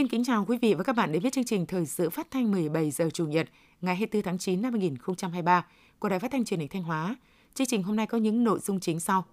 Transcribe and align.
Xin 0.00 0.08
kính 0.08 0.24
chào 0.24 0.44
quý 0.48 0.58
vị 0.58 0.74
và 0.74 0.84
các 0.84 0.96
bạn 0.96 1.12
đến 1.12 1.22
với 1.22 1.30
chương 1.30 1.44
trình 1.44 1.66
Thời 1.66 1.86
sự 1.86 2.10
phát 2.10 2.30
thanh 2.30 2.50
17 2.50 2.90
giờ 2.90 3.10
Chủ 3.10 3.26
nhật 3.26 3.48
ngày 3.80 3.96
24 3.96 4.22
tháng 4.22 4.38
9 4.38 4.62
năm 4.62 4.72
2023 4.72 5.66
của 5.98 6.08
Đài 6.08 6.18
Phát 6.18 6.30
thanh 6.32 6.44
Truyền 6.44 6.60
hình 6.60 6.68
Thanh 6.68 6.82
Hóa. 6.82 7.16
Chương 7.54 7.66
trình 7.66 7.82
hôm 7.82 7.96
nay 7.96 8.06
có 8.06 8.18
những 8.18 8.44
nội 8.44 8.58
dung 8.58 8.80
chính 8.80 9.00
sau. 9.00 9.24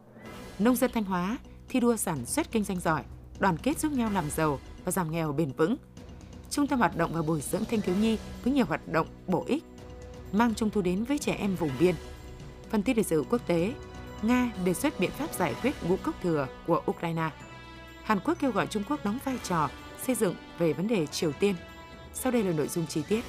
Nông 0.60 0.76
dân 0.76 0.92
Thanh 0.94 1.04
Hóa 1.04 1.38
thi 1.70 1.80
đua 1.80 1.96
sản 1.96 2.26
xuất 2.26 2.52
kinh 2.52 2.64
doanh 2.64 2.80
giỏi, 2.80 3.04
đoàn 3.40 3.58
kết 3.58 3.80
giúp 3.80 3.92
nhau 3.92 4.12
làm 4.14 4.30
giàu 4.30 4.60
và 4.86 4.92
giảm 4.92 5.12
nghèo 5.12 5.34
bền 5.34 5.52
vững. 5.52 5.76
Trung 6.50 6.68
tâm 6.68 6.80
hoạt 6.80 6.98
động 6.98 7.12
và 7.14 7.22
bồi 7.22 7.42
dưỡng 7.42 7.66
thanh 7.66 7.82
thiếu 7.82 7.96
nhi 7.96 8.18
với 8.44 8.54
nhiều 8.54 8.66
hoạt 8.66 8.88
động 8.88 9.08
bổ 9.28 9.44
ích, 9.48 9.64
mang 10.32 10.56
trung 10.56 10.70
thu 10.70 10.82
đến 10.82 11.04
với 11.04 11.18
trẻ 11.18 11.34
em 11.34 11.56
vùng 11.56 11.72
biên. 11.80 11.96
Phân 12.70 12.84
tích 12.84 12.98
lịch 12.98 13.08
sử 13.08 13.24
quốc 13.30 13.48
tế, 13.48 13.74
Nga 14.22 14.52
đề 14.66 14.74
xuất 14.74 15.00
biện 15.00 15.12
pháp 15.12 15.34
giải 15.34 15.56
quyết 15.62 15.74
ngũ 15.84 15.98
cốc 15.98 16.16
thừa 16.22 16.48
của 16.68 16.82
Ukraine. 16.92 17.30
Hàn 18.04 18.20
Quốc 18.20 18.38
kêu 18.40 18.52
gọi 18.52 18.68
Trung 18.68 18.84
Quốc 18.90 19.06
đóng 19.06 19.20
vai 19.26 19.38
trò 19.44 19.70
xây 20.06 20.16
dựng 20.16 20.36
về 20.60 20.74
vấn 20.74 20.88
đề 20.88 21.06
Triều 21.06 21.32
Tiên. 21.32 21.56
Sau 22.14 22.32
đây 22.32 22.44
là 22.44 22.52
nội 22.52 22.68
dung 22.68 22.86
chi 22.88 23.02
tiết. 23.10 23.22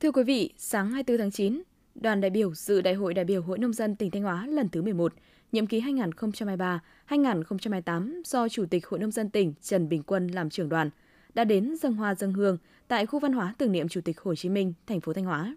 Thưa 0.00 0.12
quý 0.12 0.22
vị, 0.22 0.52
sáng 0.56 0.90
24 0.90 1.18
tháng 1.18 1.30
9, 1.30 1.62
đoàn 1.94 2.20
đại 2.20 2.30
biểu 2.30 2.54
dự 2.54 2.80
Đại 2.80 2.94
hội 2.94 3.14
đại 3.14 3.24
biểu 3.24 3.42
Hội 3.42 3.58
Nông 3.58 3.72
dân 3.72 3.96
tỉnh 3.96 4.10
Thanh 4.10 4.22
Hóa 4.22 4.46
lần 4.46 4.68
thứ 4.68 4.82
11, 4.82 5.12
nhiệm 5.52 5.66
kỳ 5.66 5.80
2023-2028 7.08 8.22
do 8.24 8.48
Chủ 8.48 8.66
tịch 8.70 8.86
Hội 8.86 9.00
Nông 9.00 9.10
dân 9.10 9.30
tỉnh 9.30 9.54
Trần 9.62 9.88
Bình 9.88 10.02
Quân 10.02 10.26
làm 10.26 10.50
trưởng 10.50 10.68
đoàn, 10.68 10.90
đã 11.36 11.44
đến 11.44 11.76
dân 11.76 11.94
hoa 11.94 12.14
dân 12.14 12.32
hương 12.32 12.58
tại 12.88 13.06
khu 13.06 13.18
văn 13.18 13.32
hóa 13.32 13.54
tưởng 13.58 13.72
niệm 13.72 13.88
Chủ 13.88 14.00
tịch 14.00 14.20
Hồ 14.20 14.34
Chí 14.34 14.48
Minh, 14.48 14.72
thành 14.86 15.00
phố 15.00 15.12
Thanh 15.12 15.24
Hóa. 15.24 15.56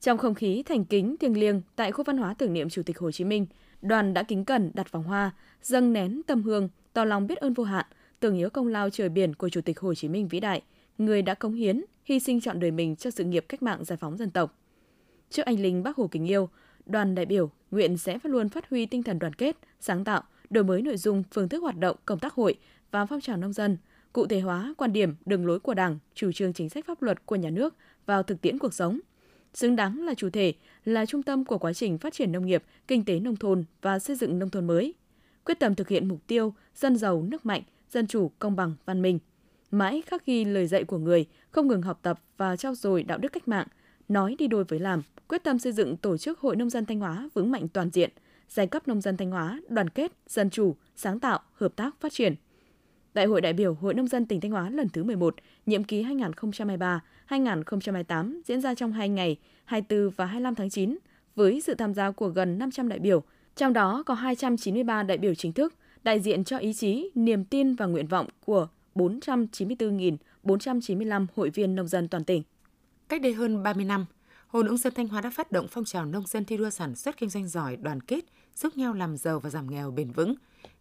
Trong 0.00 0.18
không 0.18 0.34
khí 0.34 0.62
thành 0.66 0.84
kính 0.84 1.16
thiêng 1.20 1.40
liêng 1.40 1.62
tại 1.76 1.92
khu 1.92 2.04
văn 2.04 2.16
hóa 2.16 2.34
tưởng 2.38 2.52
niệm 2.52 2.68
Chủ 2.68 2.82
tịch 2.82 2.98
Hồ 2.98 3.10
Chí 3.10 3.24
Minh, 3.24 3.46
đoàn 3.82 4.14
đã 4.14 4.22
kính 4.22 4.44
cẩn 4.44 4.70
đặt 4.74 4.92
vòng 4.92 5.02
hoa, 5.02 5.30
dâng 5.62 5.92
nén 5.92 6.22
tâm 6.26 6.42
hương, 6.42 6.68
tỏ 6.92 7.04
lòng 7.04 7.26
biết 7.26 7.38
ơn 7.38 7.52
vô 7.52 7.64
hạn, 7.64 7.86
tưởng 8.20 8.36
nhớ 8.36 8.48
công 8.48 8.66
lao 8.66 8.90
trời 8.90 9.08
biển 9.08 9.34
của 9.34 9.48
Chủ 9.48 9.60
tịch 9.60 9.80
Hồ 9.80 9.94
Chí 9.94 10.08
Minh 10.08 10.28
vĩ 10.28 10.40
đại, 10.40 10.62
người 10.98 11.22
đã 11.22 11.34
cống 11.34 11.54
hiến, 11.54 11.84
hy 12.04 12.20
sinh 12.20 12.40
chọn 12.40 12.60
đời 12.60 12.70
mình 12.70 12.96
cho 12.96 13.10
sự 13.10 13.24
nghiệp 13.24 13.44
cách 13.48 13.62
mạng 13.62 13.84
giải 13.84 13.96
phóng 13.96 14.16
dân 14.16 14.30
tộc. 14.30 14.58
Trước 15.30 15.46
anh 15.46 15.60
linh 15.60 15.82
Bác 15.82 15.96
Hồ 15.96 16.08
kính 16.10 16.26
yêu, 16.26 16.48
đoàn 16.86 17.14
đại 17.14 17.26
biểu 17.26 17.50
nguyện 17.70 17.96
sẽ 17.96 18.18
phát 18.18 18.28
luôn 18.28 18.48
phát 18.48 18.70
huy 18.70 18.86
tinh 18.86 19.02
thần 19.02 19.18
đoàn 19.18 19.34
kết, 19.34 19.56
sáng 19.80 20.04
tạo, 20.04 20.22
đổi 20.50 20.64
mới 20.64 20.82
nội 20.82 20.96
dung, 20.96 21.22
phương 21.30 21.48
thức 21.48 21.62
hoạt 21.62 21.76
động, 21.76 21.96
công 22.04 22.18
tác 22.18 22.34
hội 22.34 22.58
và 22.90 23.06
phong 23.06 23.20
trào 23.20 23.36
nông 23.36 23.52
dân, 23.52 23.76
cụ 24.14 24.26
thể 24.26 24.40
hóa 24.40 24.74
quan 24.76 24.92
điểm, 24.92 25.14
đường 25.26 25.46
lối 25.46 25.60
của 25.60 25.74
Đảng, 25.74 25.98
chủ 26.14 26.32
trương 26.32 26.52
chính 26.52 26.68
sách 26.68 26.86
pháp 26.86 27.02
luật 27.02 27.26
của 27.26 27.36
nhà 27.36 27.50
nước 27.50 27.74
vào 28.06 28.22
thực 28.22 28.40
tiễn 28.40 28.58
cuộc 28.58 28.74
sống. 28.74 29.00
Xứng 29.54 29.76
đáng 29.76 30.06
là 30.06 30.14
chủ 30.14 30.30
thể, 30.30 30.52
là 30.84 31.06
trung 31.06 31.22
tâm 31.22 31.44
của 31.44 31.58
quá 31.58 31.72
trình 31.72 31.98
phát 31.98 32.12
triển 32.12 32.32
nông 32.32 32.46
nghiệp, 32.46 32.64
kinh 32.88 33.04
tế 33.04 33.20
nông 33.20 33.36
thôn 33.36 33.64
và 33.82 33.98
xây 33.98 34.16
dựng 34.16 34.38
nông 34.38 34.50
thôn 34.50 34.66
mới. 34.66 34.94
Quyết 35.44 35.58
tâm 35.58 35.74
thực 35.74 35.88
hiện 35.88 36.08
mục 36.08 36.26
tiêu 36.26 36.54
dân 36.74 36.96
giàu, 36.96 37.22
nước 37.22 37.46
mạnh, 37.46 37.62
dân 37.90 38.06
chủ, 38.06 38.30
công 38.38 38.56
bằng, 38.56 38.74
văn 38.84 39.02
minh. 39.02 39.18
Mãi 39.70 40.02
khắc 40.06 40.26
ghi 40.26 40.44
lời 40.44 40.66
dạy 40.66 40.84
của 40.84 40.98
người, 40.98 41.26
không 41.50 41.68
ngừng 41.68 41.82
học 41.82 41.98
tập 42.02 42.20
và 42.36 42.56
trao 42.56 42.74
dồi 42.74 43.02
đạo 43.02 43.18
đức 43.18 43.32
cách 43.32 43.48
mạng, 43.48 43.66
nói 44.08 44.36
đi 44.38 44.46
đôi 44.46 44.64
với 44.64 44.78
làm, 44.78 45.02
quyết 45.28 45.44
tâm 45.44 45.58
xây 45.58 45.72
dựng 45.72 45.96
tổ 45.96 46.16
chức 46.16 46.38
Hội 46.38 46.56
Nông 46.56 46.70
dân 46.70 46.86
Thanh 46.86 47.00
Hóa 47.00 47.28
vững 47.34 47.50
mạnh 47.50 47.68
toàn 47.68 47.90
diện, 47.90 48.10
giai 48.48 48.66
cấp 48.66 48.88
nông 48.88 49.00
dân 49.00 49.16
Thanh 49.16 49.30
Hóa 49.30 49.60
đoàn 49.68 49.90
kết, 49.90 50.12
dân 50.26 50.50
chủ, 50.50 50.76
sáng 50.96 51.20
tạo, 51.20 51.40
hợp 51.54 51.76
tác, 51.76 52.00
phát 52.00 52.12
triển. 52.12 52.34
Đại 53.14 53.26
hội 53.26 53.40
đại 53.40 53.52
biểu 53.52 53.74
Hội 53.74 53.94
Nông 53.94 54.08
dân 54.08 54.26
tỉnh 54.26 54.40
Thanh 54.40 54.50
Hóa 54.50 54.70
lần 54.70 54.88
thứ 54.88 55.04
11, 55.04 55.34
nhiệm 55.66 55.84
kỳ 55.84 56.04
2023-2028 57.28 58.40
diễn 58.44 58.60
ra 58.60 58.74
trong 58.74 58.92
2 58.92 59.08
ngày, 59.08 59.36
24 59.64 60.10
và 60.16 60.26
25 60.26 60.54
tháng 60.54 60.70
9, 60.70 60.98
với 61.34 61.60
sự 61.60 61.74
tham 61.74 61.94
gia 61.94 62.10
của 62.10 62.28
gần 62.28 62.58
500 62.58 62.88
đại 62.88 62.98
biểu, 62.98 63.22
trong 63.56 63.72
đó 63.72 64.02
có 64.06 64.14
293 64.14 65.02
đại 65.02 65.18
biểu 65.18 65.34
chính 65.34 65.52
thức, 65.52 65.74
đại 66.02 66.20
diện 66.20 66.44
cho 66.44 66.58
ý 66.58 66.72
chí, 66.72 67.10
niềm 67.14 67.44
tin 67.44 67.74
và 67.74 67.86
nguyện 67.86 68.06
vọng 68.06 68.26
của 68.44 68.68
494.495 68.94 71.26
hội 71.36 71.50
viên 71.50 71.74
nông 71.74 71.88
dân 71.88 72.08
toàn 72.08 72.24
tỉnh. 72.24 72.42
Cách 73.08 73.22
đây 73.22 73.32
hơn 73.32 73.62
30 73.62 73.84
năm, 73.84 74.06
Hội 74.46 74.64
Nông 74.64 74.76
dân 74.76 74.94
Thanh 74.94 75.08
Hóa 75.08 75.20
đã 75.20 75.30
phát 75.30 75.52
động 75.52 75.66
phong 75.70 75.84
trào 75.84 76.04
nông 76.04 76.26
dân 76.26 76.44
thi 76.44 76.56
đua 76.56 76.70
sản 76.70 76.94
xuất 76.94 77.16
kinh 77.16 77.30
doanh 77.30 77.48
giỏi, 77.48 77.76
đoàn 77.76 78.00
kết, 78.00 78.24
giúp 78.56 78.76
nhau 78.76 78.94
làm 78.94 79.16
giàu 79.16 79.40
và 79.40 79.50
giảm 79.50 79.70
nghèo 79.70 79.90
bền 79.90 80.10
vững. 80.10 80.34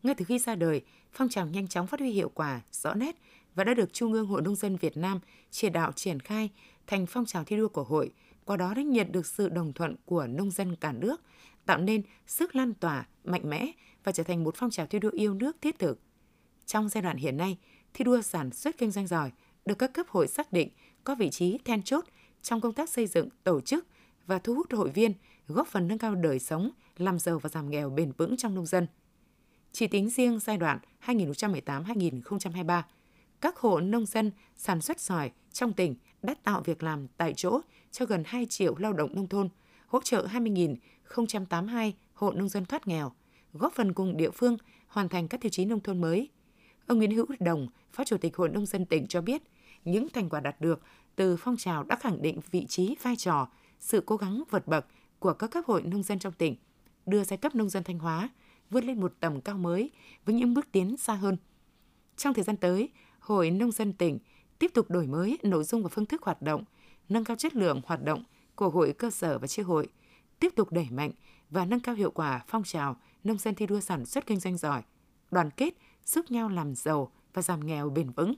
Ngay 0.03 0.15
từ 0.15 0.25
khi 0.25 0.39
ra 0.39 0.55
đời, 0.55 0.81
phong 1.11 1.29
trào 1.29 1.47
nhanh 1.47 1.67
chóng 1.67 1.87
phát 1.87 1.99
huy 1.99 2.11
hiệu 2.11 2.31
quả, 2.33 2.61
rõ 2.71 2.93
nét 2.93 3.15
và 3.55 3.63
đã 3.63 3.73
được 3.73 3.93
Trung 3.93 4.13
ương 4.13 4.27
Hội 4.27 4.41
Nông 4.41 4.55
dân 4.55 4.77
Việt 4.77 4.97
Nam 4.97 5.19
chỉ 5.51 5.69
đạo 5.69 5.91
triển 5.91 6.19
khai 6.19 6.49
thành 6.87 7.05
phong 7.05 7.25
trào 7.25 7.43
thi 7.43 7.57
đua 7.57 7.67
của 7.67 7.83
hội, 7.83 8.11
qua 8.45 8.57
đó 8.57 8.73
đã 8.73 8.81
nhận 8.81 9.11
được 9.11 9.25
sự 9.25 9.49
đồng 9.49 9.73
thuận 9.73 9.95
của 10.05 10.27
nông 10.27 10.51
dân 10.51 10.75
cả 10.75 10.91
nước, 10.91 11.21
tạo 11.65 11.77
nên 11.77 12.01
sức 12.27 12.55
lan 12.55 12.73
tỏa 12.73 13.07
mạnh 13.23 13.49
mẽ 13.49 13.71
và 14.03 14.11
trở 14.11 14.23
thành 14.23 14.43
một 14.43 14.55
phong 14.57 14.69
trào 14.69 14.87
thi 14.87 14.99
đua 14.99 15.09
yêu 15.09 15.33
nước 15.33 15.57
thiết 15.61 15.79
thực. 15.79 15.99
Trong 16.65 16.89
giai 16.89 17.01
đoạn 17.01 17.17
hiện 17.17 17.37
nay, 17.37 17.57
thi 17.93 18.03
đua 18.05 18.21
sản 18.21 18.51
xuất 18.51 18.77
kinh 18.77 18.91
doanh 18.91 19.07
giỏi 19.07 19.31
được 19.65 19.75
các 19.75 19.93
cấp 19.93 20.05
hội 20.09 20.27
xác 20.27 20.53
định 20.53 20.69
có 21.03 21.15
vị 21.15 21.29
trí 21.29 21.57
then 21.65 21.83
chốt 21.83 22.05
trong 22.41 22.61
công 22.61 22.73
tác 22.73 22.89
xây 22.89 23.07
dựng, 23.07 23.29
tổ 23.43 23.61
chức 23.61 23.87
và 24.27 24.39
thu 24.39 24.55
hút 24.55 24.73
hội 24.73 24.89
viên, 24.89 25.13
góp 25.47 25.67
phần 25.67 25.87
nâng 25.87 25.97
cao 25.97 26.15
đời 26.15 26.39
sống, 26.39 26.71
làm 26.97 27.19
giàu 27.19 27.39
và 27.39 27.49
giảm 27.49 27.69
nghèo 27.69 27.89
bền 27.89 28.11
vững 28.11 28.37
trong 28.37 28.55
nông 28.55 28.65
dân. 28.65 28.87
Chỉ 29.75 29.87
tính 29.87 30.09
riêng 30.09 30.39
giai 30.39 30.57
đoạn 30.57 30.79
2018-2023, 31.05 32.81
các 33.41 33.57
hộ 33.57 33.79
nông 33.79 34.05
dân 34.05 34.31
sản 34.55 34.81
xuất 34.81 34.99
giỏi 34.99 35.31
trong 35.51 35.73
tỉnh 35.73 35.95
đã 36.21 36.35
tạo 36.43 36.61
việc 36.61 36.83
làm 36.83 37.07
tại 37.17 37.33
chỗ 37.35 37.61
cho 37.91 38.05
gần 38.05 38.23
2 38.25 38.45
triệu 38.45 38.75
lao 38.77 38.93
động 38.93 39.15
nông 39.15 39.27
thôn, 39.27 39.49
hỗ 39.87 40.01
trợ 40.01 40.27
20.082 40.33 41.91
hộ 42.13 42.31
nông 42.31 42.49
dân 42.49 42.65
thoát 42.65 42.87
nghèo, 42.87 43.11
góp 43.53 43.73
phần 43.73 43.93
cùng 43.93 44.17
địa 44.17 44.31
phương 44.31 44.57
hoàn 44.87 45.09
thành 45.09 45.27
các 45.27 45.41
tiêu 45.41 45.49
chí 45.49 45.65
nông 45.65 45.79
thôn 45.79 46.01
mới. 46.01 46.29
Ông 46.87 46.97
Nguyễn 46.97 47.11
Hữu 47.11 47.25
Đồng, 47.39 47.67
Phó 47.91 48.03
Chủ 48.03 48.17
tịch 48.17 48.35
Hội 48.35 48.49
Nông 48.49 48.65
dân 48.65 48.85
tỉnh 48.85 49.07
cho 49.07 49.21
biết, 49.21 49.41
những 49.85 50.09
thành 50.09 50.29
quả 50.29 50.39
đạt 50.39 50.61
được 50.61 50.81
từ 51.15 51.37
phong 51.37 51.57
trào 51.57 51.83
đã 51.83 51.95
khẳng 51.95 52.21
định 52.21 52.39
vị 52.51 52.65
trí, 52.65 52.95
vai 53.01 53.15
trò, 53.15 53.47
sự 53.79 54.03
cố 54.05 54.17
gắng 54.17 54.43
vượt 54.49 54.67
bậc 54.67 54.85
của 55.19 55.33
các 55.33 55.51
cấp 55.51 55.63
hội 55.67 55.81
nông 55.81 56.03
dân 56.03 56.19
trong 56.19 56.33
tỉnh, 56.33 56.55
đưa 57.05 57.23
giai 57.23 57.37
cấp 57.37 57.55
nông 57.55 57.69
dân 57.69 57.83
Thanh 57.83 57.99
Hóa 57.99 58.29
vươn 58.73 58.85
lên 58.85 58.99
một 58.99 59.13
tầm 59.19 59.41
cao 59.41 59.57
mới 59.57 59.91
với 60.25 60.35
những 60.35 60.53
bước 60.53 60.71
tiến 60.71 60.97
xa 60.97 61.13
hơn. 61.13 61.37
Trong 62.17 62.33
thời 62.33 62.43
gian 62.43 62.57
tới, 62.57 62.89
Hội 63.19 63.51
Nông 63.51 63.71
dân 63.71 63.93
tỉnh 63.93 64.19
tiếp 64.59 64.71
tục 64.73 64.89
đổi 64.89 65.07
mới 65.07 65.37
nội 65.43 65.63
dung 65.63 65.83
và 65.83 65.89
phương 65.89 66.05
thức 66.05 66.21
hoạt 66.23 66.41
động, 66.41 66.63
nâng 67.09 67.23
cao 67.23 67.37
chất 67.37 67.55
lượng 67.55 67.81
hoạt 67.85 68.03
động 68.03 68.23
của 68.55 68.69
hội 68.69 68.93
cơ 68.93 69.11
sở 69.11 69.39
và 69.39 69.47
chi 69.47 69.61
hội, 69.61 69.87
tiếp 70.39 70.53
tục 70.55 70.71
đẩy 70.71 70.87
mạnh 70.89 71.11
và 71.49 71.65
nâng 71.65 71.79
cao 71.79 71.95
hiệu 71.95 72.11
quả 72.11 72.43
phong 72.47 72.63
trào 72.63 72.97
nông 73.23 73.37
dân 73.37 73.55
thi 73.55 73.67
đua 73.67 73.79
sản 73.79 74.05
xuất 74.05 74.25
kinh 74.25 74.39
doanh 74.39 74.57
giỏi, 74.57 74.81
đoàn 75.31 75.49
kết, 75.57 75.73
giúp 76.05 76.31
nhau 76.31 76.49
làm 76.49 76.75
giàu 76.75 77.11
và 77.33 77.41
giảm 77.41 77.65
nghèo 77.65 77.89
bền 77.89 78.09
vững, 78.09 78.33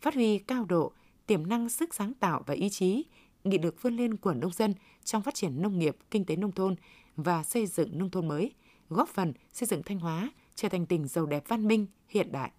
phát 0.00 0.14
huy 0.14 0.38
cao 0.38 0.64
độ 0.64 0.92
tiềm 1.26 1.48
năng 1.48 1.68
sức 1.68 1.94
sáng 1.94 2.14
tạo 2.14 2.42
và 2.46 2.54
ý 2.54 2.68
chí, 2.70 3.04
nghị 3.44 3.58
lực 3.58 3.82
vươn 3.82 3.96
lên 3.96 4.16
của 4.16 4.34
nông 4.34 4.52
dân 4.52 4.74
trong 5.04 5.22
phát 5.22 5.34
triển 5.34 5.62
nông 5.62 5.78
nghiệp, 5.78 5.96
kinh 6.10 6.24
tế 6.24 6.36
nông 6.36 6.52
thôn 6.52 6.74
và 7.16 7.42
xây 7.42 7.66
dựng 7.66 7.98
nông 7.98 8.10
thôn 8.10 8.28
mới, 8.28 8.52
góp 8.90 9.08
phần 9.08 9.32
xây 9.52 9.66
dựng 9.66 9.82
Thanh 9.82 9.98
Hóa 9.98 10.30
trở 10.54 10.68
thành 10.68 10.86
tỉnh 10.86 11.08
giàu 11.08 11.26
đẹp 11.26 11.44
văn 11.48 11.68
minh, 11.68 11.86
hiện 12.08 12.32
đại. 12.32 12.50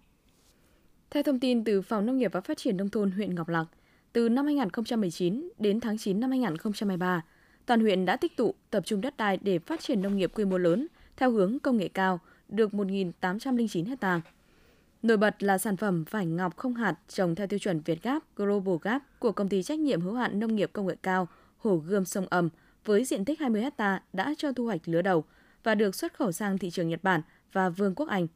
Theo 1.10 1.22
thông 1.22 1.40
tin 1.40 1.64
từ 1.64 1.82
Phòng 1.82 2.06
Nông 2.06 2.18
nghiệp 2.18 2.32
và 2.32 2.40
Phát 2.40 2.58
triển 2.58 2.76
Nông 2.76 2.88
thôn 2.88 3.10
huyện 3.10 3.34
Ngọc 3.34 3.48
Lặc, 3.48 3.66
từ 4.12 4.28
năm 4.28 4.44
2019 4.44 5.50
đến 5.58 5.80
tháng 5.80 5.98
9 5.98 6.20
năm 6.20 6.30
2023, 6.30 7.22
toàn 7.66 7.80
huyện 7.80 8.04
đã 8.04 8.16
tích 8.16 8.36
tụ 8.36 8.54
tập 8.70 8.82
trung 8.86 9.00
đất 9.00 9.16
đai 9.16 9.38
để 9.42 9.58
phát 9.58 9.80
triển 9.80 10.02
nông 10.02 10.16
nghiệp 10.16 10.30
quy 10.34 10.44
mô 10.44 10.58
lớn 10.58 10.86
theo 11.16 11.30
hướng 11.30 11.58
công 11.58 11.76
nghệ 11.76 11.88
cao 11.88 12.20
được 12.48 12.70
1.809 12.72 13.88
hecta. 13.88 14.20
Nổi 15.02 15.16
bật 15.16 15.42
là 15.42 15.58
sản 15.58 15.76
phẩm 15.76 16.04
vải 16.10 16.26
ngọc 16.26 16.56
không 16.56 16.74
hạt 16.74 16.94
trồng 17.08 17.34
theo 17.34 17.46
tiêu 17.46 17.58
chuẩn 17.58 17.80
Việt 17.80 18.02
Gap 18.02 18.22
Global 18.36 18.74
Gap 18.82 19.02
của 19.18 19.32
công 19.32 19.48
ty 19.48 19.62
trách 19.62 19.78
nhiệm 19.78 20.00
hữu 20.00 20.14
hạn 20.14 20.40
nông 20.40 20.56
nghiệp 20.56 20.70
công 20.72 20.86
nghệ 20.86 20.96
cao 21.02 21.28
Hồ 21.56 21.76
Gươm 21.76 22.04
Sông 22.04 22.26
Âm 22.30 22.48
với 22.84 23.04
diện 23.04 23.24
tích 23.24 23.40
20 23.40 23.64
ha 23.78 24.02
đã 24.12 24.34
cho 24.38 24.52
thu 24.52 24.64
hoạch 24.64 24.80
lứa 24.84 25.02
đầu 25.02 25.24
và 25.64 25.74
được 25.74 25.94
xuất 25.94 26.14
khẩu 26.14 26.32
sang 26.32 26.58
thị 26.58 26.70
trường 26.70 26.88
Nhật 26.88 27.02
Bản 27.02 27.20
và 27.52 27.68
Vương 27.68 27.94
quốc 27.94 28.08
Anh. 28.08 28.26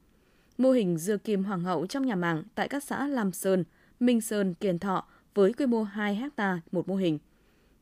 Mô 0.59 0.71
hình 0.71 0.99
dưa 0.99 1.17
kim 1.17 1.45
hoàng 1.45 1.61
hậu 1.61 1.87
trong 1.87 2.07
nhà 2.07 2.15
màng 2.15 2.43
tại 2.55 2.69
các 2.69 2.85
xã 2.85 3.07
Lam 3.07 3.33
Sơn, 3.33 3.65
Minh 4.01 4.21
Sơn, 4.21 4.55
Kiền 4.55 4.79
Thọ 4.79 5.07
với 5.35 5.53
quy 5.53 5.67
mô 5.67 5.83
2 5.83 6.15
ha 6.37 6.61
một 6.73 6.89
mô 6.89 6.97
hình. 6.97 7.19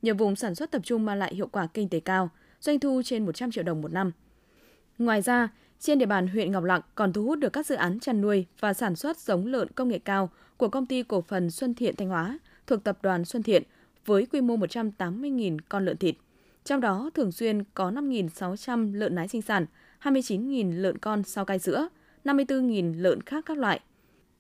Nhiều 0.03 0.15
vùng 0.15 0.37
sản 0.37 0.55
xuất 0.55 0.71
tập 0.71 0.83
trung 0.85 1.05
mang 1.05 1.19
lại 1.19 1.35
hiệu 1.35 1.47
quả 1.47 1.67
kinh 1.67 1.89
tế 1.89 2.01
cao, 2.01 2.31
doanh 2.61 2.81
thu 2.81 3.03
trên 3.05 3.27
100 3.27 3.51
triệu 3.51 3.65
đồng 3.65 3.83
một 3.83 3.93
năm. 3.93 4.13
Ngoài 4.99 5.23
ra, 5.23 5.49
trên 5.81 5.99
địa 5.99 6.07
bàn 6.07 6.29
huyện 6.29 6.53
Ngọc 6.53 6.65
Lặc 6.65 6.87
còn 6.95 7.13
thu 7.13 7.25
hút 7.25 7.39
được 7.39 7.53
các 7.53 7.67
dự 7.67 7.75
án 7.75 8.01
chăn 8.01 8.21
nuôi 8.21 8.47
và 8.61 8.75
sản 8.75 8.97
xuất 8.97 9.19
giống 9.19 9.47
lợn 9.47 9.69
công 9.69 9.89
nghệ 9.89 9.99
cao 9.99 10.31
của 10.57 10.69
công 10.69 10.87
ty 10.87 11.03
cổ 11.03 11.21
phần 11.21 11.51
Xuân 11.51 11.75
Thiện 11.75 11.97
Thanh 11.97 12.09
Hóa 12.09 12.39
thuộc 12.67 12.85
tập 12.85 12.99
đoàn 13.03 13.25
Xuân 13.25 13.43
Thiện 13.43 13.63
với 14.07 14.27
quy 14.27 14.41
mô 14.41 14.57
180.000 14.57 15.59
con 15.69 15.85
lợn 15.85 15.97
thịt. 15.97 16.17
Trong 16.65 16.81
đó 16.81 17.11
thường 17.15 17.33
xuyên 17.33 17.65
có 17.75 17.91
5.600 17.91 18.95
lợn 18.95 19.15
nái 19.15 19.29
sinh 19.29 19.43
sản, 19.43 19.67
29.000 20.03 20.83
lợn 20.83 20.99
con 20.99 21.23
sau 21.23 21.45
cai 21.45 21.59
sữa, 21.59 21.89
54.000 22.25 23.03
lợn 23.03 23.23
khác 23.23 23.45
các 23.47 23.59
loại. 23.59 23.81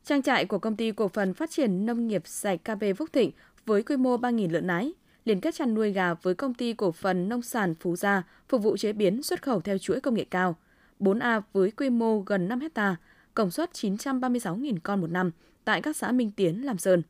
Trang 0.04 0.22
trại 0.22 0.44
của 0.44 0.58
công 0.58 0.76
ty 0.76 0.92
cổ 0.92 1.08
phần 1.08 1.34
phát 1.34 1.50
triển 1.50 1.86
nông 1.86 2.06
nghiệp 2.06 2.22
sạch 2.26 2.60
KV 2.64 2.84
Phúc 2.96 3.08
Thịnh 3.12 3.30
với 3.66 3.82
quy 3.82 3.96
mô 3.96 4.16
3.000 4.16 4.50
lợn 4.50 4.66
nái, 4.66 4.92
liên 5.24 5.40
kết 5.40 5.54
chăn 5.54 5.74
nuôi 5.74 5.92
gà 5.92 6.14
với 6.14 6.34
công 6.34 6.54
ty 6.54 6.72
cổ 6.72 6.92
phần 6.92 7.28
nông 7.28 7.42
sản 7.42 7.74
Phú 7.74 7.96
Gia 7.96 8.22
phục 8.48 8.62
vụ 8.62 8.76
chế 8.76 8.92
biến 8.92 9.22
xuất 9.22 9.42
khẩu 9.42 9.60
theo 9.60 9.78
chuỗi 9.78 10.00
công 10.00 10.14
nghệ 10.14 10.24
cao. 10.30 10.56
4A 11.00 11.40
với 11.52 11.70
quy 11.70 11.90
mô 11.90 12.20
gần 12.20 12.48
5 12.48 12.60
hecta, 12.60 12.96
công 13.34 13.50
suất 13.50 13.70
936.000 13.72 14.76
con 14.82 15.00
một 15.00 15.10
năm 15.10 15.30
tại 15.64 15.82
các 15.82 15.96
xã 15.96 16.12
Minh 16.12 16.30
Tiến, 16.36 16.66
Lam 16.66 16.78
Sơn. 16.78 17.02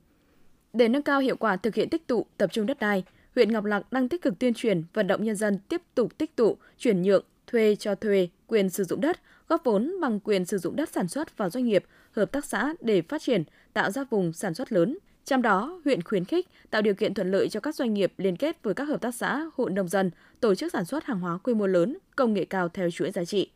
Để 0.72 0.88
nâng 0.88 1.02
cao 1.02 1.20
hiệu 1.20 1.36
quả 1.36 1.56
thực 1.56 1.74
hiện 1.74 1.88
tích 1.88 2.06
tụ, 2.06 2.26
tập 2.36 2.52
trung 2.52 2.66
đất 2.66 2.78
đai, 2.78 3.04
huyện 3.34 3.52
Ngọc 3.52 3.64
Lặc 3.64 3.92
đang 3.92 4.08
tích 4.08 4.22
cực 4.22 4.38
tuyên 4.38 4.54
truyền, 4.54 4.82
vận 4.92 5.06
động 5.06 5.24
nhân 5.24 5.36
dân 5.36 5.58
tiếp 5.68 5.82
tục 5.94 6.18
tích 6.18 6.36
tụ, 6.36 6.56
chuyển 6.78 7.02
nhượng, 7.02 7.24
thuê 7.46 7.76
cho 7.76 7.94
thuê, 7.94 8.28
quyền 8.46 8.70
sử 8.70 8.84
dụng 8.84 9.00
đất, 9.00 9.20
góp 9.48 9.64
vốn 9.64 9.94
bằng 10.00 10.20
quyền 10.20 10.44
sử 10.44 10.58
dụng 10.58 10.76
đất 10.76 10.88
sản 10.88 11.08
xuất 11.08 11.38
vào 11.38 11.50
doanh 11.50 11.64
nghiệp, 11.64 11.84
hợp 12.12 12.32
tác 12.32 12.44
xã 12.44 12.74
để 12.80 13.02
phát 13.02 13.22
triển, 13.22 13.44
tạo 13.72 13.90
ra 13.90 14.04
vùng 14.04 14.32
sản 14.32 14.54
xuất 14.54 14.72
lớn. 14.72 14.98
Trong 15.24 15.42
đó, 15.42 15.80
huyện 15.84 16.02
khuyến 16.02 16.24
khích 16.24 16.48
tạo 16.70 16.82
điều 16.82 16.94
kiện 16.94 17.14
thuận 17.14 17.30
lợi 17.30 17.48
cho 17.48 17.60
các 17.60 17.74
doanh 17.74 17.94
nghiệp 17.94 18.12
liên 18.16 18.36
kết 18.36 18.62
với 18.62 18.74
các 18.74 18.84
hợp 18.84 19.00
tác 19.00 19.14
xã, 19.14 19.46
hộ 19.54 19.68
nông 19.68 19.88
dân, 19.88 20.10
tổ 20.40 20.54
chức 20.54 20.72
sản 20.72 20.84
xuất 20.84 21.04
hàng 21.04 21.20
hóa 21.20 21.38
quy 21.38 21.54
mô 21.54 21.66
lớn, 21.66 21.98
công 22.16 22.34
nghệ 22.34 22.44
cao 22.44 22.68
theo 22.68 22.90
chuỗi 22.90 23.10
giá 23.10 23.24
trị. 23.24 23.50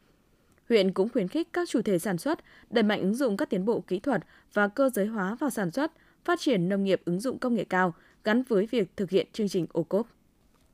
Huyện 0.69 0.93
cũng 0.93 1.09
khuyến 1.09 1.29
khích 1.29 1.49
các 1.53 1.69
chủ 1.69 1.83
thể 1.83 1.99
sản 1.99 2.19
xuất 2.19 2.39
đẩy 2.71 2.83
mạnh 2.83 3.01
ứng 3.01 3.15
dụng 3.15 3.37
các 3.37 3.51
tiến 3.51 3.65
bộ 3.65 3.81
kỹ 3.81 3.99
thuật 3.99 4.23
và 4.53 4.69
cơ 4.69 4.91
giới 4.95 5.07
hóa 5.07 5.35
vào 5.35 5.51
sản 5.51 5.71
xuất, 5.71 5.93
phát 6.25 6.41
triển 6.41 6.69
nông 6.69 6.85
nghiệp 6.85 7.01
ứng 7.05 7.21
dụng 7.21 7.39
công 7.39 7.55
nghệ 7.55 7.65
cao 7.65 7.95
gắn 8.29 8.43
với 8.43 8.67
việc 8.67 8.97
thực 8.97 9.11
hiện 9.11 9.27
chương 9.33 9.49
trình 9.49 9.67
ô 9.73 9.83
cốp. 9.83 10.07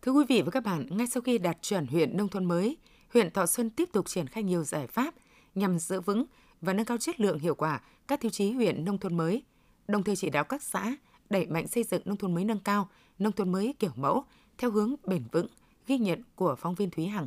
Thưa 0.02 0.12
quý 0.12 0.24
vị 0.28 0.42
và 0.42 0.50
các 0.50 0.64
bạn, 0.64 0.86
ngay 0.90 1.06
sau 1.06 1.20
khi 1.20 1.38
đạt 1.38 1.62
chuẩn 1.62 1.86
huyện 1.86 2.16
nông 2.16 2.28
thôn 2.28 2.44
mới, 2.44 2.76
huyện 3.12 3.30
Thọ 3.30 3.46
Xuân 3.46 3.70
tiếp 3.70 3.88
tục 3.92 4.08
triển 4.08 4.26
khai 4.26 4.42
nhiều 4.42 4.64
giải 4.64 4.86
pháp 4.86 5.14
nhằm 5.54 5.78
giữ 5.78 6.00
vững 6.00 6.24
và 6.60 6.72
nâng 6.72 6.86
cao 6.86 6.98
chất 6.98 7.20
lượng 7.20 7.38
hiệu 7.38 7.54
quả 7.54 7.80
các 8.08 8.20
tiêu 8.20 8.30
chí 8.30 8.50
huyện 8.50 8.84
nông 8.84 8.98
thôn 8.98 9.16
mới, 9.16 9.42
đồng 9.88 10.02
thời 10.02 10.16
chỉ 10.16 10.30
đạo 10.30 10.44
các 10.44 10.62
xã 10.62 10.96
đẩy 11.30 11.46
mạnh 11.46 11.68
xây 11.68 11.84
dựng 11.84 12.02
nông 12.04 12.16
thôn 12.16 12.34
mới 12.34 12.44
nâng 12.44 12.58
cao, 12.58 12.88
nông 13.18 13.32
thôn 13.32 13.52
mới 13.52 13.74
kiểu 13.78 13.90
mẫu 13.96 14.24
theo 14.58 14.70
hướng 14.70 14.94
bền 15.04 15.22
vững, 15.32 15.46
ghi 15.86 15.98
nhận 15.98 16.22
của 16.34 16.56
phóng 16.58 16.74
viên 16.74 16.90
Thúy 16.90 17.06
Hằng. 17.06 17.26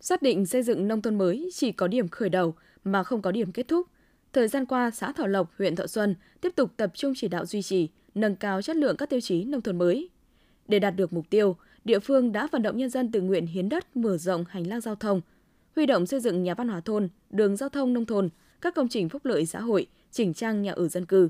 Xác 0.00 0.22
định 0.22 0.46
xây 0.46 0.62
dựng 0.62 0.88
nông 0.88 1.02
thôn 1.02 1.18
mới 1.18 1.50
chỉ 1.54 1.72
có 1.72 1.88
điểm 1.88 2.08
khởi 2.08 2.28
đầu 2.28 2.54
mà 2.84 3.02
không 3.02 3.22
có 3.22 3.32
điểm 3.32 3.52
kết 3.52 3.68
thúc. 3.68 3.86
Thời 4.32 4.48
gian 4.48 4.66
qua, 4.66 4.90
xã 4.90 5.12
Thọ 5.12 5.26
Lộc, 5.26 5.50
huyện 5.58 5.76
Thọ 5.76 5.86
Xuân 5.86 6.16
tiếp 6.40 6.52
tục 6.56 6.70
tập 6.76 6.90
trung 6.94 7.12
chỉ 7.16 7.28
đạo 7.28 7.46
duy 7.46 7.62
trì, 7.62 7.88
nâng 8.14 8.36
cao 8.36 8.62
chất 8.62 8.76
lượng 8.76 8.96
các 8.96 9.10
tiêu 9.10 9.20
chí 9.20 9.44
nông 9.44 9.62
thôn 9.62 9.78
mới. 9.78 10.08
Để 10.68 10.78
đạt 10.78 10.96
được 10.96 11.12
mục 11.12 11.30
tiêu, 11.30 11.56
địa 11.84 11.98
phương 11.98 12.32
đã 12.32 12.48
vận 12.52 12.62
động 12.62 12.76
nhân 12.76 12.90
dân 12.90 13.12
tự 13.12 13.20
nguyện 13.20 13.46
hiến 13.46 13.68
đất 13.68 13.96
mở 13.96 14.16
rộng 14.16 14.44
hành 14.48 14.66
lang 14.66 14.80
giao 14.80 14.94
thông, 14.94 15.20
huy 15.76 15.86
động 15.86 16.06
xây 16.06 16.20
dựng 16.20 16.42
nhà 16.42 16.54
văn 16.54 16.68
hóa 16.68 16.80
thôn, 16.80 17.08
đường 17.30 17.56
giao 17.56 17.68
thông 17.68 17.92
nông 17.92 18.06
thôn, 18.06 18.28
các 18.60 18.74
công 18.74 18.88
trình 18.88 19.08
phúc 19.08 19.24
lợi 19.24 19.46
xã 19.46 19.60
hội, 19.60 19.86
chỉnh 20.10 20.34
trang 20.34 20.62
nhà 20.62 20.72
ở 20.72 20.88
dân 20.88 21.06
cư. 21.06 21.28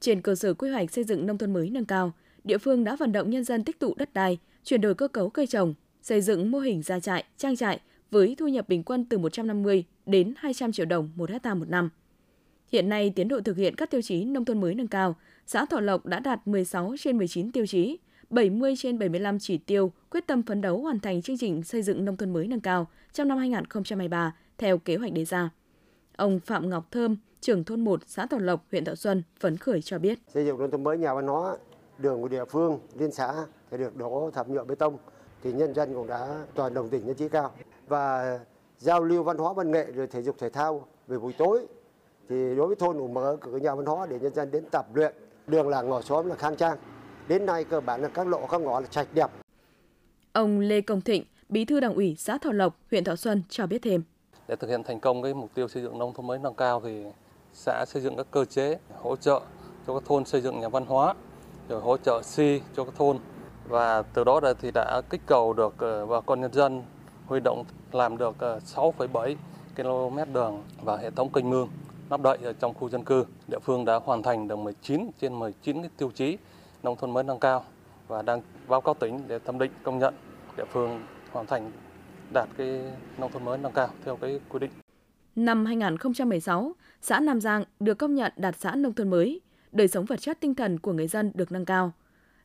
Trên 0.00 0.20
cơ 0.20 0.34
sở 0.34 0.54
quy 0.54 0.70
hoạch 0.70 0.90
xây 0.90 1.04
dựng 1.04 1.26
nông 1.26 1.38
thôn 1.38 1.52
mới 1.52 1.70
nâng 1.70 1.84
cao, 1.84 2.12
địa 2.44 2.58
phương 2.58 2.84
đã 2.84 2.96
vận 2.96 3.12
động 3.12 3.30
nhân 3.30 3.44
dân 3.44 3.64
tích 3.64 3.78
tụ 3.78 3.94
đất 3.96 4.14
đai, 4.14 4.38
chuyển 4.64 4.80
đổi 4.80 4.94
cơ 4.94 5.08
cấu 5.08 5.30
cây 5.30 5.46
trồng, 5.46 5.74
xây 6.02 6.20
dựng 6.20 6.50
mô 6.50 6.58
hình 6.58 6.82
gia 6.82 7.00
trại, 7.00 7.24
trang 7.36 7.56
trại 7.56 7.80
với 8.10 8.34
thu 8.38 8.48
nhập 8.48 8.68
bình 8.68 8.82
quân 8.82 9.04
từ 9.04 9.18
150 9.18 9.84
đến 10.06 10.34
200 10.36 10.72
triệu 10.72 10.86
đồng 10.86 11.10
một 11.16 11.30
hecta 11.30 11.54
một 11.54 11.68
năm. 11.68 11.90
Hiện 12.68 12.88
nay, 12.88 13.12
tiến 13.16 13.28
độ 13.28 13.40
thực 13.40 13.56
hiện 13.56 13.74
các 13.74 13.90
tiêu 13.90 14.02
chí 14.02 14.24
nông 14.24 14.44
thôn 14.44 14.60
mới 14.60 14.74
nâng 14.74 14.88
cao, 14.88 15.16
xã 15.46 15.64
Thọ 15.64 15.80
Lộc 15.80 16.06
đã 16.06 16.20
đạt 16.20 16.46
16 16.46 16.94
trên 16.98 17.18
19 17.18 17.52
tiêu 17.52 17.66
chí, 17.66 17.98
70 18.30 18.74
trên 18.78 18.98
75 18.98 19.38
chỉ 19.38 19.58
tiêu, 19.58 19.92
quyết 20.10 20.26
tâm 20.26 20.42
phấn 20.42 20.60
đấu 20.60 20.78
hoàn 20.78 21.00
thành 21.00 21.22
chương 21.22 21.38
trình 21.38 21.62
xây 21.62 21.82
dựng 21.82 22.04
nông 22.04 22.16
thôn 22.16 22.32
mới 22.32 22.46
nâng 22.48 22.60
cao 22.60 22.86
trong 23.12 23.28
năm 23.28 23.38
2023 23.38 24.36
theo 24.58 24.78
kế 24.78 24.96
hoạch 24.96 25.12
đề 25.12 25.24
ra. 25.24 25.50
Ông 26.16 26.40
Phạm 26.40 26.70
Ngọc 26.70 26.90
Thơm, 26.90 27.16
trưởng 27.40 27.64
thôn 27.64 27.80
1 27.80 28.00
xã 28.06 28.26
Thọ 28.26 28.38
Lộc, 28.38 28.64
huyện 28.70 28.84
Thọ 28.84 28.94
Xuân 28.94 29.22
phấn 29.40 29.56
khởi 29.56 29.82
cho 29.82 29.98
biết. 29.98 30.18
Xây 30.34 30.44
dựng 30.44 30.58
nông 30.58 30.70
thôn 30.70 30.84
mới 30.84 30.98
nhà 30.98 31.14
văn 31.14 31.26
hóa, 31.26 31.56
đường 31.98 32.22
của 32.22 32.28
địa 32.28 32.44
phương, 32.44 32.78
liên 32.98 33.12
xã 33.12 33.46
thì 33.70 33.78
được 33.78 33.96
đổ 33.96 34.30
thảm 34.34 34.52
nhựa 34.52 34.64
bê 34.64 34.74
tông 34.74 34.98
thì 35.42 35.52
nhân 35.52 35.74
dân 35.74 35.94
cũng 35.94 36.06
đã 36.06 36.44
toàn 36.54 36.74
đồng 36.74 36.88
tình 36.88 37.06
nhất 37.06 37.16
trí 37.18 37.28
cao 37.28 37.52
và 37.88 38.38
giao 38.78 39.04
lưu 39.04 39.22
văn 39.22 39.38
hóa 39.38 39.52
văn 39.52 39.70
nghệ 39.70 39.92
rồi 39.92 40.06
thể 40.06 40.22
dục 40.22 40.36
thể 40.38 40.50
thao 40.50 40.86
về 41.06 41.18
buổi 41.18 41.32
tối 41.38 41.66
thì 42.28 42.56
đối 42.56 42.66
với 42.66 42.76
thôn 42.76 42.98
cũng 42.98 43.14
mở 43.14 43.36
cửa 43.40 43.56
nhà 43.56 43.74
văn 43.74 43.86
hóa 43.86 44.06
để 44.06 44.18
nhân 44.18 44.34
dân 44.34 44.50
đến 44.50 44.64
tập 44.70 44.86
luyện 44.94 45.14
đường 45.46 45.68
làng 45.68 45.88
ngõ 45.88 46.00
xóm 46.00 46.26
là 46.26 46.34
khang 46.34 46.56
trang. 46.56 46.78
Đến 47.28 47.46
nay 47.46 47.64
cơ 47.64 47.80
bản 47.80 48.02
là 48.02 48.08
các 48.08 48.26
lộ 48.26 48.46
các 48.46 48.60
ngõ 48.60 48.80
là 48.80 48.86
sạch 48.90 49.08
đẹp. 49.14 49.30
Ông 50.32 50.60
Lê 50.60 50.80
Công 50.80 51.00
Thịnh 51.00 51.24
bí 51.48 51.64
thư 51.64 51.80
đảng 51.80 51.94
ủy 51.94 52.16
xã 52.18 52.38
Thọ 52.38 52.52
Lộc 52.52 52.76
huyện 52.90 53.04
Thọ 53.04 53.16
Xuân 53.16 53.42
cho 53.48 53.66
biết 53.66 53.82
thêm. 53.82 54.02
Để 54.48 54.56
thực 54.56 54.70
hiện 54.70 54.82
thành 54.82 55.00
công 55.00 55.22
cái 55.22 55.34
mục 55.34 55.50
tiêu 55.54 55.68
xây 55.68 55.82
dựng 55.82 55.98
nông 55.98 56.14
thôn 56.14 56.26
mới 56.26 56.38
nâng 56.38 56.54
cao 56.54 56.80
thì 56.84 57.04
xã 57.52 57.84
xây 57.88 58.02
dựng 58.02 58.16
các 58.16 58.26
cơ 58.30 58.44
chế 58.44 58.78
hỗ 59.02 59.16
trợ 59.16 59.40
cho 59.86 59.94
các 59.94 60.02
thôn 60.06 60.24
xây 60.24 60.40
dựng 60.40 60.60
nhà 60.60 60.68
văn 60.68 60.86
hóa 60.86 61.14
rồi 61.68 61.80
hỗ 61.80 61.96
trợ 61.96 62.22
si 62.24 62.60
cho 62.76 62.84
các 62.84 62.94
thôn. 62.96 63.18
Và 63.68 64.02
từ 64.02 64.24
đó 64.24 64.40
thì 64.60 64.70
đã 64.70 65.00
kích 65.10 65.20
cầu 65.26 65.52
được 65.52 65.74
ờ, 65.78 66.06
bà 66.06 66.20
con 66.20 66.40
nhân 66.40 66.52
dân 66.52 66.82
huy 67.26 67.40
động 67.40 67.64
làm 67.92 68.18
được 68.18 68.36
6,7 68.40 69.36
ờ, 69.76 69.82
km 69.82 70.32
đường 70.32 70.62
và 70.82 70.96
hệ 70.96 71.10
thống 71.10 71.32
kênh 71.32 71.50
mương 71.50 71.68
nắp 72.10 72.20
đậy 72.22 72.38
ở 72.42 72.52
trong 72.52 72.74
khu 72.74 72.88
dân 72.88 73.04
cư. 73.04 73.24
Địa 73.48 73.58
phương 73.62 73.84
đã 73.84 73.96
hoàn 74.04 74.22
thành 74.22 74.48
được 74.48 74.56
19 74.56 75.10
trên 75.20 75.34
19 75.34 75.82
cái 75.82 75.90
tiêu 75.96 76.10
chí 76.14 76.36
nông 76.82 76.96
thôn 76.96 77.10
mới 77.10 77.24
nâng 77.24 77.40
cao 77.40 77.64
và 78.08 78.22
đang 78.22 78.42
báo 78.68 78.80
cáo 78.80 78.94
tỉnh 78.94 79.28
để 79.28 79.38
thẩm 79.38 79.58
định 79.58 79.70
công 79.82 79.98
nhận 79.98 80.14
địa 80.56 80.64
phương 80.72 81.00
hoàn 81.32 81.46
thành 81.46 81.72
đạt 82.32 82.48
cái 82.56 82.80
nông 83.18 83.32
thôn 83.32 83.44
mới 83.44 83.58
nâng 83.58 83.72
cao 83.72 83.88
theo 84.04 84.16
cái 84.16 84.40
quy 84.48 84.58
định. 84.58 84.70
Năm 85.36 85.66
2016, 85.66 86.72
xã 87.00 87.20
Nam 87.20 87.40
Giang 87.40 87.64
được 87.80 87.94
công 87.94 88.14
nhận 88.14 88.32
đạt 88.36 88.56
xã 88.58 88.74
nông 88.74 88.92
thôn 88.92 89.10
mới, 89.10 89.40
đời 89.72 89.88
sống 89.88 90.04
vật 90.04 90.20
chất 90.20 90.40
tinh 90.40 90.54
thần 90.54 90.78
của 90.78 90.92
người 90.92 91.08
dân 91.08 91.32
được 91.34 91.52
nâng 91.52 91.64
cao. 91.64 91.92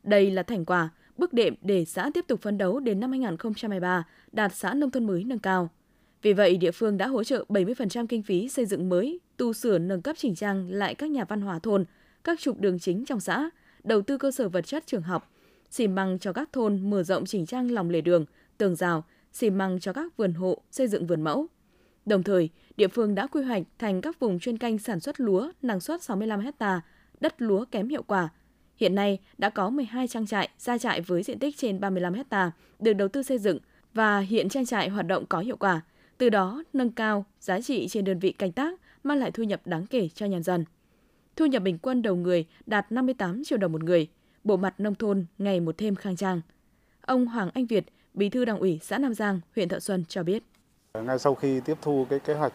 Đây 0.03 0.31
là 0.31 0.44
thành 0.44 0.65
quả 0.65 0.89
bước 1.17 1.33
đệm 1.33 1.56
để 1.61 1.85
xã 1.85 2.09
tiếp 2.13 2.25
tục 2.27 2.41
phấn 2.41 2.57
đấu 2.57 2.79
đến 2.79 3.00
năm 3.00 3.09
2023 3.09 4.03
đạt 4.31 4.56
xã 4.56 4.73
nông 4.73 4.91
thôn 4.91 5.07
mới 5.07 5.23
nâng 5.23 5.39
cao. 5.39 5.69
Vì 6.21 6.33
vậy, 6.33 6.57
địa 6.57 6.71
phương 6.71 6.98
đã 6.98 7.07
hỗ 7.07 7.24
trợ 7.24 7.45
70% 7.50 8.07
kinh 8.07 8.24
phí 8.24 8.50
xây 8.50 8.66
dựng 8.66 8.89
mới, 8.89 9.19
tu 9.38 9.54
sửa 9.54 9.77
nâng 9.77 10.01
cấp 10.01 10.16
chỉnh 10.19 10.36
trang 10.36 10.69
lại 10.71 10.95
các 10.95 11.12
nhà 11.12 11.25
văn 11.25 11.42
hóa 11.42 11.60
thôn, 11.60 11.86
các 12.24 12.39
trục 12.39 12.60
đường 12.60 12.80
chính 12.80 13.06
trong 13.06 13.19
xã, 13.19 13.50
đầu 13.83 14.01
tư 14.01 14.18
cơ 14.18 14.31
sở 14.31 14.50
vật 14.50 14.62
chất 14.62 14.83
trường 14.88 15.01
học, 15.01 15.31
xi 15.69 15.88
măng 15.88 16.19
cho 16.19 16.33
các 16.33 16.54
thôn 16.54 16.89
mở 16.89 17.04
rộng 17.04 17.25
chỉnh 17.25 17.45
trang 17.45 17.71
lòng 17.71 17.89
lề 17.89 18.01
đường, 18.01 18.25
tường 18.57 18.75
rào, 18.75 19.04
xi 19.33 19.50
măng 19.50 19.80
cho 19.80 19.94
các 19.94 20.18
vườn 20.18 20.33
hộ, 20.33 20.62
xây 20.71 20.88
dựng 20.88 21.07
vườn 21.07 21.21
mẫu. 21.21 21.48
Đồng 22.06 22.23
thời, 22.23 22.49
địa 22.78 22.88
phương 22.88 23.16
đã 23.16 23.28
quy 23.28 23.44
hoạch 23.44 23.64
thành 23.80 24.02
các 24.02 24.19
vùng 24.19 24.40
chuyên 24.40 24.57
canh 24.57 24.78
sản 24.78 24.99
xuất 24.99 25.19
lúa 25.19 25.52
năng 25.61 25.80
suất 25.80 26.04
65 26.04 26.40
hecta, 26.40 26.81
đất 27.19 27.42
lúa 27.42 27.66
kém 27.71 27.90
hiệu 27.90 28.04
quả, 28.04 28.30
Hiện 28.80 28.95
nay 28.95 29.19
đã 29.38 29.49
có 29.49 29.69
12 29.69 30.07
trang 30.07 30.28
trại, 30.28 30.49
gia 30.57 30.78
trại 30.78 31.02
với 31.02 31.23
diện 31.23 31.40
tích 31.40 31.57
trên 31.57 31.80
35 31.80 32.14
hecta 32.14 32.52
được 32.80 32.94
đầu 32.94 33.07
tư 33.07 33.23
xây 33.23 33.38
dựng 33.38 33.57
và 33.94 34.19
hiện 34.19 34.49
trang 34.49 34.66
trại 34.66 34.90
hoạt 34.90 35.07
động 35.07 35.26
có 35.26 35.40
hiệu 35.40 35.57
quả, 35.57 35.81
từ 36.19 36.30
đó 36.30 36.64
nâng 36.73 36.92
cao 36.92 37.26
giá 37.40 37.61
trị 37.61 37.88
trên 37.88 38.06
đơn 38.06 38.19
vị 38.19 38.31
canh 38.31 38.52
tác, 38.52 38.80
mang 39.04 39.18
lại 39.18 39.31
thu 39.31 39.44
nhập 39.44 39.61
đáng 39.66 39.85
kể 39.85 40.09
cho 40.14 40.26
nhân 40.26 40.44
dân. 40.44 40.66
Thu 41.35 41.45
nhập 41.45 41.64
bình 41.64 41.78
quân 41.81 42.02
đầu 42.02 42.16
người 42.16 42.45
đạt 42.66 42.92
58 42.92 43.44
triệu 43.44 43.57
đồng 43.57 43.71
một 43.71 43.83
người, 43.83 44.07
bộ 44.44 44.57
mặt 44.57 44.73
nông 44.78 44.95
thôn 44.95 45.26
ngày 45.38 45.59
một 45.59 45.78
thêm 45.78 45.95
khang 45.95 46.16
trang. 46.16 46.42
Ông 47.02 47.26
Hoàng 47.26 47.49
Anh 47.54 47.66
Việt, 47.66 47.85
Bí 48.14 48.30
thư 48.30 48.45
Đảng 48.45 48.59
ủy 48.59 48.80
xã 48.83 48.97
Nam 48.97 49.14
Giang, 49.14 49.40
huyện 49.56 49.69
Thọ 49.69 49.80
Xuân 49.80 50.04
cho 50.07 50.23
biết. 50.23 50.44
Ngay 50.94 51.19
sau 51.19 51.35
khi 51.35 51.59
tiếp 51.59 51.78
thu 51.81 52.06
cái 52.09 52.19
kế 52.19 52.33
hoạch 52.33 52.54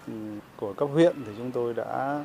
của 0.57 0.73
cấp 0.73 0.89
huyện 0.93 1.17
thì 1.27 1.33
chúng 1.39 1.53
tôi 1.53 1.75
đã 1.75 2.25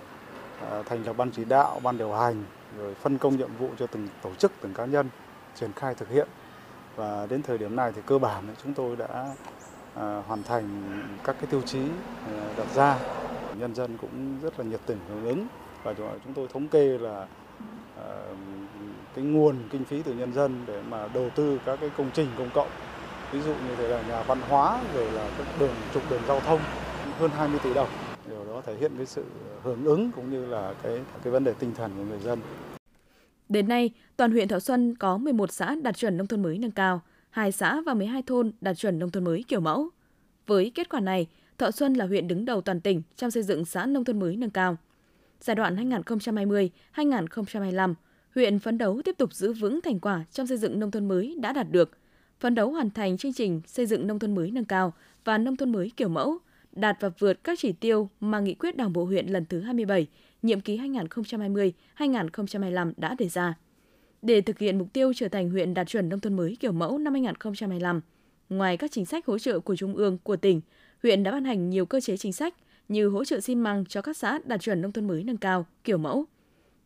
à, 0.62 0.84
thành 0.84 1.03
lập 1.05 1.13
ban 1.17 1.31
chỉ 1.31 1.46
đạo, 1.46 1.79
ban 1.84 1.98
điều 1.98 2.13
hành 2.13 2.43
rồi 2.77 2.96
phân 2.96 3.17
công 3.17 3.38
nhiệm 3.38 3.50
vụ 3.60 3.69
cho 3.79 3.88
từng 3.88 4.08
tổ 4.22 4.29
chức, 4.36 4.51
từng 4.62 4.74
cá 4.74 4.86
nhân 4.86 5.10
triển 5.55 5.72
khai 5.75 5.96
thực 5.96 6.10
hiện. 6.10 6.27
Và 6.96 7.27
đến 7.29 7.41
thời 7.41 7.58
điểm 7.58 7.75
này 7.75 7.91
thì 7.96 8.01
cơ 8.05 8.19
bản 8.19 8.43
chúng 8.63 8.74
tôi 8.74 8.96
đã 8.96 9.36
À, 10.00 10.24
hoàn 10.27 10.44
thành 10.44 10.65
các 11.24 11.36
cái 11.39 11.48
tiêu 11.51 11.62
chí 11.62 11.79
à, 12.25 12.53
đặt 12.58 12.68
ra. 12.75 13.00
Nhân 13.58 13.75
dân 13.75 13.98
cũng 14.01 14.39
rất 14.41 14.60
là 14.60 14.65
nhiệt 14.65 14.79
tình 14.86 14.98
hưởng 15.10 15.25
ứng 15.25 15.48
và 15.84 15.94
chúng 15.94 16.34
tôi 16.34 16.48
thống 16.53 16.68
kê 16.68 16.98
là 16.98 17.27
à, 17.98 18.08
cái 19.15 19.25
nguồn 19.25 19.56
kinh 19.72 19.86
phí 19.86 20.01
từ 20.01 20.13
nhân 20.13 20.34
dân 20.34 20.63
để 20.68 20.82
mà 20.89 21.08
đầu 21.13 21.29
tư 21.36 21.60
các 21.65 21.79
cái 21.82 21.89
công 21.98 22.10
trình 22.13 22.27
công 22.38 22.50
cộng 22.53 22.70
ví 23.32 23.41
dụ 23.41 23.53
như 23.53 23.75
thế 23.77 23.88
là 23.88 24.01
nhà 24.01 24.24
văn 24.24 24.41
hóa 24.50 24.82
rồi 24.96 25.12
là 25.12 25.29
các 25.38 25.48
đường 25.60 25.75
trục 25.94 26.10
đường 26.10 26.22
giao 26.27 26.39
thông 26.39 26.60
hơn 27.20 27.32
20 27.32 27.60
tỷ 27.63 27.74
đồng 27.74 27.89
điều 28.29 28.46
đó 28.46 28.62
thể 28.65 28.75
hiện 28.79 28.91
cái 28.98 29.06
sự 29.06 29.25
hưởng 29.63 29.86
ứng 29.86 30.12
cũng 30.12 30.32
như 30.32 30.46
là 30.46 30.74
cái 30.84 31.01
cái 31.24 31.34
vấn 31.34 31.44
đề 31.44 31.53
tinh 31.60 31.74
thần 31.75 31.91
của 31.98 32.03
người 32.03 32.20
dân. 32.20 32.39
Đến 33.50 33.68
nay, 33.68 33.91
toàn 34.18 34.32
huyện 34.32 34.48
Thọ 34.48 34.60
Xuân 34.60 34.96
có 34.96 35.18
11 35.18 35.51
xã 35.51 35.75
đạt 35.84 35.98
chuẩn 35.98 36.18
nông 36.18 36.27
thôn 36.27 36.41
mới 36.41 36.58
nâng 36.58 36.72
cao, 36.72 37.01
2 37.29 37.51
xã 37.51 37.81
và 37.81 37.93
12 37.93 38.21
thôn 38.21 38.51
đạt 38.62 38.77
chuẩn 38.77 39.00
nông 39.00 39.12
thôn 39.12 39.24
mới 39.24 39.43
kiểu 39.48 39.59
mẫu. 39.59 39.89
Với 40.48 40.71
kết 40.75 40.89
quả 40.89 41.00
này, 41.00 41.27
Thọ 41.57 41.71
Xuân 41.71 41.93
là 41.93 42.05
huyện 42.05 42.27
đứng 42.27 42.45
đầu 42.45 42.62
toàn 42.62 42.81
tỉnh 42.81 43.01
trong 43.15 43.31
xây 43.31 43.43
dựng 43.43 43.65
xã 43.65 43.86
nông 43.86 44.05
thôn 44.05 44.19
mới 44.19 44.36
nâng 44.36 44.50
cao. 44.50 44.77
Giai 45.41 45.55
đoạn 45.55 45.91
2020-2025, 46.95 47.93
huyện 48.36 48.59
phấn 48.59 48.77
đấu 48.77 49.01
tiếp 49.05 49.15
tục 49.17 49.33
giữ 49.33 49.53
vững 49.53 49.81
thành 49.81 50.00
quả 50.00 50.24
trong 50.31 50.48
xây 50.48 50.57
dựng 50.57 50.79
nông 50.79 50.91
thôn 50.91 51.07
mới 51.07 51.36
đã 51.41 51.53
đạt 51.53 51.71
được, 51.71 51.98
phấn 52.39 52.55
đấu 52.55 52.71
hoàn 52.71 52.89
thành 52.89 53.17
chương 53.17 53.33
trình 53.33 53.62
xây 53.67 53.86
dựng 53.86 54.07
nông 54.07 54.19
thôn 54.19 54.36
mới 54.36 54.51
nâng 54.51 54.65
cao 54.65 54.93
và 55.25 55.38
nông 55.38 55.55
thôn 55.55 55.71
mới 55.71 55.91
kiểu 55.98 56.09
mẫu, 56.09 56.38
đạt 56.71 56.98
và 57.00 57.09
vượt 57.19 57.43
các 57.43 57.59
chỉ 57.62 57.71
tiêu 57.71 58.09
mà 58.19 58.39
nghị 58.39 58.53
quyết 58.53 58.77
Đảng 58.77 58.93
bộ 58.93 59.05
huyện 59.05 59.27
lần 59.27 59.45
thứ 59.45 59.59
27, 59.59 60.07
nhiệm 60.41 60.62
kỳ 60.62 60.77
2020-2025 60.77 62.93
đã 62.98 63.15
đề 63.19 63.29
ra. 63.29 63.53
Để 64.21 64.41
thực 64.41 64.59
hiện 64.59 64.77
mục 64.77 64.88
tiêu 64.93 65.13
trở 65.13 65.27
thành 65.27 65.49
huyện 65.49 65.73
đạt 65.73 65.88
chuẩn 65.88 66.09
nông 66.09 66.19
thôn 66.19 66.35
mới 66.35 66.57
kiểu 66.59 66.71
mẫu 66.71 66.97
năm 66.97 67.13
2025, 67.13 68.01
ngoài 68.49 68.77
các 68.77 68.91
chính 68.91 69.05
sách 69.05 69.25
hỗ 69.25 69.39
trợ 69.39 69.59
của 69.59 69.75
Trung 69.75 69.95
ương, 69.95 70.17
của 70.23 70.35
tỉnh, 70.35 70.61
huyện 71.03 71.23
đã 71.23 71.31
ban 71.31 71.45
hành 71.45 71.69
nhiều 71.69 71.85
cơ 71.85 72.01
chế 72.01 72.17
chính 72.17 72.33
sách 72.33 72.55
như 72.88 73.09
hỗ 73.09 73.25
trợ 73.25 73.39
xi 73.39 73.55
măng 73.55 73.85
cho 73.85 74.01
các 74.01 74.17
xã 74.17 74.39
đạt 74.45 74.61
chuẩn 74.61 74.81
nông 74.81 74.91
thôn 74.91 75.07
mới 75.07 75.23
nâng 75.23 75.38
cao, 75.38 75.65
kiểu 75.83 75.97
mẫu, 75.97 76.25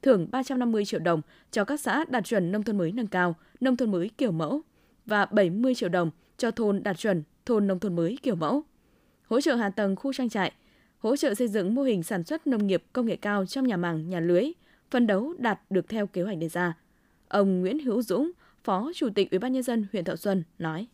thưởng 0.01 0.27
350 0.31 0.85
triệu 0.85 0.99
đồng 0.99 1.21
cho 1.51 1.63
các 1.63 1.79
xã 1.79 2.05
đạt 2.09 2.25
chuẩn 2.25 2.51
nông 2.51 2.63
thôn 2.63 2.77
mới 2.77 2.91
nâng 2.91 3.07
cao, 3.07 3.35
nông 3.59 3.77
thôn 3.77 3.91
mới 3.91 4.09
kiểu 4.17 4.31
mẫu 4.31 4.61
và 5.05 5.25
70 5.25 5.75
triệu 5.75 5.89
đồng 5.89 6.11
cho 6.37 6.51
thôn 6.51 6.83
đạt 6.83 6.97
chuẩn 6.97 7.23
thôn 7.45 7.67
nông 7.67 7.79
thôn 7.79 7.95
mới 7.95 8.17
kiểu 8.23 8.35
mẫu. 8.35 8.63
Hỗ 9.23 9.41
trợ 9.41 9.55
hạ 9.55 9.69
tầng 9.69 9.95
khu 9.95 10.13
trang 10.13 10.29
trại, 10.29 10.51
hỗ 10.97 11.15
trợ 11.15 11.33
xây 11.33 11.47
dựng 11.47 11.75
mô 11.75 11.83
hình 11.83 12.03
sản 12.03 12.23
xuất 12.23 12.47
nông 12.47 12.67
nghiệp 12.67 12.83
công 12.93 13.05
nghệ 13.05 13.15
cao 13.15 13.45
trong 13.45 13.67
nhà 13.67 13.77
màng, 13.77 14.09
nhà 14.09 14.19
lưới, 14.19 14.51
phân 14.91 15.07
đấu 15.07 15.33
đạt 15.37 15.59
được 15.69 15.89
theo 15.89 16.07
kế 16.07 16.21
hoạch 16.21 16.37
đề 16.37 16.49
ra. 16.49 16.73
Ông 17.33 17.61
Nguyễn 17.61 17.79
Hữu 17.79 18.01
Dũng, 18.01 18.31
Phó 18.63 18.91
Chủ 18.95 19.09
tịch 19.15 19.31
Ủy 19.31 19.39
ban 19.39 19.53
nhân 19.53 19.63
dân 19.63 19.87
huyện 19.91 20.05
Thọ 20.05 20.15
Xuân 20.15 20.43
nói: 20.59 20.87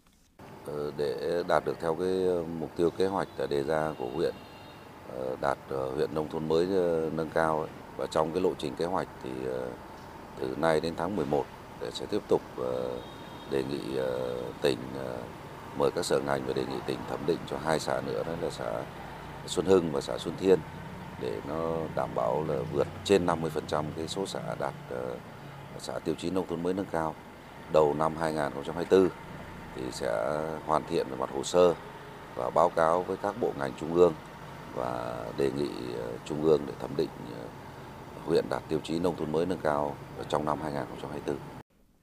ờ, 0.66 0.92
để 0.98 1.44
đạt 1.48 1.66
được 1.66 1.78
theo 1.82 1.96
cái 1.96 2.26
ờ, 2.28 2.44
mục 2.60 2.72
tiêu 2.76 2.90
kế 2.90 3.08
hoạch 3.08 3.28
đã 3.38 3.48
đề 3.48 3.64
ra 3.64 3.94
của 3.98 4.10
huyện 4.16 4.34
ờ, 5.16 5.36
đạt 5.42 5.58
huyện 5.96 6.16
nông 6.16 6.30
thôn 6.30 6.48
mới 6.48 6.66
nâng 7.12 7.30
cao 7.34 7.68
và 7.98 8.06
trong 8.06 8.32
cái 8.32 8.42
lộ 8.42 8.54
trình 8.58 8.76
kế 8.76 8.86
hoạch 8.86 9.08
thì 9.24 9.30
từ 10.40 10.56
nay 10.58 10.80
đến 10.80 10.94
tháng 10.98 11.16
11 11.16 11.46
để 11.82 11.92
sẽ 11.92 12.06
tiếp 12.06 12.22
tục 12.28 12.42
đề 13.52 13.64
nghị 13.64 14.00
tỉnh 14.62 14.78
mời 15.78 15.92
các 15.96 16.06
sở 16.06 16.20
ngành 16.20 16.42
và 16.48 16.54
đề 16.54 16.66
nghị 16.66 16.78
tỉnh 16.86 16.98
thẩm 17.10 17.20
định 17.28 17.40
cho 17.50 17.58
hai 17.58 17.80
xã 17.80 18.02
nữa 18.06 18.24
đó 18.28 18.34
là 18.42 18.50
xã 18.50 18.84
Xuân 19.48 19.66
Hưng 19.66 19.92
và 19.92 20.02
xã 20.02 20.18
Xuân 20.18 20.36
Thiên 20.40 20.60
để 21.22 21.42
nó 21.48 21.78
đảm 21.96 22.10
bảo 22.16 22.46
là 22.48 22.56
vượt 22.74 22.88
trên 23.04 23.26
50% 23.26 23.84
cái 23.98 24.08
số 24.08 24.26
xã 24.26 24.40
đạt 24.60 24.74
xã 25.80 26.00
tiêu 26.00 26.16
chí 26.18 26.30
nông 26.30 26.48
thôn 26.48 26.64
mới 26.64 26.74
nâng 26.74 26.86
cao 26.92 27.16
đầu 27.74 27.94
năm 27.94 28.16
2024 28.20 29.10
thì 29.76 29.82
sẽ 29.92 30.40
hoàn 30.66 30.84
thiện 30.90 31.08
về 31.10 31.18
mặt 31.18 31.30
hồ 31.34 31.44
sơ 31.44 31.74
và 32.36 32.50
báo 32.50 32.70
cáo 32.70 33.04
với 33.04 33.18
các 33.18 33.36
bộ 33.42 33.54
ngành 33.60 33.72
trung 33.80 33.94
ương 33.94 34.14
và 34.76 35.18
đề 35.38 35.52
nghị 35.58 35.70
ờ, 35.98 36.12
trung 36.26 36.44
ương 36.44 36.62
để 36.68 36.74
thẩm 36.80 36.90
định 36.98 37.10
ờ, 37.34 37.46
huyện 38.26 38.46
đạt 38.50 38.64
tiêu 38.70 38.80
chí 38.84 39.00
nông 39.00 39.16
thôn 39.16 39.32
mới 39.32 39.46
nâng 39.46 39.60
cao 39.64 39.96
trong 40.30 40.46
năm 40.46 40.58
2024. 40.64 41.36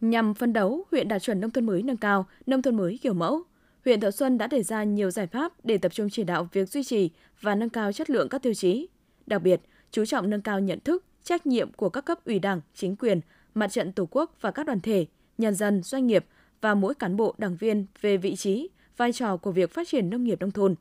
Nhằm 0.00 0.34
phân 0.34 0.52
đấu 0.52 0.84
huyện 0.90 1.08
đạt 1.08 1.22
chuẩn 1.22 1.40
nông 1.40 1.50
thôn 1.50 1.66
mới 1.66 1.82
nâng 1.82 1.96
cao, 1.96 2.26
nông 2.46 2.62
thôn 2.62 2.76
mới 2.76 2.98
kiểu 3.02 3.14
mẫu, 3.14 3.42
huyện 3.84 4.00
Thọ 4.00 4.10
Xuân 4.10 4.38
đã 4.38 4.46
đề 4.46 4.62
ra 4.62 4.84
nhiều 4.84 5.10
giải 5.10 5.26
pháp 5.26 5.52
để 5.64 5.78
tập 5.78 5.92
trung 5.92 6.10
chỉ 6.10 6.24
đạo 6.24 6.48
việc 6.52 6.68
duy 6.68 6.84
trì 6.84 7.10
và 7.40 7.54
nâng 7.54 7.68
cao 7.68 7.92
chất 7.92 8.10
lượng 8.10 8.28
các 8.28 8.42
tiêu 8.42 8.54
chí. 8.54 8.88
Đặc 9.26 9.42
biệt, 9.42 9.60
chú 9.90 10.04
trọng 10.04 10.30
nâng 10.30 10.42
cao 10.42 10.60
nhận 10.60 10.80
thức, 10.80 11.04
trách 11.24 11.46
nhiệm 11.46 11.72
của 11.72 11.88
các 11.88 12.04
cấp 12.04 12.18
ủy 12.24 12.38
đảng, 12.38 12.60
chính 12.74 12.96
quyền, 12.96 13.20
mặt 13.56 13.72
trận 13.72 13.92
Tổ 13.92 14.08
quốc 14.10 14.36
và 14.40 14.50
các 14.50 14.66
đoàn 14.66 14.80
thể, 14.80 15.06
nhân 15.38 15.54
dân, 15.54 15.82
doanh 15.82 16.06
nghiệp 16.06 16.26
và 16.60 16.74
mỗi 16.74 16.94
cán 16.94 17.16
bộ 17.16 17.34
đảng 17.38 17.56
viên 17.56 17.86
về 18.00 18.16
vị 18.16 18.36
trí, 18.36 18.68
vai 18.96 19.12
trò 19.12 19.36
của 19.36 19.52
việc 19.52 19.70
phát 19.70 19.88
triển 19.88 20.10
nông 20.10 20.24
nghiệp 20.24 20.40
nông 20.40 20.50
thôn. 20.50 20.74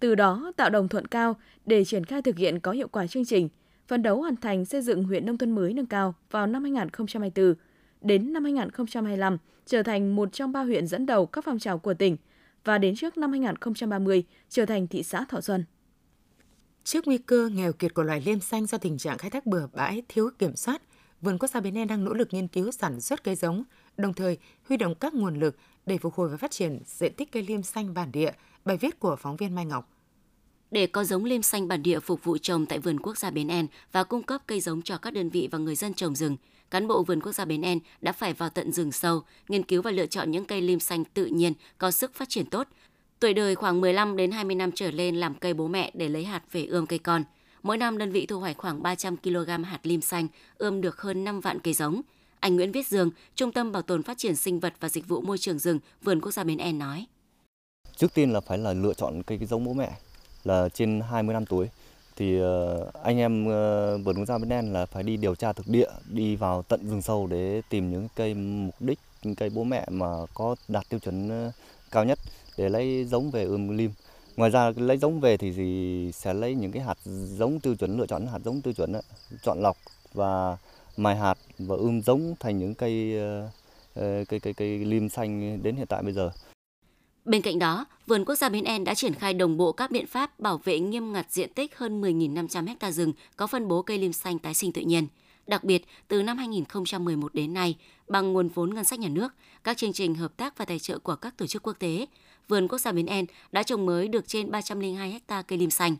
Từ 0.00 0.14
đó 0.14 0.52
tạo 0.56 0.70
đồng 0.70 0.88
thuận 0.88 1.06
cao 1.06 1.36
để 1.66 1.84
triển 1.84 2.04
khai 2.04 2.22
thực 2.22 2.36
hiện 2.36 2.60
có 2.60 2.72
hiệu 2.72 2.88
quả 2.88 3.06
chương 3.06 3.24
trình, 3.24 3.48
phấn 3.88 4.02
đấu 4.02 4.20
hoàn 4.20 4.36
thành 4.36 4.64
xây 4.64 4.82
dựng 4.82 5.04
huyện 5.04 5.26
nông 5.26 5.38
thôn 5.38 5.50
mới 5.50 5.72
nâng 5.72 5.86
cao 5.86 6.14
vào 6.30 6.46
năm 6.46 6.62
2024, 6.62 7.54
đến 8.00 8.32
năm 8.32 8.44
2025 8.44 9.38
trở 9.66 9.82
thành 9.82 10.16
một 10.16 10.32
trong 10.32 10.52
ba 10.52 10.62
huyện 10.62 10.86
dẫn 10.86 11.06
đầu 11.06 11.26
các 11.26 11.44
phong 11.44 11.58
trào 11.58 11.78
của 11.78 11.94
tỉnh 11.94 12.16
và 12.64 12.78
đến 12.78 12.94
trước 12.96 13.18
năm 13.18 13.30
2030 13.30 14.24
trở 14.48 14.66
thành 14.66 14.86
thị 14.86 15.02
xã 15.02 15.24
Thọ 15.24 15.40
Xuân. 15.40 15.64
Trước 16.84 17.06
nguy 17.06 17.18
cơ 17.18 17.50
nghèo 17.54 17.72
kiệt 17.72 17.94
của 17.94 18.02
loài 18.02 18.22
liêm 18.26 18.40
xanh 18.40 18.66
do 18.66 18.78
tình 18.78 18.98
trạng 18.98 19.18
khai 19.18 19.30
thác 19.30 19.46
bừa 19.46 19.66
bãi 19.72 20.02
thiếu 20.08 20.30
kiểm 20.38 20.56
soát, 20.56 20.82
Vườn 21.24 21.38
Quốc 21.38 21.48
gia 21.48 21.60
Bến 21.60 21.74
En 21.74 21.88
đang 21.88 22.04
nỗ 22.04 22.14
lực 22.14 22.28
nghiên 22.30 22.48
cứu 22.48 22.70
sản 22.70 23.00
xuất 23.00 23.24
cây 23.24 23.34
giống, 23.34 23.62
đồng 23.96 24.14
thời 24.14 24.38
huy 24.68 24.76
động 24.76 24.94
các 24.94 25.14
nguồn 25.14 25.40
lực 25.40 25.56
để 25.86 25.98
phục 25.98 26.14
hồi 26.14 26.28
và 26.28 26.36
phát 26.36 26.50
triển 26.50 26.78
diện 26.86 27.14
tích 27.14 27.32
cây 27.32 27.42
liêm 27.42 27.62
xanh 27.62 27.94
bản 27.94 28.12
địa. 28.12 28.32
Bài 28.64 28.76
viết 28.76 29.00
của 29.00 29.16
phóng 29.16 29.36
viên 29.36 29.54
Mai 29.54 29.64
Ngọc. 29.64 29.90
Để 30.70 30.86
có 30.86 31.04
giống 31.04 31.24
liêm 31.24 31.42
xanh 31.42 31.68
bản 31.68 31.82
địa 31.82 32.00
phục 32.00 32.24
vụ 32.24 32.38
trồng 32.38 32.66
tại 32.66 32.78
vườn 32.78 33.00
quốc 33.00 33.18
gia 33.18 33.30
Bến 33.30 33.48
En 33.48 33.66
và 33.92 34.04
cung 34.04 34.22
cấp 34.22 34.42
cây 34.46 34.60
giống 34.60 34.82
cho 34.82 34.98
các 34.98 35.12
đơn 35.14 35.30
vị 35.30 35.48
và 35.52 35.58
người 35.58 35.74
dân 35.74 35.94
trồng 35.94 36.14
rừng, 36.14 36.36
cán 36.70 36.88
bộ 36.88 37.02
vườn 37.02 37.20
quốc 37.20 37.32
gia 37.32 37.44
Bến 37.44 37.62
En 37.62 37.78
đã 38.00 38.12
phải 38.12 38.32
vào 38.32 38.50
tận 38.50 38.72
rừng 38.72 38.92
sâu, 38.92 39.22
nghiên 39.48 39.62
cứu 39.62 39.82
và 39.82 39.90
lựa 39.90 40.06
chọn 40.06 40.30
những 40.30 40.44
cây 40.44 40.60
liêm 40.60 40.80
xanh 40.80 41.04
tự 41.04 41.26
nhiên 41.26 41.52
có 41.78 41.90
sức 41.90 42.14
phát 42.14 42.28
triển 42.28 42.46
tốt, 42.46 42.68
tuổi 43.20 43.34
đời 43.34 43.54
khoảng 43.54 43.80
15 43.80 44.16
đến 44.16 44.30
20 44.30 44.54
năm 44.54 44.72
trở 44.72 44.90
lên 44.90 45.16
làm 45.16 45.34
cây 45.34 45.54
bố 45.54 45.68
mẹ 45.68 45.90
để 45.94 46.08
lấy 46.08 46.24
hạt 46.24 46.42
về 46.52 46.64
ươm 46.64 46.86
cây 46.86 46.98
con. 46.98 47.24
Mỗi 47.64 47.76
năm 47.76 47.98
đơn 47.98 48.12
vị 48.12 48.26
thu 48.26 48.40
hoạch 48.40 48.56
khoảng 48.56 48.82
300 48.82 49.16
kg 49.16 49.48
hạt 49.64 49.78
lim 49.82 50.00
xanh, 50.00 50.28
ươm 50.58 50.80
được 50.80 51.00
hơn 51.00 51.24
5 51.24 51.40
vạn 51.40 51.58
cây 51.58 51.74
giống. 51.74 52.00
Anh 52.40 52.56
Nguyễn 52.56 52.72
Viết 52.72 52.86
Dương, 52.88 53.10
Trung 53.34 53.52
tâm 53.52 53.72
Bảo 53.72 53.82
tồn 53.82 54.02
Phát 54.02 54.18
triển 54.18 54.36
Sinh 54.36 54.60
vật 54.60 54.72
và 54.80 54.88
Dịch 54.88 55.08
vụ 55.08 55.20
Môi 55.20 55.38
trường 55.38 55.58
rừng, 55.58 55.78
Vườn 56.02 56.20
Quốc 56.20 56.32
gia 56.32 56.44
Bến 56.44 56.58
En 56.58 56.78
nói. 56.78 57.06
Trước 57.96 58.14
tiên 58.14 58.32
là 58.32 58.40
phải 58.40 58.58
là 58.58 58.72
lựa 58.72 58.94
chọn 58.94 59.22
cây 59.22 59.38
cái 59.38 59.46
giống 59.46 59.64
bố 59.64 59.72
mẹ 59.72 59.90
là 60.44 60.68
trên 60.68 61.00
20 61.10 61.32
năm 61.32 61.46
tuổi 61.46 61.68
thì 62.16 62.38
ờ, 62.38 62.86
anh 63.02 63.18
em 63.18 63.48
ờ, 63.48 63.98
vườn 63.98 64.16
quốc 64.16 64.26
gia 64.26 64.38
Bến 64.38 64.48
En 64.48 64.72
là 64.72 64.86
phải 64.86 65.02
đi 65.02 65.16
điều 65.16 65.34
tra 65.34 65.52
thực 65.52 65.68
địa, 65.68 65.90
đi 66.10 66.36
vào 66.36 66.62
tận 66.62 66.90
rừng 66.90 67.02
sâu 67.02 67.26
để 67.26 67.62
tìm 67.68 67.90
những 67.90 68.08
cây 68.16 68.34
mục 68.34 68.74
đích 68.80 68.98
những 69.22 69.34
cây 69.34 69.50
bố 69.50 69.64
mẹ 69.64 69.86
mà 69.90 70.06
có 70.34 70.56
đạt 70.68 70.88
tiêu 70.88 71.00
chuẩn 71.00 71.28
ờ, 71.28 71.52
cao 71.90 72.04
nhất 72.04 72.18
để 72.58 72.68
lấy 72.68 73.04
giống 73.04 73.30
về 73.30 73.44
ươm 73.44 73.76
lim. 73.76 73.90
Ngoài 74.36 74.50
ra 74.50 74.72
lấy 74.76 74.96
giống 74.96 75.20
về 75.20 75.36
thì 75.36 75.52
gì 75.52 76.10
sẽ 76.12 76.34
lấy 76.34 76.54
những 76.54 76.72
cái 76.72 76.82
hạt 76.82 76.98
giống 77.04 77.60
tiêu 77.60 77.74
chuẩn 77.74 77.96
lựa 77.96 78.06
chọn 78.06 78.26
hạt 78.26 78.38
giống 78.44 78.60
tiêu 78.62 78.72
chuẩn 78.72 78.92
đó, 78.92 79.00
chọn 79.42 79.62
lọc 79.62 79.76
và 80.12 80.56
mài 80.96 81.16
hạt 81.16 81.38
và 81.58 81.76
ươm 81.76 82.02
giống 82.02 82.34
thành 82.40 82.58
những 82.58 82.74
cây 82.74 83.18
ờ, 83.18 83.48
ờ, 83.94 84.24
cây 84.28 84.40
cây 84.40 84.52
cây 84.52 84.78
lim 84.78 85.08
xanh 85.08 85.62
đến 85.62 85.76
hiện 85.76 85.86
tại 85.86 86.02
bây 86.02 86.12
giờ. 86.12 86.30
Bên 87.24 87.42
cạnh 87.42 87.58
đó, 87.58 87.86
Vườn 88.06 88.24
Quốc 88.24 88.34
gia 88.34 88.48
Bến 88.48 88.64
En 88.64 88.84
đã 88.84 88.94
triển 88.94 89.14
khai 89.14 89.34
đồng 89.34 89.56
bộ 89.56 89.72
các 89.72 89.90
biện 89.90 90.06
pháp 90.06 90.40
bảo 90.40 90.60
vệ 90.64 90.78
nghiêm 90.78 91.12
ngặt 91.12 91.26
diện 91.30 91.52
tích 91.54 91.78
hơn 91.78 92.00
10.500 92.00 92.74
ha 92.80 92.90
rừng 92.90 93.12
có 93.36 93.46
phân 93.46 93.68
bố 93.68 93.82
cây 93.82 93.98
lim 93.98 94.12
xanh 94.12 94.38
tái 94.38 94.54
sinh 94.54 94.72
tự 94.72 94.82
nhiên. 94.82 95.06
Đặc 95.46 95.64
biệt, 95.64 95.84
từ 96.08 96.22
năm 96.22 96.38
2011 96.38 97.34
đến 97.34 97.54
nay, 97.54 97.76
bằng 98.08 98.32
nguồn 98.32 98.48
vốn 98.48 98.74
ngân 98.74 98.84
sách 98.84 98.98
nhà 98.98 99.08
nước, 99.08 99.34
các 99.64 99.76
chương 99.76 99.92
trình 99.92 100.14
hợp 100.14 100.36
tác 100.36 100.58
và 100.58 100.64
tài 100.64 100.78
trợ 100.78 100.98
của 100.98 101.16
các 101.16 101.36
tổ 101.36 101.46
chức 101.46 101.62
quốc 101.62 101.76
tế, 101.78 102.06
Vườn 102.48 102.68
Quốc 102.68 102.78
gia 102.78 102.92
Bến 102.92 103.06
En 103.06 103.26
đã 103.52 103.62
trồng 103.62 103.86
mới 103.86 104.08
được 104.08 104.28
trên 104.28 104.50
302 104.50 105.20
ha 105.28 105.42
cây 105.42 105.58
lim 105.58 105.70
xanh. 105.70 105.96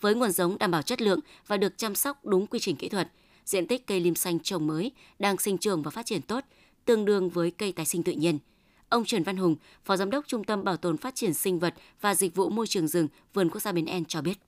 Với 0.00 0.14
nguồn 0.14 0.30
giống 0.30 0.58
đảm 0.58 0.70
bảo 0.70 0.82
chất 0.82 1.02
lượng 1.02 1.20
và 1.46 1.56
được 1.56 1.78
chăm 1.78 1.94
sóc 1.94 2.24
đúng 2.24 2.46
quy 2.46 2.58
trình 2.58 2.76
kỹ 2.76 2.88
thuật, 2.88 3.08
diện 3.44 3.66
tích 3.66 3.86
cây 3.86 4.00
lim 4.00 4.14
xanh 4.14 4.38
trồng 4.40 4.66
mới 4.66 4.92
đang 5.18 5.38
sinh 5.38 5.58
trưởng 5.58 5.82
và 5.82 5.90
phát 5.90 6.06
triển 6.06 6.22
tốt, 6.22 6.44
tương 6.84 7.04
đương 7.04 7.30
với 7.30 7.50
cây 7.50 7.72
tái 7.72 7.86
sinh 7.86 8.02
tự 8.02 8.12
nhiên– 8.12 8.38
Ông 8.94 9.04
Trần 9.04 9.22
Văn 9.22 9.36
Hùng, 9.36 9.56
Phó 9.84 9.96
Giám 9.96 10.10
đốc 10.10 10.24
Trung 10.26 10.44
tâm 10.44 10.64
Bảo 10.64 10.76
tồn 10.76 10.96
Phát 10.96 11.14
triển 11.14 11.34
Sinh 11.34 11.58
vật 11.58 11.74
và 12.00 12.14
Dịch 12.14 12.34
vụ 12.34 12.48
Môi 12.48 12.66
trường 12.66 12.88
rừng, 12.88 13.08
Vườn 13.34 13.50
Quốc 13.50 13.60
gia 13.60 13.72
Bến 13.72 13.86
En 13.86 14.04
cho 14.04 14.22
biết. 14.22 14.38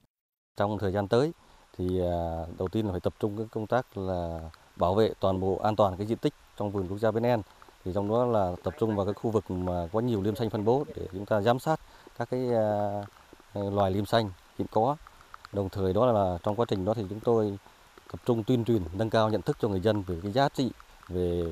Trong 0.57 0.77
thời 0.79 0.91
gian 0.91 1.07
tới, 1.07 1.31
thì 1.77 2.01
à, 2.01 2.45
đầu 2.57 2.67
tiên 2.67 2.85
là 2.85 2.91
phải 2.91 2.99
tập 2.99 3.13
trung 3.19 3.37
cái 3.37 3.45
công 3.51 3.67
tác 3.67 3.97
là 3.97 4.39
bảo 4.75 4.95
vệ 4.95 5.13
toàn 5.19 5.39
bộ 5.39 5.59
an 5.63 5.75
toàn 5.75 5.97
cái 5.97 6.07
diện 6.07 6.17
tích 6.17 6.33
trong 6.57 6.71
vườn 6.71 6.87
quốc 6.87 6.97
gia 6.97 7.11
Bến 7.11 7.23
En. 7.23 7.41
Thì 7.87 7.93
trong 7.93 8.09
đó 8.09 8.25
là 8.25 8.55
tập 8.63 8.73
trung 8.79 8.95
vào 8.95 9.05
cái 9.05 9.13
khu 9.13 9.31
vực 9.31 9.51
mà 9.51 9.87
có 9.93 9.99
nhiều 9.99 10.21
liêm 10.21 10.35
xanh 10.35 10.49
phân 10.49 10.65
bố 10.65 10.83
để 10.95 11.07
chúng 11.11 11.25
ta 11.25 11.41
giám 11.41 11.59
sát 11.59 11.79
các 12.17 12.29
cái 12.31 12.53
à, 12.53 12.91
à, 13.53 13.61
loài 13.61 13.91
liêm 13.91 14.05
xanh 14.05 14.29
hiện 14.57 14.67
có. 14.71 14.95
Đồng 15.53 15.69
thời 15.69 15.93
đó 15.93 16.11
là 16.11 16.37
trong 16.43 16.55
quá 16.55 16.65
trình 16.69 16.85
đó 16.85 16.93
thì 16.93 17.03
chúng 17.09 17.19
tôi 17.19 17.57
tập 18.11 18.19
trung 18.25 18.43
tuyên 18.43 18.65
truyền, 18.65 18.81
nâng 18.93 19.09
cao 19.09 19.29
nhận 19.29 19.41
thức 19.41 19.57
cho 19.59 19.67
người 19.67 19.79
dân 19.79 20.01
về 20.01 20.19
cái 20.23 20.31
giá 20.31 20.49
trị, 20.49 20.71
về 21.07 21.43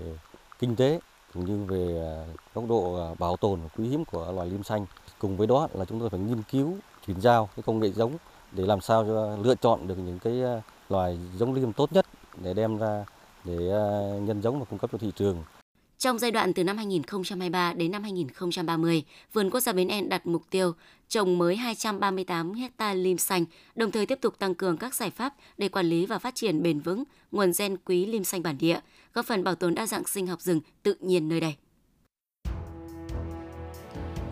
kinh 0.60 0.76
tế 0.76 1.00
cũng 1.34 1.46
như 1.46 1.66
về 1.66 2.02
à, 2.02 2.14
góc 2.54 2.64
độ 2.70 3.14
bảo 3.20 3.38
tồn 3.38 3.62
và 3.62 3.68
quý 3.78 3.88
hiếm 3.88 4.06
của 4.06 4.32
loài 4.32 4.48
liêm 4.48 4.64
xanh. 4.64 4.86
Cùng 5.20 5.38
với 5.38 5.48
đó 5.48 5.68
là 5.74 5.86
chúng 5.86 6.00
tôi 6.00 6.10
phải 6.10 6.20
nghiên 6.20 6.44
cứu, 6.44 6.74
chuyển 7.06 7.22
giao 7.22 7.50
cái 7.56 7.64
công 7.64 7.80
nghệ 7.80 7.92
giống 7.92 8.12
để 8.52 8.66
làm 8.66 8.82
sao 8.82 9.04
cho 9.04 9.38
lựa 9.38 9.56
chọn 9.56 9.88
được 9.88 9.98
những 9.98 10.20
cái 10.20 10.42
loài 10.90 11.20
giống 11.38 11.54
liêm 11.54 11.74
tốt 11.74 11.94
nhất 11.94 12.06
để 12.38 12.54
đem 12.54 12.78
ra 12.78 13.06
để 13.44 13.56
nhân 14.22 14.42
giống 14.42 14.60
và 14.60 14.66
cung 14.70 14.80
cấp 14.80 14.90
cho 14.92 14.98
thị 14.98 15.12
trường. 15.16 15.44
Trong 16.06 16.20
giai 16.20 16.32
đoạn 16.32 16.54
từ 16.54 16.64
năm 16.64 16.78
2023 16.78 17.74
đến 17.74 17.92
năm 17.92 18.04
2030, 18.04 19.04
Vườn 19.34 19.50
Quốc 19.50 19.60
gia 19.60 19.74
Bến 19.74 19.88
En 19.88 20.10
đặt 20.10 20.28
mục 20.28 20.44
tiêu 20.50 20.74
trồng 21.10 21.38
mới 21.38 21.56
238 21.56 22.54
hecta 22.54 22.94
lim 22.94 23.18
xanh, 23.18 23.46
đồng 23.76 23.92
thời 23.92 24.06
tiếp 24.06 24.18
tục 24.22 24.40
tăng 24.40 24.56
cường 24.56 24.78
các 24.78 24.96
giải 24.96 25.10
pháp 25.10 25.34
để 25.58 25.70
quản 25.70 25.86
lý 25.86 26.06
và 26.06 26.20
phát 26.20 26.36
triển 26.36 26.64
bền 26.64 26.80
vững 26.80 27.04
nguồn 27.32 27.52
gen 27.58 27.78
quý 27.78 28.06
lim 28.06 28.24
xanh 28.24 28.44
bản 28.44 28.58
địa, 28.58 28.80
góp 29.14 29.26
phần 29.26 29.44
bảo 29.44 29.56
tồn 29.56 29.76
đa 29.76 29.88
dạng 29.88 30.08
sinh 30.08 30.28
học 30.28 30.42
rừng 30.42 30.62
tự 30.84 30.96
nhiên 31.00 31.30
nơi 31.30 31.40
đây. 31.40 31.56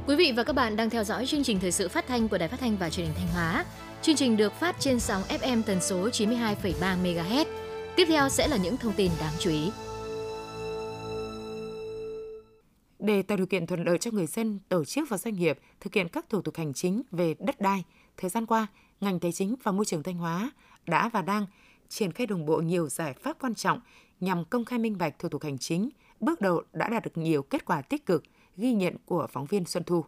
Quý 0.07 0.15
vị 0.15 0.33
và 0.35 0.43
các 0.43 0.53
bạn 0.53 0.75
đang 0.75 0.89
theo 0.89 1.03
dõi 1.03 1.25
chương 1.25 1.43
trình 1.43 1.59
thời 1.59 1.71
sự 1.71 1.87
phát 1.87 2.07
thanh 2.07 2.27
của 2.27 2.37
Đài 2.37 2.49
Phát 2.49 2.59
thanh 2.59 2.77
và 2.77 2.89
Truyền 2.89 3.05
hình 3.05 3.15
Thanh 3.17 3.33
Hóa. 3.33 3.65
Chương 4.01 4.15
trình 4.15 4.37
được 4.37 4.53
phát 4.53 4.75
trên 4.79 4.99
sóng 4.99 5.21
FM 5.21 5.61
tần 5.63 5.81
số 5.81 6.09
92,3 6.09 7.03
MHz. 7.03 7.45
Tiếp 7.95 8.05
theo 8.07 8.29
sẽ 8.29 8.47
là 8.47 8.57
những 8.57 8.77
thông 8.77 8.93
tin 8.93 9.11
đáng 9.19 9.33
chú 9.39 9.49
ý. 9.49 9.71
Để 13.03 13.21
tạo 13.21 13.37
điều 13.37 13.47
kiện 13.47 13.67
thuận 13.67 13.83
lợi 13.83 13.97
cho 13.97 14.11
người 14.11 14.25
dân, 14.25 14.59
tổ 14.69 14.85
chức 14.85 15.09
và 15.09 15.17
doanh 15.17 15.35
nghiệp 15.35 15.59
thực 15.79 15.93
hiện 15.93 16.07
các 16.07 16.29
thủ 16.29 16.41
tục 16.41 16.55
hành 16.57 16.73
chính 16.73 17.01
về 17.11 17.35
đất 17.39 17.61
đai, 17.61 17.83
thời 18.17 18.29
gian 18.29 18.45
qua, 18.45 18.67
ngành 19.01 19.19
Tài 19.19 19.31
chính 19.31 19.55
và 19.63 19.71
Môi 19.71 19.85
trường 19.85 20.03
Thanh 20.03 20.17
Hóa 20.17 20.51
đã 20.85 21.09
và 21.09 21.21
đang 21.21 21.45
triển 21.89 22.11
khai 22.11 22.27
đồng 22.27 22.45
bộ 22.45 22.57
nhiều 22.57 22.89
giải 22.89 23.13
pháp 23.13 23.37
quan 23.41 23.55
trọng 23.55 23.79
nhằm 24.19 24.45
công 24.45 24.65
khai 24.65 24.79
minh 24.79 24.97
bạch 24.97 25.19
thủ 25.19 25.29
tục 25.29 25.43
hành 25.43 25.57
chính, 25.57 25.89
bước 26.19 26.41
đầu 26.41 26.61
đã 26.73 26.89
đạt 26.89 27.03
được 27.03 27.17
nhiều 27.17 27.43
kết 27.43 27.65
quả 27.65 27.81
tích 27.81 28.05
cực, 28.05 28.23
ghi 28.57 28.73
nhận 28.73 28.95
của 29.05 29.27
phóng 29.31 29.45
viên 29.45 29.65
Xuân 29.65 29.83
Thu. 29.83 30.05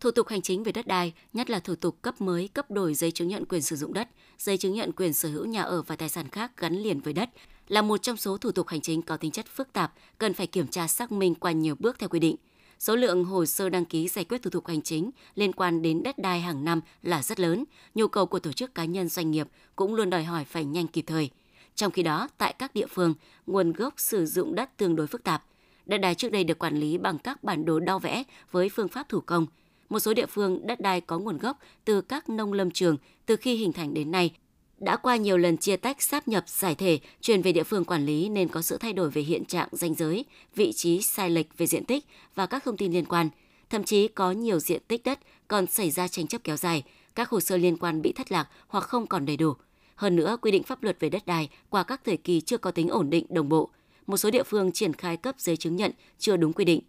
Thủ 0.00 0.10
tục 0.10 0.28
hành 0.28 0.42
chính 0.42 0.62
về 0.62 0.72
đất 0.72 0.86
đai, 0.86 1.12
nhất 1.32 1.50
là 1.50 1.60
thủ 1.60 1.74
tục 1.74 2.02
cấp 2.02 2.20
mới, 2.20 2.48
cấp 2.48 2.70
đổi 2.70 2.94
giấy 2.94 3.10
chứng 3.10 3.28
nhận 3.28 3.44
quyền 3.44 3.62
sử 3.62 3.76
dụng 3.76 3.92
đất, 3.92 4.08
giấy 4.38 4.58
chứng 4.58 4.74
nhận 4.74 4.92
quyền 4.92 5.12
sở 5.12 5.28
hữu 5.28 5.44
nhà 5.44 5.62
ở 5.62 5.82
và 5.82 5.96
tài 5.96 6.08
sản 6.08 6.28
khác 6.28 6.52
gắn 6.56 6.74
liền 6.74 7.00
với 7.00 7.12
đất, 7.12 7.30
là 7.70 7.82
một 7.82 8.02
trong 8.02 8.16
số 8.16 8.36
thủ 8.36 8.52
tục 8.52 8.68
hành 8.68 8.80
chính 8.80 9.02
có 9.02 9.16
tính 9.16 9.30
chất 9.30 9.46
phức 9.46 9.72
tạp, 9.72 9.92
cần 10.18 10.34
phải 10.34 10.46
kiểm 10.46 10.66
tra 10.66 10.86
xác 10.86 11.12
minh 11.12 11.34
qua 11.34 11.52
nhiều 11.52 11.74
bước 11.78 11.98
theo 11.98 12.08
quy 12.08 12.18
định. 12.18 12.36
Số 12.78 12.96
lượng 12.96 13.24
hồ 13.24 13.46
sơ 13.46 13.68
đăng 13.68 13.84
ký 13.84 14.08
giải 14.08 14.24
quyết 14.24 14.42
thủ 14.42 14.50
tục 14.50 14.66
hành 14.66 14.82
chính 14.82 15.10
liên 15.34 15.52
quan 15.52 15.82
đến 15.82 16.02
đất 16.02 16.18
đai 16.18 16.40
hàng 16.40 16.64
năm 16.64 16.80
là 17.02 17.22
rất 17.22 17.40
lớn, 17.40 17.64
nhu 17.94 18.08
cầu 18.08 18.26
của 18.26 18.38
tổ 18.38 18.52
chức 18.52 18.74
cá 18.74 18.84
nhân 18.84 19.08
doanh 19.08 19.30
nghiệp 19.30 19.48
cũng 19.76 19.94
luôn 19.94 20.10
đòi 20.10 20.24
hỏi 20.24 20.44
phải 20.44 20.64
nhanh 20.64 20.86
kịp 20.86 21.04
thời. 21.06 21.30
Trong 21.74 21.92
khi 21.92 22.02
đó, 22.02 22.28
tại 22.38 22.54
các 22.58 22.74
địa 22.74 22.86
phương, 22.86 23.14
nguồn 23.46 23.72
gốc 23.72 23.94
sử 23.96 24.26
dụng 24.26 24.54
đất 24.54 24.76
tương 24.76 24.96
đối 24.96 25.06
phức 25.06 25.24
tạp. 25.24 25.44
Đất 25.86 25.98
đai 25.98 26.14
trước 26.14 26.32
đây 26.32 26.44
được 26.44 26.58
quản 26.58 26.76
lý 26.76 26.98
bằng 26.98 27.18
các 27.18 27.44
bản 27.44 27.64
đồ 27.64 27.80
đo 27.80 27.98
vẽ 27.98 28.22
với 28.50 28.68
phương 28.68 28.88
pháp 28.88 29.08
thủ 29.08 29.20
công. 29.20 29.46
Một 29.88 30.00
số 30.00 30.14
địa 30.14 30.26
phương 30.26 30.66
đất 30.66 30.80
đai 30.80 31.00
có 31.00 31.18
nguồn 31.18 31.38
gốc 31.38 31.58
từ 31.84 32.00
các 32.00 32.28
nông 32.28 32.52
lâm 32.52 32.70
trường 32.70 32.96
từ 33.26 33.36
khi 33.36 33.54
hình 33.56 33.72
thành 33.72 33.94
đến 33.94 34.10
nay 34.10 34.32
đã 34.80 34.96
qua 34.96 35.16
nhiều 35.16 35.38
lần 35.38 35.56
chia 35.56 35.76
tách, 35.76 36.02
sáp 36.02 36.28
nhập, 36.28 36.44
giải 36.48 36.74
thể, 36.74 36.98
chuyển 37.20 37.42
về 37.42 37.52
địa 37.52 37.62
phương 37.62 37.84
quản 37.84 38.06
lý 38.06 38.28
nên 38.28 38.48
có 38.48 38.62
sự 38.62 38.76
thay 38.78 38.92
đổi 38.92 39.10
về 39.10 39.22
hiện 39.22 39.44
trạng 39.44 39.68
danh 39.72 39.94
giới, 39.94 40.24
vị 40.54 40.72
trí 40.72 41.02
sai 41.02 41.30
lệch 41.30 41.58
về 41.58 41.66
diện 41.66 41.84
tích 41.84 42.04
và 42.34 42.46
các 42.46 42.64
thông 42.64 42.76
tin 42.76 42.92
liên 42.92 43.04
quan. 43.04 43.28
Thậm 43.70 43.84
chí 43.84 44.08
có 44.08 44.32
nhiều 44.32 44.60
diện 44.60 44.82
tích 44.88 45.04
đất 45.04 45.18
còn 45.48 45.66
xảy 45.66 45.90
ra 45.90 46.08
tranh 46.08 46.26
chấp 46.26 46.44
kéo 46.44 46.56
dài, 46.56 46.82
các 47.14 47.28
hồ 47.28 47.40
sơ 47.40 47.56
liên 47.56 47.76
quan 47.76 48.02
bị 48.02 48.12
thất 48.12 48.32
lạc 48.32 48.48
hoặc 48.68 48.84
không 48.84 49.06
còn 49.06 49.26
đầy 49.26 49.36
đủ. 49.36 49.52
Hơn 49.94 50.16
nữa, 50.16 50.36
quy 50.42 50.50
định 50.50 50.62
pháp 50.62 50.82
luật 50.82 51.00
về 51.00 51.08
đất 51.08 51.26
đai 51.26 51.48
qua 51.70 51.82
các 51.82 52.00
thời 52.04 52.16
kỳ 52.16 52.40
chưa 52.40 52.58
có 52.58 52.70
tính 52.70 52.88
ổn 52.88 53.10
định 53.10 53.26
đồng 53.28 53.48
bộ. 53.48 53.70
Một 54.06 54.16
số 54.16 54.30
địa 54.30 54.42
phương 54.42 54.72
triển 54.72 54.92
khai 54.92 55.16
cấp 55.16 55.34
giấy 55.38 55.56
chứng 55.56 55.76
nhận 55.76 55.92
chưa 56.18 56.36
đúng 56.36 56.52
quy 56.52 56.64
định. 56.64 56.80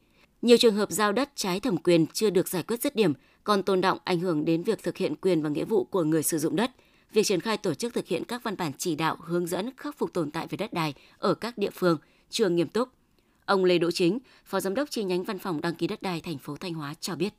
Nhiều 0.42 0.58
trường 0.58 0.76
hợp 0.76 0.92
giao 0.92 1.12
đất 1.12 1.30
trái 1.36 1.60
thẩm 1.60 1.78
quyền 1.78 2.06
chưa 2.08 2.30
được 2.30 2.48
giải 2.48 2.64
quyết 2.64 2.82
dứt 2.82 2.96
điểm, 2.96 3.14
còn 3.44 3.64
tồn 3.64 3.82
động 3.82 3.98
ảnh 4.04 4.20
hưởng 4.20 4.46
đến 4.46 4.64
việc 4.64 4.84
thực 4.84 4.98
hiện 4.98 5.16
quyền 5.16 5.42
và 5.42 5.50
nghĩa 5.50 5.66
vụ 5.66 5.84
của 5.84 6.04
người 6.04 6.24
sử 6.24 6.38
dụng 6.38 6.56
đất– 6.56 6.72
việc 7.14 7.24
triển 7.26 7.42
khai 7.42 7.58
tổ 7.58 7.74
chức 7.74 7.94
thực 7.94 8.08
hiện 8.08 8.24
các 8.24 8.44
văn 8.44 8.58
bản 8.58 8.72
chỉ 8.78 8.96
đạo 8.96 9.18
hướng 9.20 9.48
dẫn 9.48 9.72
khắc 9.78 9.98
phục 9.98 10.14
tồn 10.14 10.32
tại 10.32 10.48
về 10.48 10.58
đất 10.58 10.74
đai 10.74 10.94
ở 11.18 11.34
các 11.34 11.58
địa 11.58 11.70
phương 11.74 11.98
chưa 12.30 12.50
nghiêm 12.50 12.68
túc. 12.68 12.90
Ông 13.46 13.66
Lê 13.66 13.78
Đỗ 13.78 13.92
Chính, 13.92 14.20
Phó 14.46 14.60
Giám 14.60 14.74
đốc 14.76 14.90
chi 14.90 15.04
nhánh 15.04 15.24
Văn 15.24 15.40
phòng 15.40 15.62
đăng 15.62 15.76
ký 15.76 15.88
đất 15.88 16.02
đai 16.02 16.22
thành 16.22 16.38
phố 16.38 16.56
Thanh 16.56 16.74
Hóa 16.74 16.94
cho 17.00 17.16
biết. 17.16 17.34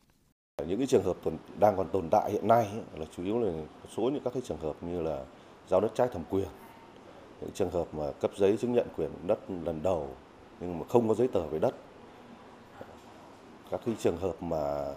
Những 0.67 0.79
cái 0.79 0.87
trường 0.87 1.05
hợp 1.05 1.17
tồn, 1.25 1.37
đang 1.59 1.77
còn 1.77 1.89
tồn 1.93 2.09
tại 2.11 2.33
hiện 2.33 2.49
nay 2.49 2.69
là 2.97 3.07
chủ 3.17 3.25
yếu 3.25 3.39
là 3.39 3.53
số 3.97 4.03
những 4.03 4.23
các 4.25 4.33
cái 4.35 4.43
trường 4.47 4.59
hợp 4.59 4.83
như 4.83 5.03
là 5.03 5.25
giao 5.69 5.81
đất 5.81 5.93
trái 5.95 6.09
thẩm 6.13 6.23
quyền, 6.31 6.49
những 7.41 7.51
trường 7.55 7.71
hợp 7.71 7.95
mà 7.95 8.13
cấp 8.21 8.31
giấy 8.37 8.57
chứng 8.57 8.73
nhận 8.73 8.87
quyền 8.97 9.11
đất 9.27 9.39
lần 9.65 9.83
đầu 9.83 10.17
nhưng 10.61 10.79
mà 10.79 10.85
không 10.89 11.09
có 11.09 11.15
giấy 11.15 11.29
tờ 11.29 11.47
về 11.47 11.59
đất, 11.59 11.75
các 13.71 13.81
cái 13.87 13.95
trường 13.99 14.17
hợp 14.17 14.43
mà 14.43 14.95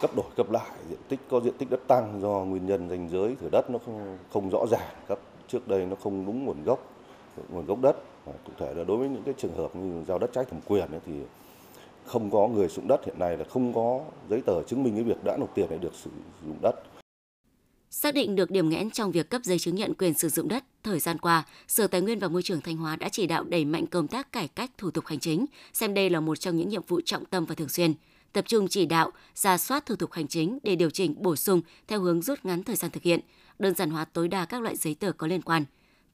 cấp 0.00 0.10
đổi 0.16 0.26
cấp 0.36 0.50
lại 0.50 0.70
diện 0.88 0.98
tích 1.08 1.20
có 1.28 1.40
diện 1.40 1.54
tích 1.58 1.70
đất 1.70 1.80
tăng 1.88 2.20
do 2.20 2.28
nguyên 2.28 2.66
nhân 2.66 2.88
danh 2.88 3.08
giới 3.12 3.36
thửa 3.40 3.48
đất 3.52 3.70
nó 3.70 3.78
không 3.78 4.18
không 4.32 4.50
rõ 4.50 4.66
ràng 4.70 4.94
cấp. 5.08 5.18
Trước 5.48 5.68
đây 5.68 5.86
nó 5.86 5.96
không 6.02 6.26
đúng 6.26 6.44
nguồn 6.44 6.64
gốc 6.64 6.92
nguồn 7.48 7.66
gốc 7.66 7.78
đất. 7.82 7.96
Cụ 8.24 8.52
thể 8.58 8.74
là 8.74 8.84
đối 8.84 8.96
với 8.96 9.08
những 9.08 9.22
cái 9.22 9.34
trường 9.38 9.56
hợp 9.56 9.76
như 9.76 10.04
giao 10.08 10.18
đất 10.18 10.30
trái 10.32 10.44
thẩm 10.44 10.60
quyền 10.66 10.90
ấy, 10.90 11.00
thì 11.06 11.12
không 12.04 12.30
có 12.30 12.48
người 12.48 12.68
sử 12.68 12.74
dụng 12.74 12.88
đất 12.88 13.04
hiện 13.06 13.18
nay 13.18 13.36
là 13.36 13.44
không 13.44 13.72
có 13.74 14.00
giấy 14.30 14.42
tờ 14.46 14.62
chứng 14.62 14.82
minh 14.82 14.94
cái 14.94 15.04
việc 15.04 15.24
đã 15.24 15.36
nộp 15.36 15.54
tiền 15.54 15.66
để 15.70 15.78
được 15.78 15.94
sử 15.94 16.10
dụng 16.46 16.58
đất. 16.62 16.74
Xác 17.90 18.14
định 18.14 18.36
được 18.36 18.50
điểm 18.50 18.68
nghẽn 18.68 18.90
trong 18.90 19.10
việc 19.10 19.30
cấp 19.30 19.40
giấy 19.44 19.58
chứng 19.58 19.74
nhận 19.74 19.94
quyền 19.94 20.14
sử 20.14 20.28
dụng 20.28 20.48
đất, 20.48 20.64
thời 20.82 20.98
gian 20.98 21.18
qua, 21.18 21.44
Sở 21.68 21.86
Tài 21.86 22.00
nguyên 22.00 22.18
và 22.18 22.28
Môi 22.28 22.42
trường 22.42 22.60
Thanh 22.60 22.76
Hóa 22.76 22.96
đã 22.96 23.08
chỉ 23.08 23.26
đạo 23.26 23.44
đẩy 23.44 23.64
mạnh 23.64 23.86
công 23.86 24.08
tác 24.08 24.32
cải 24.32 24.48
cách 24.48 24.70
thủ 24.78 24.90
tục 24.90 25.06
hành 25.06 25.18
chính, 25.18 25.46
xem 25.72 25.94
đây 25.94 26.10
là 26.10 26.20
một 26.20 26.40
trong 26.40 26.56
những 26.56 26.68
nhiệm 26.68 26.82
vụ 26.88 27.00
trọng 27.04 27.24
tâm 27.24 27.44
và 27.44 27.54
thường 27.54 27.68
xuyên 27.68 27.94
tập 28.36 28.44
trung 28.48 28.68
chỉ 28.68 28.86
đạo, 28.86 29.10
ra 29.34 29.58
soát 29.58 29.86
thủ 29.86 29.96
tục 29.96 30.12
hành 30.12 30.28
chính 30.28 30.58
để 30.62 30.76
điều 30.76 30.90
chỉnh 30.90 31.14
bổ 31.18 31.36
sung 31.36 31.60
theo 31.88 32.00
hướng 32.00 32.22
rút 32.22 32.44
ngắn 32.44 32.62
thời 32.62 32.76
gian 32.76 32.90
thực 32.90 33.02
hiện, 33.02 33.20
đơn 33.58 33.74
giản 33.74 33.90
hóa 33.90 34.04
tối 34.04 34.28
đa 34.28 34.44
các 34.44 34.62
loại 34.62 34.76
giấy 34.76 34.94
tờ 34.94 35.12
có 35.12 35.26
liên 35.26 35.42
quan. 35.42 35.64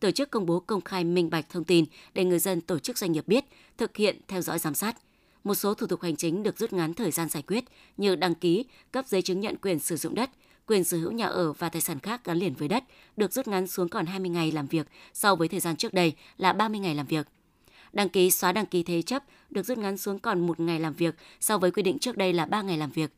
Tổ 0.00 0.10
chức 0.10 0.30
công 0.30 0.46
bố 0.46 0.60
công 0.60 0.80
khai 0.80 1.04
minh 1.04 1.30
bạch 1.30 1.50
thông 1.50 1.64
tin 1.64 1.84
để 2.14 2.24
người 2.24 2.38
dân 2.38 2.60
tổ 2.60 2.78
chức 2.78 2.98
doanh 2.98 3.12
nghiệp 3.12 3.28
biết, 3.28 3.44
thực 3.78 3.96
hiện 3.96 4.20
theo 4.28 4.40
dõi 4.40 4.58
giám 4.58 4.74
sát. 4.74 4.96
Một 5.44 5.54
số 5.54 5.74
thủ 5.74 5.86
tục 5.86 6.02
hành 6.02 6.16
chính 6.16 6.42
được 6.42 6.58
rút 6.58 6.72
ngắn 6.72 6.94
thời 6.94 7.10
gian 7.10 7.28
giải 7.28 7.42
quyết 7.42 7.64
như 7.96 8.16
đăng 8.16 8.34
ký, 8.34 8.64
cấp 8.92 9.04
giấy 9.08 9.22
chứng 9.22 9.40
nhận 9.40 9.56
quyền 9.56 9.78
sử 9.78 9.96
dụng 9.96 10.14
đất, 10.14 10.30
quyền 10.66 10.84
sở 10.84 10.96
hữu 10.96 11.12
nhà 11.12 11.26
ở 11.26 11.52
và 11.52 11.68
tài 11.68 11.80
sản 11.80 11.98
khác 11.98 12.24
gắn 12.24 12.38
liền 12.38 12.54
với 12.54 12.68
đất 12.68 12.84
được 13.16 13.32
rút 13.32 13.48
ngắn 13.48 13.66
xuống 13.66 13.88
còn 13.88 14.06
20 14.06 14.30
ngày 14.30 14.52
làm 14.52 14.66
việc 14.66 14.86
so 15.12 15.34
với 15.34 15.48
thời 15.48 15.60
gian 15.60 15.76
trước 15.76 15.94
đây 15.94 16.12
là 16.36 16.52
30 16.52 16.80
ngày 16.80 16.94
làm 16.94 17.06
việc 17.06 17.26
đăng 17.92 18.08
ký 18.08 18.30
xóa 18.30 18.52
đăng 18.52 18.66
ký 18.66 18.82
thế 18.82 19.02
chấp 19.02 19.22
được 19.50 19.66
rút 19.66 19.78
ngắn 19.78 19.96
xuống 19.96 20.18
còn 20.18 20.46
một 20.46 20.60
ngày 20.60 20.80
làm 20.80 20.92
việc 20.92 21.14
so 21.40 21.58
với 21.58 21.70
quy 21.70 21.82
định 21.82 21.98
trước 21.98 22.16
đây 22.16 22.32
là 22.32 22.46
3 22.46 22.62
ngày 22.62 22.78
làm 22.78 22.90
việc. 22.90 23.10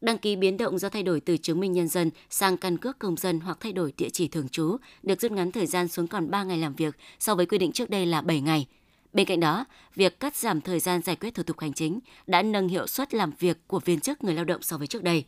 Đăng 0.00 0.18
ký 0.18 0.36
biến 0.36 0.56
động 0.56 0.78
do 0.78 0.88
thay 0.88 1.02
đổi 1.02 1.20
từ 1.20 1.36
chứng 1.36 1.60
minh 1.60 1.72
nhân 1.72 1.88
dân 1.88 2.10
sang 2.30 2.56
căn 2.56 2.78
cước 2.78 2.98
công 2.98 3.16
dân 3.16 3.40
hoặc 3.40 3.56
thay 3.60 3.72
đổi 3.72 3.92
địa 3.98 4.08
chỉ 4.08 4.28
thường 4.28 4.48
trú 4.48 4.76
được 5.02 5.20
rút 5.20 5.32
ngắn 5.32 5.52
thời 5.52 5.66
gian 5.66 5.88
xuống 5.88 6.06
còn 6.06 6.30
3 6.30 6.44
ngày 6.44 6.58
làm 6.58 6.74
việc 6.74 6.96
so 7.18 7.34
với 7.34 7.46
quy 7.46 7.58
định 7.58 7.72
trước 7.72 7.90
đây 7.90 8.06
là 8.06 8.20
7 8.20 8.40
ngày. 8.40 8.66
Bên 9.12 9.26
cạnh 9.26 9.40
đó, 9.40 9.64
việc 9.94 10.20
cắt 10.20 10.36
giảm 10.36 10.60
thời 10.60 10.80
gian 10.80 11.02
giải 11.02 11.16
quyết 11.16 11.34
thủ 11.34 11.42
tục 11.42 11.60
hành 11.60 11.72
chính 11.72 12.00
đã 12.26 12.42
nâng 12.42 12.68
hiệu 12.68 12.86
suất 12.86 13.14
làm 13.14 13.32
việc 13.38 13.58
của 13.66 13.80
viên 13.84 14.00
chức 14.00 14.24
người 14.24 14.34
lao 14.34 14.44
động 14.44 14.62
so 14.62 14.78
với 14.78 14.86
trước 14.86 15.02
đây. 15.02 15.24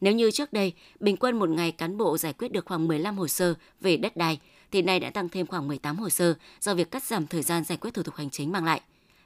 Nếu 0.00 0.12
như 0.12 0.30
trước 0.30 0.52
đây, 0.52 0.72
bình 1.00 1.16
quân 1.16 1.38
một 1.38 1.48
ngày 1.48 1.72
cán 1.72 1.96
bộ 1.96 2.18
giải 2.18 2.32
quyết 2.32 2.52
được 2.52 2.64
khoảng 2.66 2.88
15 2.88 3.18
hồ 3.18 3.28
sơ 3.28 3.54
về 3.80 3.96
đất 3.96 4.16
đai, 4.16 4.38
thì 4.70 4.82
nay 4.82 5.00
đã 5.00 5.10
tăng 5.10 5.28
thêm 5.28 5.46
khoảng 5.46 5.68
18 5.68 5.96
hồ 5.96 6.08
sơ 6.08 6.34
do 6.60 6.74
việc 6.74 6.90
cắt 6.90 7.02
giảm 7.02 7.26
thời 7.26 7.42
gian 7.42 7.64
giải 7.64 7.78
quyết 7.78 7.94
thủ 7.94 8.02
tục 8.02 8.14
hành 8.14 8.30
chính 8.30 8.52
mang 8.52 8.64
lại. 8.64 8.80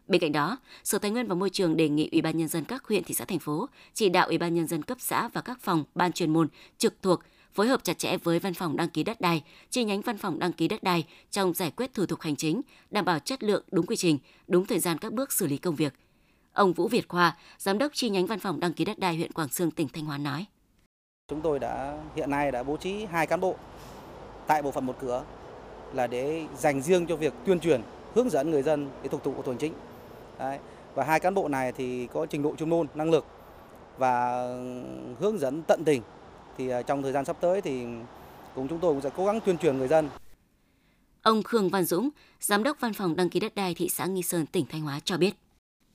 Bên 0.09 0.21
cạnh 0.21 0.33
đó, 0.33 0.59
Sở 0.85 0.99
Tài 0.99 1.11
nguyên 1.11 1.27
và 1.27 1.35
Môi 1.35 1.51
trường 1.51 1.77
đề 1.77 1.89
nghị 1.89 2.09
Ủy 2.13 2.23
ban 2.23 2.39
nhân 2.39 2.49
dân 2.49 2.65
các 2.65 2.85
huyện 2.85 3.05
thị 3.05 3.15
xã 3.15 3.25
thành 3.25 3.39
phố 3.39 3.69
chỉ 3.95 4.09
đạo 4.09 4.27
Ủy 4.27 4.39
ban 4.39 4.55
nhân 4.55 4.67
dân 4.67 4.83
cấp 4.83 4.99
xã 5.01 5.29
và 5.29 5.41
các 5.41 5.61
phòng 5.61 5.85
ban 5.95 6.13
chuyên 6.13 6.33
môn 6.33 6.49
trực 6.79 6.95
thuộc 7.03 7.21
phối 7.55 7.69
hợp 7.69 7.85
chặt 7.85 7.99
chẽ 7.99 8.17
với 8.17 8.39
văn 8.39 8.55
phòng 8.55 8.77
đăng 8.77 8.89
ký 8.89 9.03
đất 9.03 9.21
đai, 9.21 9.43
chi 9.71 9.85
nhánh 9.85 10.01
văn 10.01 10.19
phòng 10.19 10.39
đăng 10.39 10.53
ký 10.53 10.69
đất 10.69 10.83
đai 10.83 11.07
trong 11.31 11.55
giải 11.55 11.71
quyết 11.71 11.95
thủ 11.95 12.07
tục 12.07 12.21
hành 12.21 12.37
chính, 12.37 12.61
đảm 12.91 13.05
bảo 13.05 13.19
chất 13.19 13.43
lượng, 13.43 13.65
đúng 13.71 13.87
quy 13.87 13.97
trình, 13.97 14.19
đúng 14.49 14.67
thời 14.67 14.79
gian 14.79 14.99
các 14.99 15.13
bước 15.13 15.33
xử 15.33 15.47
lý 15.47 15.57
công 15.57 15.75
việc. 15.75 15.95
Ông 16.53 16.73
Vũ 16.73 16.89
Việt 16.89 17.09
Khoa, 17.09 17.37
giám 17.59 17.79
đốc 17.79 17.95
chi 17.95 18.11
nhánh 18.11 18.27
văn 18.27 18.41
phòng 18.41 18.61
đăng 18.61 18.73
ký 18.73 18.85
đất 18.85 18.99
đai 18.99 19.17
huyện 19.17 19.33
Quảng 19.33 19.49
Sương, 19.49 19.71
tỉnh 19.71 19.89
Thanh 19.89 20.05
Hóa 20.05 20.19
nói: 20.19 20.45
Chúng 21.29 21.41
tôi 21.41 21.59
đã 21.59 22.03
hiện 22.17 22.31
nay 22.31 22.53
đã 22.53 22.63
bố 22.63 22.77
trí 22.77 23.05
hai 23.05 23.27
cán 23.27 23.41
bộ 23.41 23.57
tại 24.47 24.63
bộ 24.63 24.71
phận 24.71 24.87
một 24.87 24.97
cửa 25.01 25.25
là 25.93 26.07
để 26.07 26.47
dành 26.57 26.83
riêng 26.83 27.07
cho 27.07 27.17
việc 27.17 27.33
tuyên 27.45 27.61
truyền 27.61 27.81
hướng 28.15 28.31
dẫn 28.31 28.51
người 28.51 28.63
dân 28.63 28.91
cái 29.03 29.09
tục 29.09 29.25
tục 29.25 29.35
của 29.37 29.51
hành 29.53 29.59
chính 29.59 29.73
Đấy. 30.39 30.59
và 30.95 31.05
hai 31.05 31.21
cán 31.21 31.35
bộ 31.35 31.49
này 31.49 31.73
thì 31.73 32.09
có 32.13 32.27
trình 32.27 32.43
độ 32.43 32.57
chuyên 32.57 32.71
môn 32.71 32.87
năng 32.95 33.11
lực 33.11 33.27
và 33.99 34.47
hướng 35.21 35.39
dẫn 35.39 35.63
tận 35.63 35.83
tình 35.85 36.03
thì 36.59 36.69
à, 36.69 36.83
trong 36.83 37.03
thời 37.03 37.13
gian 37.13 37.25
sắp 37.25 37.37
tới 37.41 37.61
thì 37.61 37.85
cũng 38.55 38.69
chúng 38.69 38.79
tôi 38.79 38.93
cũng 38.93 39.01
sẽ 39.01 39.11
cố 39.17 39.27
gắng 39.27 39.41
tuyên 39.41 39.59
truyền 39.59 39.79
người 39.79 39.89
dân 39.89 40.09
Ông 41.23 41.43
Khương 41.43 41.69
Văn 41.69 41.85
Dũng, 41.85 42.09
Giám 42.41 42.63
đốc 42.63 42.81
Văn 42.81 42.93
phòng 42.93 43.17
đăng 43.17 43.31
ký 43.31 43.41
đất 43.41 43.55
đai 43.55 43.75
thị 43.75 43.89
xã 43.89 44.07
Nghi 44.07 44.23
Sơn, 44.23 44.47
tỉnh 44.47 44.67
Thanh 44.69 44.81
Hóa 44.81 45.01
cho 45.05 45.17
biết. 45.17 45.35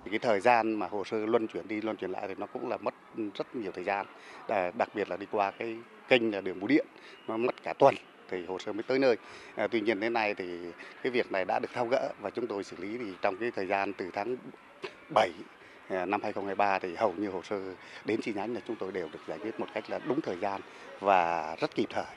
Cái 0.09 0.19
thời 0.19 0.39
gian 0.39 0.73
mà 0.73 0.87
hồ 0.87 1.03
sơ 1.03 1.17
luân 1.17 1.47
chuyển 1.47 1.67
đi 1.67 1.81
luân 1.81 1.97
chuyển 1.97 2.11
lại 2.11 2.27
thì 2.27 2.33
nó 2.37 2.45
cũng 2.45 2.69
là 2.69 2.77
mất 2.77 2.93
rất 3.33 3.55
nhiều 3.55 3.71
thời 3.75 3.83
gian, 3.83 4.05
đặc 4.77 4.95
biệt 4.95 5.09
là 5.09 5.17
đi 5.17 5.25
qua 5.31 5.51
cái 5.51 5.77
kênh 6.07 6.31
là 6.31 6.41
đường 6.41 6.59
bưu 6.59 6.67
điện, 6.67 6.87
nó 7.27 7.37
mất 7.37 7.63
cả 7.63 7.73
tuần 7.73 7.95
thì 8.29 8.45
hồ 8.45 8.59
sơ 8.59 8.73
mới 8.73 8.83
tới 8.83 8.99
nơi. 8.99 9.17
À, 9.55 9.67
tuy 9.67 9.81
nhiên 9.81 9.99
đến 9.99 10.13
nay 10.13 10.33
thì 10.33 10.59
cái 11.03 11.11
việc 11.11 11.31
này 11.31 11.45
đã 11.45 11.59
được 11.59 11.69
thao 11.73 11.85
gỡ 11.85 12.09
và 12.21 12.29
chúng 12.29 12.47
tôi 12.47 12.63
xử 12.63 12.77
lý 12.79 12.97
thì 12.97 13.13
trong 13.21 13.37
cái 13.37 13.51
thời 13.51 13.67
gian 13.67 13.93
từ 13.93 14.09
tháng 14.13 14.37
7 15.13 15.29
à, 15.89 16.05
năm 16.05 16.21
2023 16.23 16.79
thì 16.79 16.95
hầu 16.95 17.13
như 17.17 17.29
hồ 17.29 17.41
sơ 17.43 17.59
đến 18.05 18.21
chi 18.21 18.33
nhánh 18.35 18.53
là 18.53 18.61
chúng 18.67 18.75
tôi 18.75 18.91
đều 18.91 19.09
được 19.13 19.19
giải 19.27 19.37
quyết 19.37 19.59
một 19.59 19.67
cách 19.73 19.89
là 19.89 19.99
đúng 20.07 20.21
thời 20.21 20.37
gian 20.37 20.61
và 20.99 21.55
rất 21.59 21.75
kịp 21.75 21.87
thời. 21.89 22.15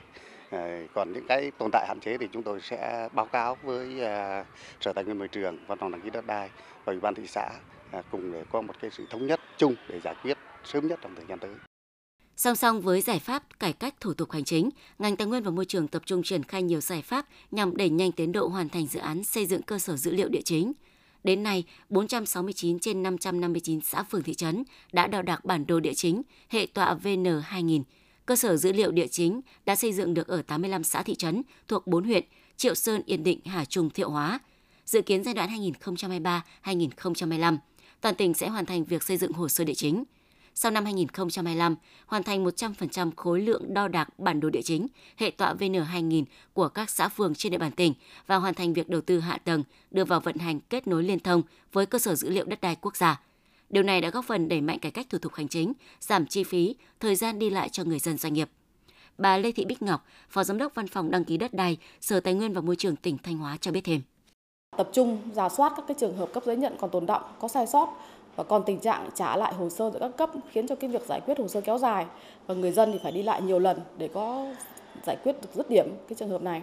À, 0.49 0.81
còn 0.93 1.13
những 1.13 1.27
cái 1.27 1.51
tồn 1.57 1.69
tại 1.71 1.85
hạn 1.87 1.99
chế 1.99 2.17
thì 2.17 2.27
chúng 2.31 2.43
tôi 2.43 2.61
sẽ 2.61 3.09
báo 3.13 3.25
cáo 3.25 3.57
với 3.63 4.05
à, 4.05 4.45
sở 4.81 4.93
tài 4.93 5.03
nguyên 5.03 5.19
môi 5.19 5.27
trường 5.27 5.57
văn 5.67 5.77
phòng 5.77 5.91
đăng 5.91 6.01
ký 6.01 6.09
đất 6.09 6.27
đai 6.27 6.49
và 6.85 6.93
ủy 6.93 6.99
ban 6.99 7.15
thị 7.15 7.27
xã 7.27 7.49
cùng 8.11 8.33
để 8.33 8.43
có 8.51 8.61
một 8.61 8.73
cái 8.81 8.91
sự 8.91 9.05
thống 9.09 9.27
nhất 9.27 9.39
chung 9.57 9.75
để 9.89 9.99
giải 10.03 10.15
quyết 10.23 10.37
sớm 10.63 10.87
nhất 10.87 10.99
trong 11.01 11.15
thời 11.15 11.25
gian 11.25 11.39
tới. 11.39 11.72
Song 12.37 12.55
song 12.55 12.81
với 12.81 13.01
giải 13.01 13.19
pháp 13.19 13.59
cải 13.59 13.73
cách 13.73 13.95
thủ 13.99 14.13
tục 14.13 14.31
hành 14.31 14.43
chính, 14.43 14.69
ngành 14.99 15.15
tài 15.15 15.27
nguyên 15.27 15.43
và 15.43 15.51
môi 15.51 15.65
trường 15.65 15.87
tập 15.87 16.01
trung 16.05 16.23
triển 16.23 16.43
khai 16.43 16.63
nhiều 16.63 16.81
giải 16.81 17.01
pháp 17.01 17.25
nhằm 17.51 17.77
đẩy 17.77 17.89
nhanh 17.89 18.11
tiến 18.11 18.31
độ 18.31 18.47
hoàn 18.47 18.69
thành 18.69 18.87
dự 18.87 18.99
án 18.99 19.23
xây 19.23 19.45
dựng 19.45 19.61
cơ 19.61 19.79
sở 19.79 19.97
dữ 19.97 20.11
liệu 20.11 20.29
địa 20.29 20.41
chính. 20.41 20.73
Đến 21.23 21.43
nay, 21.43 21.63
469 21.89 22.79
trên 22.79 23.03
559 23.03 23.81
xã 23.81 24.03
phường 24.03 24.23
thị 24.23 24.33
trấn 24.33 24.63
đã 24.93 25.07
đo 25.07 25.21
đạc 25.21 25.45
bản 25.45 25.65
đồ 25.67 25.79
địa 25.79 25.93
chính 25.93 26.21
hệ 26.49 26.65
tọa 26.65 26.95
VN2000. 27.03 27.83
Cơ 28.25 28.35
sở 28.35 28.57
dữ 28.57 28.71
liệu 28.71 28.91
địa 28.91 29.07
chính 29.07 29.41
đã 29.65 29.75
xây 29.75 29.93
dựng 29.93 30.13
được 30.13 30.27
ở 30.27 30.41
85 30.41 30.83
xã 30.83 31.03
thị 31.03 31.15
trấn 31.15 31.41
thuộc 31.67 31.87
4 31.87 32.03
huyện 32.03 32.23
Triệu 32.57 32.75
Sơn, 32.75 33.01
Yên 33.05 33.23
Định, 33.23 33.39
Hà 33.45 33.65
Trung, 33.65 33.89
Thiệu 33.89 34.09
Hóa. 34.09 34.39
Dự 34.85 35.01
kiến 35.01 35.23
giai 35.23 35.33
đoạn 35.33 35.49
2023-2025, 36.63 37.57
toàn 38.01 38.15
tỉnh 38.15 38.33
sẽ 38.33 38.47
hoàn 38.47 38.65
thành 38.65 38.83
việc 38.83 39.03
xây 39.03 39.17
dựng 39.17 39.31
hồ 39.31 39.49
sơ 39.49 39.63
địa 39.63 39.73
chính 39.73 40.03
sau 40.55 40.71
năm 40.71 40.85
2025, 40.85 41.75
hoàn 42.05 42.23
thành 42.23 42.45
100% 42.45 43.11
khối 43.15 43.41
lượng 43.41 43.73
đo 43.73 43.87
đạc 43.87 44.19
bản 44.19 44.39
đồ 44.39 44.49
địa 44.49 44.61
chính, 44.61 44.87
hệ 45.17 45.31
tọa 45.31 45.53
VN2000 45.53 46.23
của 46.53 46.67
các 46.67 46.89
xã 46.89 47.09
phường 47.09 47.35
trên 47.35 47.51
địa 47.51 47.57
bàn 47.57 47.71
tỉnh 47.71 47.93
và 48.27 48.35
hoàn 48.35 48.53
thành 48.53 48.73
việc 48.73 48.89
đầu 48.89 49.01
tư 49.01 49.19
hạ 49.19 49.37
tầng, 49.37 49.63
đưa 49.91 50.05
vào 50.05 50.19
vận 50.19 50.37
hành 50.37 50.59
kết 50.59 50.87
nối 50.87 51.03
liên 51.03 51.19
thông 51.19 51.41
với 51.71 51.85
cơ 51.85 51.99
sở 51.99 52.15
dữ 52.15 52.29
liệu 52.29 52.45
đất 52.45 52.61
đai 52.61 52.75
quốc 52.81 52.95
gia. 52.95 53.21
Điều 53.69 53.83
này 53.83 54.01
đã 54.01 54.09
góp 54.09 54.25
phần 54.25 54.49
đẩy 54.49 54.61
mạnh 54.61 54.79
cải 54.79 54.91
cách 54.91 55.07
thủ 55.09 55.17
tục 55.17 55.33
hành 55.33 55.47
chính, 55.47 55.73
giảm 55.99 56.25
chi 56.25 56.43
phí, 56.43 56.75
thời 56.99 57.15
gian 57.15 57.39
đi 57.39 57.49
lại 57.49 57.69
cho 57.69 57.83
người 57.83 57.99
dân 57.99 58.17
doanh 58.17 58.33
nghiệp. 58.33 58.49
Bà 59.17 59.37
Lê 59.37 59.51
Thị 59.51 59.65
Bích 59.65 59.81
Ngọc, 59.81 60.05
Phó 60.29 60.43
Giám 60.43 60.57
đốc 60.57 60.75
Văn 60.75 60.87
phòng 60.87 61.11
đăng 61.11 61.25
ký 61.25 61.37
đất 61.37 61.53
đai, 61.53 61.77
Sở 62.01 62.19
Tài 62.19 62.33
nguyên 62.33 62.53
và 62.53 62.61
Môi 62.61 62.75
trường 62.75 62.95
tỉnh 62.95 63.17
Thanh 63.17 63.37
Hóa 63.37 63.57
cho 63.61 63.71
biết 63.71 63.81
thêm. 63.83 64.01
Tập 64.77 64.89
trung 64.93 65.21
giả 65.33 65.49
soát 65.49 65.73
các 65.77 65.85
cái 65.87 65.95
trường 65.99 66.17
hợp 66.17 66.33
cấp 66.33 66.43
giấy 66.45 66.57
nhận 66.57 66.73
còn 66.79 66.89
tồn 66.89 67.05
động, 67.05 67.21
có 67.39 67.47
sai 67.47 67.67
sót 67.67 67.97
và 68.35 68.43
còn 68.43 68.63
tình 68.63 68.79
trạng 68.79 69.09
trả 69.15 69.37
lại 69.37 69.53
hồ 69.53 69.69
sơ 69.69 69.89
giữa 69.89 69.99
các 69.99 70.17
cấp 70.17 70.29
khiến 70.51 70.67
cho 70.67 70.75
cái 70.75 70.89
việc 70.89 71.05
giải 71.07 71.21
quyết 71.21 71.39
hồ 71.39 71.47
sơ 71.47 71.61
kéo 71.61 71.77
dài 71.77 72.05
và 72.47 72.55
người 72.55 72.71
dân 72.71 72.91
thì 72.91 72.99
phải 73.03 73.11
đi 73.11 73.23
lại 73.23 73.41
nhiều 73.41 73.59
lần 73.59 73.79
để 73.97 74.07
có 74.07 74.45
giải 75.05 75.17
quyết 75.23 75.35
được 75.41 75.49
dứt 75.53 75.69
điểm 75.69 75.87
cái 76.07 76.15
trường 76.15 76.29
hợp 76.29 76.41
này. 76.41 76.61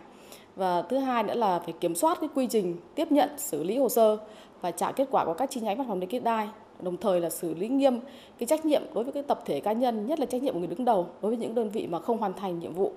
Và 0.57 0.83
thứ 0.83 0.99
hai 0.99 1.23
nữa 1.23 1.35
là 1.35 1.59
phải 1.59 1.75
kiểm 1.81 1.95
soát 1.95 2.19
cái 2.21 2.29
quy 2.35 2.47
trình 2.47 2.77
tiếp 2.95 3.13
nhận 3.13 3.29
xử 3.39 3.65
lý 3.65 3.79
hồ 3.79 3.89
sơ 3.89 4.17
và 4.61 4.71
trả 4.71 4.93
kết 4.93 5.09
quả 5.11 5.25
của 5.25 5.35
các 5.35 5.51
chi 5.51 5.61
nhánh 5.61 5.79
văn 5.79 5.89
phòng 5.89 6.01
đăng 6.01 6.09
ký 6.09 6.19
đất 6.19 6.25
đai 6.25 6.49
đồng 6.83 6.97
thời 6.97 7.21
là 7.21 7.31
xử 7.31 7.55
lý 7.55 7.69
nghiêm 7.69 8.01
cái 8.39 8.47
trách 8.47 8.65
nhiệm 8.65 8.83
đối 8.95 9.05
với 9.05 9.13
cái 9.13 9.23
tập 9.23 9.43
thể 9.47 9.61
cá 9.61 9.73
nhân, 9.73 10.07
nhất 10.07 10.21
là 10.21 10.27
trách 10.27 10.43
nhiệm 10.43 10.55
của 10.55 10.59
người 10.59 10.69
đứng 10.69 10.85
đầu 10.85 11.07
đối 11.23 11.31
với 11.31 11.39
những 11.39 11.55
đơn 11.55 11.71
vị 11.71 11.87
mà 11.87 11.99
không 11.99 12.19
hoàn 12.19 12.33
thành 12.33 12.59
nhiệm 12.59 12.73
vụ. 12.73 12.93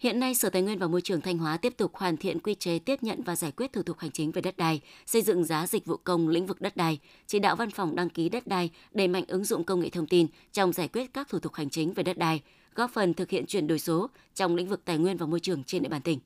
Hiện 0.00 0.20
nay, 0.20 0.34
Sở 0.34 0.50
Tài 0.50 0.62
nguyên 0.62 0.78
và 0.78 0.88
Môi 0.88 1.00
trường 1.00 1.20
Thanh 1.20 1.38
Hóa 1.38 1.56
tiếp 1.56 1.76
tục 1.76 1.94
hoàn 1.94 2.16
thiện 2.16 2.40
quy 2.40 2.54
chế 2.54 2.78
tiếp 2.78 3.02
nhận 3.02 3.22
và 3.22 3.36
giải 3.36 3.52
quyết 3.52 3.72
thủ 3.72 3.82
tục 3.82 3.98
hành 3.98 4.10
chính 4.10 4.32
về 4.32 4.42
đất 4.42 4.56
đai, 4.56 4.80
xây 5.06 5.22
dựng 5.22 5.44
giá 5.44 5.66
dịch 5.66 5.86
vụ 5.86 5.96
công 5.96 6.28
lĩnh 6.28 6.46
vực 6.46 6.60
đất 6.60 6.76
đai, 6.76 6.98
chỉ 7.26 7.38
đạo 7.38 7.56
văn 7.56 7.70
phòng 7.70 7.96
đăng 7.96 8.10
ký 8.10 8.28
đất 8.28 8.46
đai 8.46 8.70
đẩy 8.92 9.08
mạnh 9.08 9.24
ứng 9.28 9.44
dụng 9.44 9.64
công 9.64 9.80
nghệ 9.80 9.90
thông 9.90 10.06
tin 10.06 10.26
trong 10.52 10.72
giải 10.72 10.88
quyết 10.88 11.14
các 11.14 11.28
thủ 11.28 11.38
tục 11.38 11.54
hành 11.54 11.70
chính 11.70 11.92
về 11.92 12.02
đất 12.02 12.18
đai, 12.18 12.42
góp 12.74 12.90
phần 12.90 13.14
thực 13.14 13.30
hiện 13.30 13.46
chuyển 13.46 13.66
đổi 13.66 13.78
số 13.78 14.10
trong 14.34 14.56
lĩnh 14.56 14.68
vực 14.68 14.84
tài 14.84 14.98
nguyên 14.98 15.16
và 15.16 15.26
môi 15.26 15.40
trường 15.40 15.64
trên 15.64 15.82
địa 15.82 15.88
bàn 15.88 16.02
tỉnh. 16.02 16.18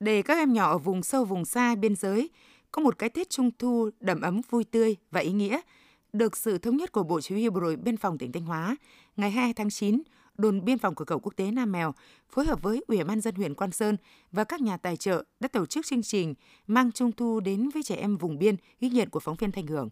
Để 0.00 0.22
các 0.22 0.38
em 0.38 0.52
nhỏ 0.52 0.70
ở 0.70 0.78
vùng 0.78 1.02
sâu 1.02 1.24
vùng 1.24 1.44
xa 1.44 1.74
biên 1.74 1.96
giới 1.96 2.30
có 2.72 2.82
một 2.82 2.98
cái 2.98 3.08
Tết 3.08 3.30
Trung 3.30 3.50
thu 3.58 3.90
đầm 4.00 4.20
ấm 4.20 4.40
vui 4.50 4.64
tươi 4.64 4.96
và 5.10 5.20
ý 5.20 5.30
nghĩa, 5.32 5.60
được 6.12 6.36
sự 6.36 6.58
thống 6.58 6.76
nhất 6.76 6.92
của 6.92 7.02
Bộ 7.02 7.20
Chỉ 7.20 7.34
huy 7.34 7.48
Bộ 7.48 7.60
đội 7.60 7.76
Biên 7.76 7.96
phòng 7.96 8.18
tỉnh 8.18 8.32
Thanh 8.32 8.44
Hóa, 8.44 8.76
ngày 9.16 9.30
2 9.30 9.52
tháng 9.52 9.70
9, 9.70 10.02
đồn 10.38 10.64
biên 10.64 10.78
phòng 10.78 10.94
cửa 10.94 11.04
khẩu 11.04 11.18
quốc 11.18 11.32
tế 11.36 11.50
Nam 11.50 11.72
Mèo 11.72 11.94
phối 12.28 12.44
hợp 12.44 12.62
với 12.62 12.84
Ủy 12.88 13.04
ban 13.04 13.20
dân 13.20 13.34
huyện 13.34 13.54
Quan 13.54 13.72
Sơn 13.72 13.96
và 14.32 14.44
các 14.44 14.60
nhà 14.60 14.76
tài 14.76 14.96
trợ 14.96 15.24
đã 15.40 15.48
tổ 15.48 15.66
chức 15.66 15.86
chương 15.86 16.02
trình 16.02 16.34
mang 16.66 16.92
Trung 16.92 17.12
thu 17.12 17.40
đến 17.40 17.68
với 17.74 17.82
trẻ 17.82 17.94
em 17.94 18.16
vùng 18.16 18.38
biên 18.38 18.56
ghi 18.80 18.88
nhận 18.88 19.10
của 19.10 19.20
phóng 19.20 19.36
viên 19.36 19.52
Thanh 19.52 19.66
Hưởng. 19.66 19.88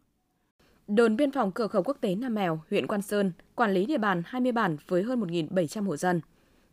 Đồn 0.88 1.16
biên 1.16 1.30
phòng 1.30 1.52
cửa 1.52 1.66
khẩu 1.66 1.82
quốc 1.82 1.96
tế 2.00 2.14
Nam 2.14 2.34
Mèo, 2.34 2.60
huyện 2.70 2.86
Quan 2.86 3.02
Sơn 3.02 3.32
quản 3.54 3.74
lý 3.74 3.86
địa 3.86 3.98
bàn 3.98 4.22
20 4.26 4.52
bản 4.52 4.76
với 4.88 5.02
hơn 5.02 5.20
1.700 5.20 5.84
hộ 5.84 5.96
dân. 5.96 6.20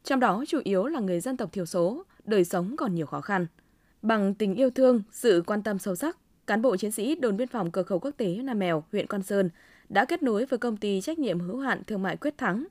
Trong 0.03 0.19
đó 0.19 0.43
chủ 0.47 0.59
yếu 0.63 0.85
là 0.85 0.99
người 0.99 1.19
dân 1.19 1.37
tộc 1.37 1.51
thiểu 1.51 1.65
số, 1.65 2.03
đời 2.25 2.45
sống 2.45 2.75
còn 2.77 2.95
nhiều 2.95 3.05
khó 3.05 3.21
khăn– 3.21 3.47
Bằng 4.03 4.33
tình 4.33 4.55
yêu 4.55 4.69
thương, 4.69 5.03
sự 5.11 5.43
quan 5.45 5.63
tâm 5.63 5.79
sâu 5.79 5.95
sắc, 5.95 6.17
cán 6.47 6.61
bộ 6.61 6.77
chiến 6.77 6.91
sĩ 6.91 7.15
đồn 7.15 7.37
biên 7.37 7.47
phòng 7.47 7.71
cửa 7.71 7.83
khẩu 7.83 7.99
quốc 7.99 8.11
tế 8.17 8.35
Nam 8.35 8.59
Mèo, 8.59 8.83
huyện 8.91 9.07
Quan 9.07 9.23
Sơn 9.23 9.49
đã 9.89 10.05
kết 10.05 10.23
nối 10.23 10.45
với 10.45 10.59
công 10.59 10.77
ty 10.77 11.01
trách 11.01 11.19
nhiệm 11.19 11.39
hữu 11.39 11.59
hạn 11.59 11.83
thương 11.87 12.01
mại 12.01 12.17
Quyết 12.17 12.37
Thắng, 12.37 12.65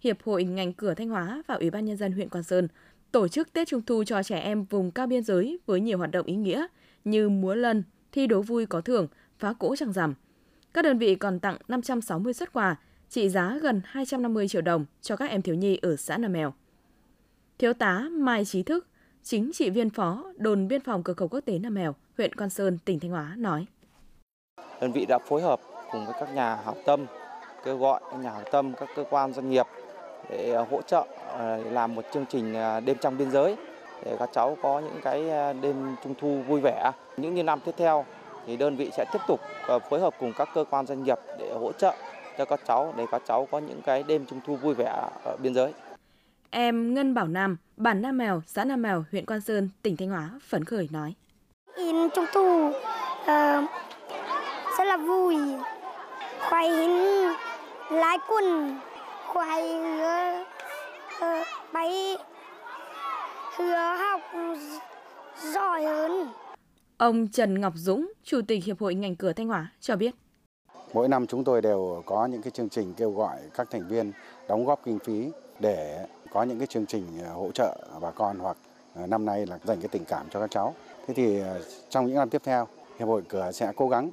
Hiệp 0.00 0.22
hội 0.22 0.44
ngành 0.44 0.72
cửa 0.72 0.94
Thanh 0.94 1.08
Hóa 1.08 1.42
và 1.46 1.54
Ủy 1.54 1.70
ban 1.70 1.84
nhân 1.84 1.96
dân 1.96 2.12
huyện 2.12 2.28
Quan 2.28 2.44
Sơn 2.44 2.68
tổ 3.12 3.28
chức 3.28 3.52
Tết 3.52 3.68
Trung 3.68 3.82
thu 3.82 4.04
cho 4.04 4.22
trẻ 4.22 4.38
em 4.38 4.64
vùng 4.64 4.90
cao 4.90 5.06
biên 5.06 5.22
giới 5.22 5.58
với 5.66 5.80
nhiều 5.80 5.98
hoạt 5.98 6.10
động 6.10 6.26
ý 6.26 6.36
nghĩa 6.36 6.66
như 7.04 7.28
múa 7.28 7.54
lân, 7.54 7.82
thi 8.12 8.26
đấu 8.26 8.42
vui 8.42 8.66
có 8.66 8.80
thưởng, 8.80 9.08
phá 9.38 9.52
cỗ 9.58 9.76
trăng 9.76 9.92
rằm. 9.92 10.14
Các 10.74 10.82
đơn 10.82 10.98
vị 10.98 11.14
còn 11.14 11.40
tặng 11.40 11.56
560 11.68 12.32
xuất 12.32 12.52
quà 12.52 12.76
trị 13.08 13.28
giá 13.28 13.58
gần 13.62 13.80
250 13.84 14.48
triệu 14.48 14.62
đồng 14.62 14.84
cho 15.00 15.16
các 15.16 15.30
em 15.30 15.42
thiếu 15.42 15.54
nhi 15.54 15.78
ở 15.82 15.96
xã 15.96 16.18
Nam 16.18 16.32
Mèo. 16.32 16.54
Thiếu 17.58 17.72
tá 17.72 18.08
Mai 18.10 18.44
Trí 18.44 18.62
Thức, 18.62 18.86
chính 19.22 19.50
trị 19.54 19.70
viên 19.70 19.90
phó 19.90 20.24
đồn 20.36 20.68
biên 20.68 20.80
phòng 20.80 21.02
cửa 21.02 21.14
khẩu 21.14 21.28
quốc 21.28 21.40
tế 21.40 21.58
Nam 21.58 21.74
Mèo, 21.74 21.94
huyện 22.16 22.34
Quan 22.34 22.50
Sơn, 22.50 22.78
tỉnh 22.84 23.00
Thanh 23.00 23.10
Hóa 23.10 23.34
nói. 23.36 23.66
Đơn 24.80 24.92
vị 24.92 25.06
đã 25.08 25.18
phối 25.18 25.42
hợp 25.42 25.60
cùng 25.92 26.06
với 26.06 26.14
các 26.20 26.34
nhà 26.34 26.54
hảo 26.54 26.76
tâm, 26.86 27.06
kêu 27.64 27.78
gọi 27.78 28.00
các 28.10 28.16
nhà 28.16 28.30
hảo 28.30 28.44
tâm, 28.52 28.72
các 28.80 28.88
cơ 28.96 29.04
quan 29.10 29.32
doanh 29.32 29.50
nghiệp 29.50 29.66
để 30.30 30.50
ờ, 30.50 30.66
hỗ 30.70 30.82
trợ 30.82 31.04
ờ, 31.28 31.56
làm 31.70 31.94
một 31.94 32.04
chương 32.12 32.24
trình 32.26 32.54
ờ, 32.54 32.80
đêm 32.80 32.96
trong 33.00 33.18
biên 33.18 33.30
giới 33.30 33.56
để 34.04 34.16
các 34.18 34.28
cháu 34.32 34.56
có 34.62 34.80
những 34.80 35.00
cái 35.02 35.24
đêm 35.60 35.96
trung 36.04 36.14
thu 36.20 36.42
vui 36.48 36.60
vẻ. 36.60 36.92
Những 37.16 37.34
như 37.34 37.42
năm 37.42 37.60
tiếp 37.60 37.74
theo 37.76 38.04
thì 38.46 38.56
đơn 38.56 38.76
vị 38.76 38.90
sẽ 38.96 39.04
tiếp 39.12 39.18
tục 39.28 39.40
phối 39.90 40.00
hợp 40.00 40.14
cùng 40.18 40.32
các 40.36 40.48
cơ 40.54 40.64
quan 40.70 40.86
doanh 40.86 41.04
nghiệp 41.04 41.18
để 41.38 41.52
hỗ 41.60 41.72
trợ 41.72 41.94
cho 42.38 42.44
các 42.44 42.60
cháu 42.66 42.94
để 42.96 43.06
các 43.10 43.22
cháu 43.26 43.48
có 43.50 43.58
những 43.58 43.82
cái 43.82 44.02
đêm 44.02 44.26
trung 44.26 44.40
thu 44.46 44.56
vui 44.56 44.74
vẻ 44.74 45.10
ở 45.24 45.36
biên 45.42 45.54
giới. 45.54 45.72
Em 46.50 46.94
Ngân 46.94 47.14
Bảo 47.14 47.26
Nam, 47.26 47.56
bản 47.76 48.02
Nam 48.02 48.18
Mèo, 48.18 48.42
xã 48.46 48.64
Nam 48.64 48.82
Mèo, 48.82 49.04
huyện 49.10 49.26
Quan 49.26 49.40
Sơn, 49.40 49.68
tỉnh 49.82 49.96
Thanh 49.96 50.08
Hóa 50.08 50.30
phấn 50.48 50.64
khởi 50.64 50.88
nói. 50.92 51.14
In 51.76 52.10
trung 52.14 52.24
thu 52.32 52.68
uh, 52.68 52.74
rất 54.78 54.84
là 54.84 54.96
vui, 54.96 55.36
khoai 56.48 56.68
in 56.68 56.90
lái 57.90 58.18
quân, 58.28 58.78
khoai 59.38 59.68
hứa 59.78 60.44
uh, 61.16 61.46
bay 61.72 62.16
hứa 63.56 63.96
học 63.96 64.20
giỏi 65.54 65.84
hơn. 65.84 66.28
Ông 66.96 67.28
Trần 67.28 67.60
Ngọc 67.60 67.72
Dũng, 67.76 68.12
Chủ 68.24 68.40
tịch 68.48 68.64
Hiệp 68.64 68.80
hội 68.80 68.94
ngành 68.94 69.16
cửa 69.16 69.32
Thanh 69.32 69.48
Hóa 69.48 69.72
cho 69.80 69.96
biết. 69.96 70.14
Mỗi 70.92 71.08
năm 71.08 71.26
chúng 71.26 71.44
tôi 71.44 71.62
đều 71.62 72.02
có 72.06 72.26
những 72.26 72.42
cái 72.42 72.50
chương 72.50 72.68
trình 72.68 72.94
kêu 72.96 73.10
gọi 73.10 73.36
các 73.54 73.70
thành 73.70 73.88
viên 73.88 74.12
đóng 74.48 74.64
góp 74.64 74.80
kinh 74.84 74.98
phí 74.98 75.30
để 75.60 76.06
có 76.32 76.42
những 76.42 76.58
cái 76.58 76.66
chương 76.66 76.86
trình 76.86 77.06
ờ, 77.24 77.32
hỗ 77.32 77.50
trợ 77.50 77.76
bà 78.00 78.10
con 78.10 78.38
hoặc 78.38 78.56
ờ, 78.94 79.06
năm 79.06 79.24
nay 79.24 79.46
là 79.46 79.58
dành 79.64 79.80
cái 79.80 79.88
tình 79.88 80.04
cảm 80.04 80.26
cho 80.30 80.40
các 80.40 80.50
cháu. 80.50 80.74
Thế 81.06 81.14
thì 81.14 81.40
ờ, 81.40 81.62
trong 81.88 82.06
những 82.06 82.16
năm 82.16 82.30
tiếp 82.30 82.42
theo, 82.44 82.68
Hiệp 82.98 83.08
hội 83.08 83.22
Cửa 83.28 83.52
sẽ 83.52 83.72
cố 83.76 83.88
gắng 83.88 84.10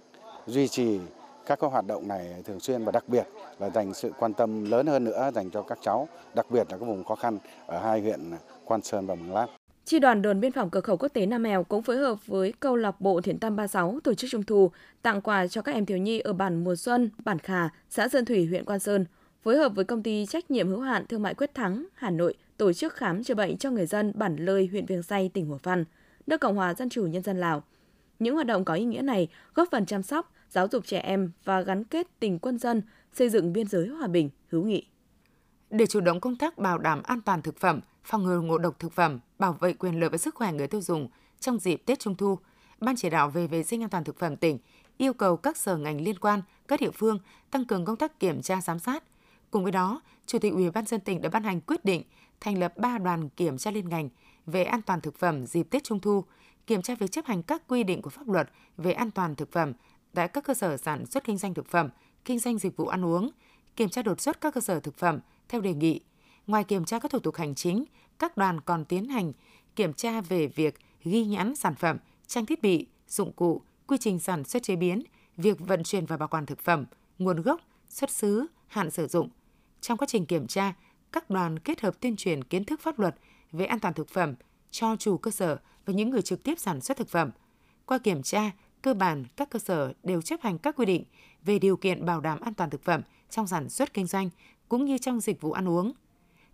duy 0.48 0.68
trì 0.68 1.00
các 1.46 1.60
hoạt 1.62 1.88
động 1.88 2.08
này 2.08 2.44
thường 2.46 2.60
xuyên 2.60 2.84
và 2.84 2.92
đặc 2.92 3.04
biệt 3.08 3.28
là 3.60 3.70
dành 3.70 3.94
sự 3.94 4.12
quan 4.20 4.34
tâm 4.34 4.72
lớn 4.72 4.88
hơn 4.88 5.04
nữa 5.04 5.30
dành 5.36 5.50
cho 5.50 5.62
các 5.62 5.78
cháu, 5.82 6.08
đặc 6.34 6.46
biệt 6.52 6.72
là 6.72 6.78
các 6.78 6.86
vùng 6.86 7.04
khó 7.04 7.16
khăn 7.16 7.38
ở 7.66 7.80
hai 7.80 8.02
huyện 8.02 8.32
Quan 8.66 8.82
Sơn 8.82 9.08
và 9.08 9.16
Mường 9.16 9.34
Lát. 9.34 9.48
Chi 9.86 10.00
đoàn 10.00 10.22
đồn 10.22 10.40
biên 10.40 10.52
phòng 10.52 10.70
cửa 10.70 10.82
khẩu 10.82 10.98
quốc 10.98 11.10
tế 11.14 11.26
Nam 11.26 11.44
Mèo 11.44 11.64
cũng 11.64 11.84
phối 11.84 11.98
hợp 11.98 12.28
với 12.28 12.54
câu 12.60 12.76
lạc 12.76 13.02
bộ 13.02 13.22
Thiện 13.22 13.40
Tâm 13.40 13.56
36 13.56 14.00
tổ 14.04 14.14
chức 14.14 14.32
trung 14.32 14.44
thu 14.44 14.72
tặng 15.02 15.22
quà 15.22 15.48
cho 15.48 15.62
các 15.62 15.72
em 15.72 15.86
thiếu 15.86 15.98
nhi 15.98 16.20
ở 16.20 16.34
bản 16.34 16.64
Mùa 16.64 16.76
Xuân, 16.76 17.10
bản 17.26 17.40
Khà, 17.40 17.70
xã 17.90 18.08
Sơn 18.08 18.26
Thủy, 18.26 18.46
huyện 18.46 18.66
Quan 18.66 18.80
Sơn 18.80 19.06
phối 19.44 19.58
hợp 19.58 19.72
với 19.76 19.86
công 19.86 20.04
ty 20.04 20.26
trách 20.26 20.52
nhiệm 20.52 20.68
hữu 20.68 20.80
hạn 20.80 21.06
thương 21.08 21.22
mại 21.22 21.34
Quyết 21.34 21.54
Thắng, 21.54 21.86
Hà 21.94 22.10
Nội 22.10 22.34
tổ 22.58 22.74
chức 22.74 22.94
khám 22.94 23.24
chữa 23.24 23.34
bệnh 23.34 23.58
cho 23.58 23.72
người 23.72 23.86
dân 23.86 24.12
bản 24.16 24.36
Lơi, 24.36 24.68
huyện 24.72 24.86
Viêng 24.86 25.04
Say, 25.04 25.30
tỉnh 25.34 25.46
Hủa 25.46 25.58
Phan, 25.58 25.84
nước 26.28 26.42
Cộng 26.42 26.56
hòa 26.56 26.74
Dân 26.74 26.90
chủ 26.90 27.08
Nhân 27.08 27.24
dân 27.24 27.40
Lào. 27.40 27.64
Những 28.20 28.36
hoạt 28.36 28.48
động 28.48 28.66
có 28.66 28.74
ý 28.74 28.86
nghĩa 28.86 29.02
này 29.02 29.28
góp 29.54 29.68
phần 29.72 29.86
chăm 29.86 30.04
sóc, 30.04 30.32
giáo 30.50 30.68
dục 30.72 30.86
trẻ 30.86 31.00
em 31.00 31.32
và 31.44 31.62
gắn 31.62 31.84
kết 31.84 32.08
tình 32.20 32.40
quân 32.40 32.58
dân, 32.58 32.82
xây 33.14 33.30
dựng 33.30 33.54
biên 33.54 33.68
giới 33.68 33.88
hòa 33.88 34.08
bình, 34.08 34.30
hữu 34.48 34.64
nghị. 34.64 34.88
Để 35.70 35.86
chủ 35.86 36.00
động 36.00 36.20
công 36.20 36.36
tác 36.36 36.58
bảo 36.58 36.78
đảm 36.78 37.04
an 37.04 37.22
toàn 37.22 37.42
thực 37.42 37.60
phẩm, 37.60 37.80
phòng 38.04 38.24
ngừa 38.24 38.40
ngộ 38.40 38.58
độc 38.58 38.80
thực 38.80 38.94
phẩm, 38.94 39.20
bảo 39.40 39.54
vệ 39.54 39.74
quyền 39.74 40.00
lợi 40.00 40.10
và 40.10 40.18
sức 40.18 40.36
khỏe 40.36 40.54
người 40.54 40.68
tiêu 40.68 40.82
dùng 40.82 41.10
trong 41.40 41.60
dịp 41.60 41.82
Tết 41.86 42.00
Trung 42.00 42.16
thu, 42.16 42.38
Ban 42.80 42.96
chỉ 42.96 43.10
đạo 43.10 43.30
về 43.30 43.48
vệ 43.48 43.64
sinh 43.64 43.84
an 43.84 43.90
toàn 43.90 44.04
thực 44.04 44.20
phẩm 44.20 44.36
tỉnh 44.36 44.58
yêu 44.98 45.14
cầu 45.14 45.38
các 45.38 45.58
sở 45.58 45.78
ngành 45.78 46.02
liên 46.02 46.20
quan, 46.20 46.42
các 46.68 46.82
địa 46.82 46.92
phương 46.92 47.20
tăng 47.52 47.66
cường 47.66 47.86
công 47.86 47.96
tác 47.96 48.20
kiểm 48.20 48.42
tra 48.42 48.62
giám 48.62 48.80
sát, 48.80 49.04
Cùng 49.52 49.64
với 49.64 49.72
đó, 49.72 50.02
Chủ 50.26 50.40
tịch 50.40 50.54
Ủy 50.54 50.72
ban 50.72 50.86
dân 50.86 51.00
tỉnh 51.00 51.22
đã 51.22 51.30
ban 51.30 51.44
hành 51.44 51.62
quyết 51.62 51.86
định 51.86 52.04
thành 52.40 52.58
lập 52.60 52.78
3 52.78 52.98
đoàn 52.98 53.30
kiểm 53.30 53.58
tra 53.58 53.72
liên 53.72 53.90
ngành 53.90 54.10
về 54.46 54.64
an 54.64 54.82
toàn 54.82 55.02
thực 55.02 55.16
phẩm 55.20 55.46
dịp 55.46 55.68
Tết 55.70 55.84
Trung 55.84 56.00
thu, 56.00 56.24
kiểm 56.68 56.82
tra 56.82 56.96
việc 56.96 57.12
chấp 57.12 57.26
hành 57.26 57.44
các 57.44 57.68
quy 57.68 57.84
định 57.84 58.02
của 58.02 58.10
pháp 58.10 58.30
luật 58.30 58.50
về 58.78 58.92
an 58.92 59.12
toàn 59.12 59.36
thực 59.36 59.52
phẩm 59.52 59.74
tại 60.16 60.28
các 60.28 60.44
cơ 60.44 60.54
sở 60.54 60.78
sản 60.78 61.06
xuất 61.06 61.24
kinh 61.24 61.38
doanh 61.38 61.54
thực 61.54 61.68
phẩm, 61.68 61.90
kinh 62.26 62.40
doanh 62.40 62.58
dịch 62.58 62.78
vụ 62.78 62.88
ăn 62.88 63.06
uống, 63.06 63.30
kiểm 63.76 63.90
tra 63.90 64.02
đột 64.02 64.22
xuất 64.22 64.42
các 64.42 64.54
cơ 64.54 64.62
sở 64.62 64.80
thực 64.80 64.98
phẩm 64.98 65.20
theo 65.50 65.62
đề 65.62 65.74
nghị. 65.74 66.02
Ngoài 66.48 66.64
kiểm 66.64 66.86
tra 66.86 67.00
các 67.00 67.12
thủ 67.12 67.20
tục 67.20 67.36
hành 67.36 67.56
chính, 67.56 67.86
các 68.20 68.38
đoàn 68.38 68.62
còn 68.62 68.86
tiến 68.86 69.06
hành 69.06 69.34
kiểm 69.76 69.94
tra 69.94 70.22
về 70.22 70.48
việc 70.48 70.80
ghi 71.04 71.26
nhãn 71.26 71.56
sản 71.56 71.76
phẩm, 71.76 71.98
trang 72.28 72.46
thiết 72.46 72.62
bị, 72.62 72.88
dụng 73.08 73.34
cụ, 73.34 73.62
quy 73.88 73.98
trình 74.00 74.20
sản 74.20 74.44
xuất 74.44 74.64
chế 74.64 74.76
biến, 74.76 75.04
việc 75.38 75.60
vận 75.60 75.84
chuyển 75.84 76.06
và 76.06 76.18
bảo 76.18 76.28
quản 76.28 76.46
thực 76.46 76.60
phẩm, 76.60 76.86
nguồn 77.20 77.42
gốc, 77.42 77.62
xuất 77.90 78.12
xứ, 78.12 78.46
hạn 78.68 78.92
sử 78.92 79.08
dụng. 79.08 79.30
Trong 79.82 79.98
quá 79.98 80.08
trình 80.10 80.26
kiểm 80.26 80.48
tra, 80.48 80.74
các 81.12 81.30
đoàn 81.30 81.60
kết 81.60 81.82
hợp 81.82 82.02
tuyên 82.02 82.16
truyền 82.16 82.44
kiến 82.44 82.66
thức 82.66 82.82
pháp 82.82 83.00
luật 83.00 83.16
về 83.52 83.66
an 83.66 83.80
toàn 83.80 83.94
thực 83.94 84.10
phẩm 84.10 84.34
cho 84.72 84.96
chủ 84.96 85.18
cơ 85.18 85.32
sở 85.32 85.58
và 85.86 85.94
những 85.94 86.10
người 86.10 86.22
trực 86.22 86.44
tiếp 86.44 86.60
sản 86.60 86.82
xuất 86.82 86.98
thực 86.98 87.10
phẩm. 87.10 87.32
Qua 87.86 87.98
kiểm 87.98 88.24
tra, 88.24 88.52
cơ 88.86 88.94
bản 88.94 89.26
các 89.36 89.50
cơ 89.50 89.60
sở 89.60 89.94
đều 90.04 90.22
chấp 90.22 90.42
hành 90.42 90.58
các 90.58 90.76
quy 90.76 90.86
định 90.86 91.04
về 91.44 91.60
điều 91.60 91.78
kiện 91.78 92.06
bảo 92.06 92.22
đảm 92.22 92.40
an 92.40 92.54
toàn 92.54 92.70
thực 92.70 92.84
phẩm 92.84 93.02
trong 93.30 93.48
sản 93.48 93.70
xuất 93.70 93.94
kinh 93.94 94.06
doanh 94.06 94.30
cũng 94.70 94.86
như 94.86 94.98
trong 94.98 95.20
dịch 95.20 95.42
vụ 95.42 95.52
ăn 95.52 95.70
uống. 95.70 95.94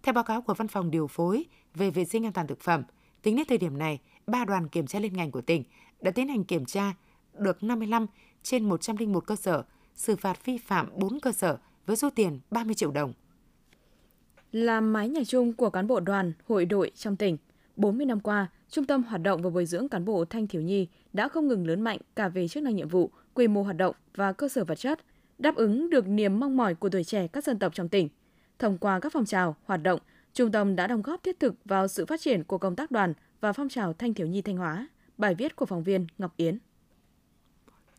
Theo 0.03 0.13
báo 0.13 0.23
cáo 0.23 0.41
của 0.41 0.53
Văn 0.53 0.67
phòng 0.67 0.91
điều 0.91 1.07
phối 1.07 1.45
về 1.75 1.91
vệ 1.91 2.05
sinh 2.05 2.25
an 2.25 2.33
toàn 2.33 2.47
thực 2.47 2.61
phẩm, 2.61 2.83
tính 3.21 3.35
đến 3.35 3.45
thời 3.49 3.57
điểm 3.57 3.77
này, 3.77 3.99
ba 4.27 4.45
đoàn 4.45 4.67
kiểm 4.67 4.87
tra 4.87 4.99
liên 4.99 5.13
ngành 5.13 5.31
của 5.31 5.41
tỉnh 5.41 5.63
đã 6.01 6.11
tiến 6.11 6.27
hành 6.27 6.43
kiểm 6.43 6.65
tra 6.65 6.93
được 7.33 7.63
55 7.63 8.05
trên 8.43 8.69
101 8.69 9.27
cơ 9.27 9.35
sở 9.35 9.63
xử 9.95 10.15
phạt 10.15 10.45
vi 10.45 10.57
phạm 10.57 10.89
4 10.95 11.19
cơ 11.19 11.31
sở 11.31 11.57
với 11.85 11.95
số 11.95 12.09
tiền 12.09 12.39
30 12.51 12.75
triệu 12.75 12.91
đồng. 12.91 13.13
Làm 14.51 14.93
mái 14.93 15.09
nhà 15.09 15.21
chung 15.27 15.53
của 15.53 15.69
cán 15.69 15.87
bộ 15.87 15.99
đoàn, 15.99 16.33
hội 16.47 16.65
đội 16.65 16.91
trong 16.95 17.15
tỉnh, 17.15 17.37
40 17.81 18.05
năm 18.05 18.19
qua, 18.19 18.47
Trung 18.69 18.85
tâm 18.85 19.03
hoạt 19.03 19.21
động 19.21 19.41
và 19.41 19.49
bồi 19.49 19.65
dưỡng 19.65 19.89
cán 19.89 20.05
bộ 20.05 20.25
thanh 20.25 20.47
thiếu 20.47 20.61
nhi 20.61 20.87
đã 21.13 21.27
không 21.27 21.47
ngừng 21.47 21.67
lớn 21.67 21.81
mạnh 21.81 21.99
cả 22.15 22.29
về 22.29 22.47
chức 22.47 22.63
năng 22.63 22.75
nhiệm 22.75 22.87
vụ, 22.87 23.11
quy 23.33 23.47
mô 23.47 23.63
hoạt 23.63 23.77
động 23.77 23.95
và 24.15 24.33
cơ 24.33 24.49
sở 24.49 24.63
vật 24.63 24.75
chất, 24.75 24.99
đáp 25.37 25.55
ứng 25.55 25.89
được 25.89 26.07
niềm 26.07 26.39
mong 26.39 26.57
mỏi 26.57 26.75
của 26.75 26.89
tuổi 26.89 27.03
trẻ 27.03 27.27
các 27.27 27.43
dân 27.43 27.59
tộc 27.59 27.73
trong 27.75 27.89
tỉnh. 27.89 28.09
Thông 28.59 28.77
qua 28.77 28.99
các 28.99 29.13
phong 29.13 29.25
trào, 29.25 29.55
hoạt 29.63 29.83
động, 29.83 29.99
Trung 30.33 30.51
tâm 30.51 30.75
đã 30.75 30.87
đóng 30.87 31.01
góp 31.01 31.23
thiết 31.23 31.39
thực 31.39 31.55
vào 31.65 31.87
sự 31.87 32.05
phát 32.05 32.21
triển 32.21 32.43
của 32.43 32.57
công 32.57 32.75
tác 32.75 32.91
đoàn 32.91 33.13
và 33.41 33.53
phong 33.53 33.69
trào 33.69 33.93
thanh 33.93 34.13
thiếu 34.13 34.27
nhi 34.27 34.41
Thanh 34.41 34.57
Hóa. 34.57 34.87
Bài 35.17 35.35
viết 35.35 35.55
của 35.55 35.65
phóng 35.65 35.83
viên 35.83 36.07
Ngọc 36.17 36.33
Yến. 36.37 36.57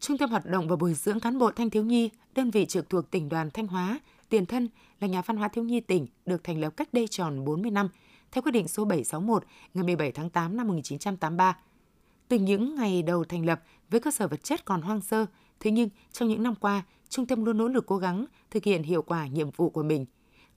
Trung 0.00 0.18
tâm 0.18 0.30
hoạt 0.30 0.46
động 0.46 0.68
và 0.68 0.76
bồi 0.76 0.94
dưỡng 0.94 1.20
cán 1.20 1.38
bộ 1.38 1.50
thanh 1.50 1.70
thiếu 1.70 1.84
nhi, 1.84 2.10
đơn 2.34 2.50
vị 2.50 2.66
trực 2.66 2.90
thuộc 2.90 3.10
tỉnh 3.10 3.28
đoàn 3.28 3.50
Thanh 3.50 3.66
Hóa, 3.66 4.00
tiền 4.28 4.46
thân 4.46 4.68
là 5.00 5.08
nhà 5.08 5.22
văn 5.26 5.36
hóa 5.36 5.48
thiếu 5.48 5.64
nhi 5.64 5.80
tỉnh, 5.80 6.06
được 6.26 6.44
thành 6.44 6.60
lập 6.60 6.76
cách 6.76 6.94
đây 6.94 7.08
tròn 7.08 7.44
40 7.44 7.70
năm, 7.70 7.88
theo 8.32 8.42
quyết 8.42 8.52
định 8.52 8.68
số 8.68 8.84
761 8.84 9.44
ngày 9.74 9.84
17 9.84 10.12
tháng 10.12 10.30
8 10.30 10.56
năm 10.56 10.68
1983. 10.68 11.58
Từ 12.28 12.38
những 12.38 12.74
ngày 12.74 13.02
đầu 13.02 13.24
thành 13.24 13.46
lập 13.46 13.62
với 13.90 14.00
cơ 14.00 14.10
sở 14.10 14.28
vật 14.28 14.44
chất 14.44 14.64
còn 14.64 14.82
hoang 14.82 15.00
sơ, 15.00 15.26
thế 15.60 15.70
nhưng 15.70 15.88
trong 16.12 16.28
những 16.28 16.42
năm 16.42 16.54
qua, 16.54 16.82
trung 17.08 17.26
tâm 17.26 17.44
luôn 17.44 17.58
nỗ 17.58 17.68
lực 17.68 17.86
cố 17.86 17.96
gắng 17.98 18.24
thực 18.50 18.64
hiện 18.64 18.82
hiệu 18.82 19.02
quả 19.02 19.26
nhiệm 19.26 19.50
vụ 19.50 19.70
của 19.70 19.82
mình. 19.82 20.06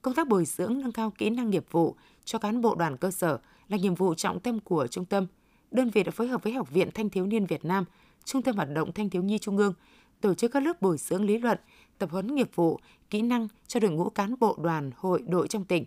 Công 0.02 0.14
tác 0.14 0.28
bồi 0.28 0.46
dưỡng 0.46 0.82
nâng 0.82 0.92
cao 0.92 1.12
kỹ 1.18 1.30
năng 1.30 1.50
nghiệp 1.50 1.66
vụ 1.72 1.96
cho 2.26 2.40
cán 2.40 2.62
bộ 2.62 2.76
đoàn 2.76 2.98
cơ 2.98 3.12
sở 3.12 3.40
là 3.68 3.78
nhiệm 3.78 3.96
vụ 3.96 4.14
trọng 4.14 4.40
tâm 4.40 4.60
của 4.60 4.88
trung 4.88 5.06
tâm. 5.06 5.28
Đơn 5.72 5.90
vị 5.90 6.04
đã 6.04 6.12
phối 6.12 6.28
hợp 6.28 6.44
với 6.44 6.54
Học 6.54 6.72
viện 6.72 6.90
Thanh 6.94 7.10
thiếu 7.10 7.26
niên 7.26 7.46
Việt 7.46 7.66
Nam, 7.66 7.86
Trung 8.26 8.42
tâm 8.42 8.56
hoạt 8.56 8.70
động 8.70 8.92
Thanh 8.92 9.10
thiếu 9.10 9.24
nhi 9.24 9.38
Trung 9.40 9.58
ương 9.58 9.74
tổ 10.22 10.34
chức 10.34 10.52
các 10.52 10.64
lớp 10.64 10.82
bồi 10.82 10.98
dưỡng 10.98 11.26
lý 11.26 11.38
luận, 11.38 11.58
tập 11.98 12.10
huấn 12.12 12.36
nghiệp 12.36 12.50
vụ, 12.56 12.80
kỹ 13.10 13.22
năng 13.22 13.48
cho 13.68 13.80
đội 13.80 13.92
ngũ 13.92 14.10
cán 14.10 14.36
bộ 14.40 14.58
đoàn, 14.62 14.92
hội, 14.96 15.24
đội 15.28 15.48
trong 15.48 15.66
tỉnh. 15.66 15.86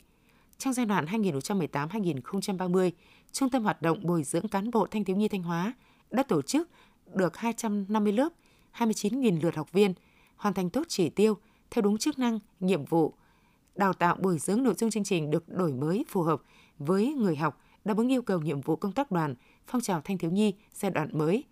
Trong 0.58 0.72
giai 0.72 0.86
đoạn 0.86 1.06
2018-2030, 1.06 2.90
Trung 3.32 3.50
tâm 3.50 3.64
hoạt 3.64 3.82
động 3.82 4.06
bồi 4.06 4.22
dưỡng 4.22 4.48
cán 4.48 4.70
bộ 4.70 4.86
thanh 4.86 5.04
thiếu 5.04 5.16
nhi 5.16 5.28
Thanh 5.28 5.42
Hóa 5.42 5.72
đã 6.10 6.22
tổ 6.22 6.42
chức 6.42 6.68
được 7.14 7.36
250 7.36 8.12
lớp, 8.12 8.28
29.000 8.78 9.40
lượt 9.42 9.56
học 9.56 9.72
viên, 9.72 9.94
hoàn 10.36 10.54
thành 10.54 10.70
tốt 10.70 10.82
chỉ 10.88 11.08
tiêu 11.08 11.36
theo 11.70 11.82
đúng 11.82 11.98
chức 11.98 12.18
năng, 12.18 12.38
nhiệm 12.60 12.84
vụ. 12.84 13.14
Đào 13.74 13.92
tạo 13.92 14.16
bồi 14.20 14.38
dưỡng 14.38 14.62
nội 14.62 14.74
dung 14.74 14.90
chương 14.90 15.04
trình 15.04 15.30
được 15.30 15.48
đổi 15.48 15.72
mới 15.72 16.04
phù 16.08 16.22
hợp 16.22 16.42
với 16.78 17.14
người 17.14 17.36
học, 17.36 17.60
đáp 17.84 17.96
ứng 17.96 18.12
yêu 18.12 18.22
cầu 18.22 18.40
nhiệm 18.40 18.60
vụ 18.60 18.76
công 18.76 18.92
tác 18.92 19.10
đoàn, 19.10 19.34
phong 19.66 19.80
trào 19.80 20.00
thanh 20.00 20.18
thiếu 20.18 20.30
nhi 20.30 20.54
giai 20.72 20.90
đoạn 20.90 21.18
mới. 21.18 21.44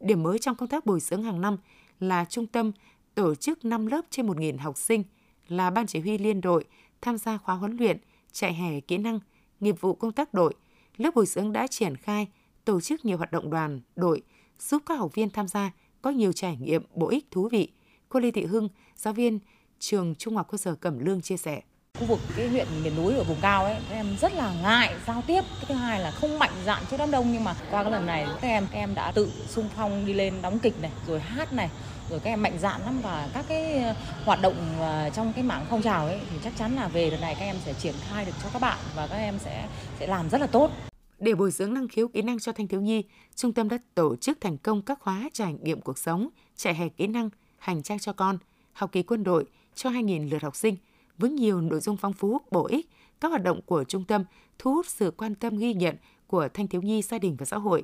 Điểm 0.00 0.22
mới 0.22 0.38
trong 0.38 0.56
công 0.56 0.68
tác 0.68 0.86
bồi 0.86 1.00
dưỡng 1.00 1.22
hàng 1.22 1.40
năm 1.40 1.56
là 2.00 2.24
trung 2.24 2.46
tâm 2.46 2.72
tổ 3.14 3.34
chức 3.34 3.64
5 3.64 3.86
lớp 3.86 4.00
trên 4.10 4.26
1.000 4.26 4.58
học 4.58 4.76
sinh 4.76 5.04
là 5.48 5.70
ban 5.70 5.86
chỉ 5.86 6.00
huy 6.00 6.18
liên 6.18 6.40
đội 6.40 6.64
tham 7.00 7.18
gia 7.18 7.38
khóa 7.38 7.54
huấn 7.54 7.76
luyện, 7.76 7.98
trại 8.32 8.54
hè 8.54 8.80
kỹ 8.80 8.98
năng, 8.98 9.20
nghiệp 9.60 9.80
vụ 9.80 9.94
công 9.94 10.12
tác 10.12 10.34
đội. 10.34 10.54
Lớp 10.96 11.10
bồi 11.14 11.26
dưỡng 11.26 11.52
đã 11.52 11.66
triển 11.66 11.96
khai, 11.96 12.26
tổ 12.64 12.80
chức 12.80 13.04
nhiều 13.04 13.16
hoạt 13.16 13.32
động 13.32 13.50
đoàn, 13.50 13.80
đội, 13.96 14.22
giúp 14.58 14.82
các 14.86 14.94
học 14.94 15.14
viên 15.14 15.30
tham 15.30 15.48
gia 15.48 15.70
có 16.02 16.10
nhiều 16.10 16.32
trải 16.32 16.56
nghiệm 16.56 16.82
bổ 16.94 17.08
ích 17.08 17.26
thú 17.30 17.48
vị. 17.52 17.72
Cô 18.08 18.20
Lê 18.20 18.30
Thị 18.30 18.44
Hưng, 18.44 18.68
giáo 18.96 19.14
viên 19.14 19.38
trường 19.78 20.14
Trung 20.14 20.36
học 20.36 20.48
cơ 20.50 20.58
sở 20.58 20.74
Cẩm 20.74 20.98
Lương 20.98 21.20
chia 21.20 21.36
sẻ 21.36 21.62
khu 21.98 22.06
vực 22.06 22.18
cái 22.36 22.48
huyện 22.48 22.66
miền 22.82 22.96
núi 22.96 23.14
ở 23.14 23.24
vùng 23.24 23.36
cao 23.42 23.64
ấy 23.64 23.76
các 23.88 23.94
em 23.94 24.16
rất 24.20 24.32
là 24.34 24.54
ngại 24.62 24.94
giao 25.06 25.22
tiếp 25.26 25.42
thứ 25.68 25.74
hai 25.74 26.00
là 26.00 26.10
không 26.10 26.38
mạnh 26.38 26.50
dạn 26.64 26.82
trước 26.90 26.96
đám 26.98 27.10
đông 27.10 27.32
nhưng 27.32 27.44
mà 27.44 27.54
qua 27.70 27.82
cái 27.82 27.92
lần 27.92 28.06
này 28.06 28.26
các 28.26 28.48
em 28.48 28.66
các 28.72 28.78
em 28.78 28.94
đã 28.94 29.12
tự 29.12 29.32
sung 29.48 29.68
phong 29.76 30.06
đi 30.06 30.12
lên 30.12 30.34
đóng 30.42 30.58
kịch 30.58 30.74
này 30.82 30.90
rồi 31.06 31.20
hát 31.20 31.52
này 31.52 31.70
rồi 32.10 32.20
các 32.20 32.30
em 32.30 32.42
mạnh 32.42 32.58
dạn 32.58 32.80
lắm 32.80 33.00
và 33.02 33.28
các 33.34 33.44
cái 33.48 33.82
ờ, 33.82 33.94
hoạt 34.24 34.42
động 34.42 34.54
ờ, 34.80 35.10
trong 35.14 35.32
cái 35.32 35.44
mảng 35.44 35.66
phong 35.70 35.82
trào 35.82 36.06
ấy 36.06 36.20
thì 36.30 36.38
chắc 36.44 36.52
chắn 36.56 36.76
là 36.76 36.88
về 36.88 37.10
đợt 37.10 37.20
này 37.20 37.34
các 37.38 37.44
em 37.44 37.56
sẽ 37.64 37.74
triển 37.74 37.94
khai 38.08 38.24
được 38.24 38.32
cho 38.42 38.48
các 38.52 38.62
bạn 38.62 38.78
và 38.96 39.06
các 39.06 39.16
em 39.16 39.38
sẽ 39.38 39.68
sẽ 39.98 40.06
làm 40.06 40.28
rất 40.28 40.40
là 40.40 40.46
tốt. 40.46 40.70
Để 41.18 41.34
bồi 41.34 41.50
dưỡng 41.50 41.74
năng 41.74 41.88
khiếu 41.88 42.08
kỹ 42.08 42.22
năng 42.22 42.38
cho 42.38 42.52
thanh 42.52 42.68
thiếu 42.68 42.80
nhi, 42.80 43.04
trung 43.34 43.52
tâm 43.52 43.68
đã 43.68 43.78
tổ 43.94 44.16
chức 44.16 44.40
thành 44.40 44.58
công 44.58 44.82
các 44.82 45.00
khóa 45.00 45.28
trải 45.32 45.54
nghiệm 45.62 45.80
cuộc 45.80 45.98
sống, 45.98 46.28
trại 46.56 46.74
hè 46.74 46.88
kỹ 46.88 47.06
năng, 47.06 47.30
hành 47.58 47.82
trang 47.82 47.98
cho 47.98 48.12
con, 48.12 48.38
học 48.72 48.92
kỳ 48.92 49.02
quân 49.02 49.24
đội 49.24 49.44
cho 49.74 49.90
2.000 49.90 50.30
lượt 50.30 50.42
học 50.42 50.56
sinh 50.56 50.76
với 51.18 51.30
nhiều 51.30 51.60
nội 51.60 51.80
dung 51.80 51.96
phong 51.96 52.12
phú, 52.12 52.40
bổ 52.50 52.66
ích. 52.66 52.88
Các 53.20 53.28
hoạt 53.28 53.42
động 53.42 53.60
của 53.66 53.84
trung 53.84 54.04
tâm 54.04 54.24
thu 54.58 54.74
hút 54.74 54.86
sự 54.86 55.10
quan 55.10 55.34
tâm 55.34 55.56
ghi 55.56 55.74
nhận 55.74 55.96
của 56.26 56.48
thanh 56.54 56.68
thiếu 56.68 56.82
nhi, 56.82 57.02
gia 57.02 57.18
đình 57.18 57.36
và 57.38 57.46
xã 57.46 57.56
hội. 57.56 57.82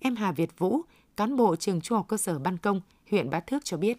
Em 0.00 0.16
Hà 0.16 0.32
Việt 0.32 0.58
Vũ, 0.58 0.80
cán 1.16 1.36
bộ 1.36 1.56
trường 1.56 1.80
trung 1.80 1.96
học 1.96 2.06
cơ 2.08 2.16
sở 2.16 2.38
Ban 2.38 2.58
Công, 2.58 2.80
huyện 3.10 3.30
Bá 3.30 3.40
Thước 3.40 3.58
cho 3.64 3.76
biết. 3.76 3.98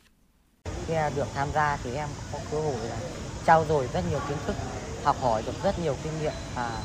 Khi 0.87 0.93
được 1.15 1.27
tham 1.33 1.47
gia 1.53 1.77
thì 1.83 1.95
em 1.95 2.09
có 2.31 2.39
cơ 2.51 2.61
hội 2.61 2.87
là 2.89 2.97
trao 3.45 3.65
dồi 3.65 3.89
rất 3.93 4.03
nhiều 4.09 4.19
kiến 4.27 4.37
thức, 4.45 4.55
học 5.03 5.15
hỏi 5.21 5.43
được 5.45 5.63
rất 5.63 5.79
nhiều 5.79 5.95
kinh 6.03 6.13
nghiệm 6.21 6.33
và 6.55 6.83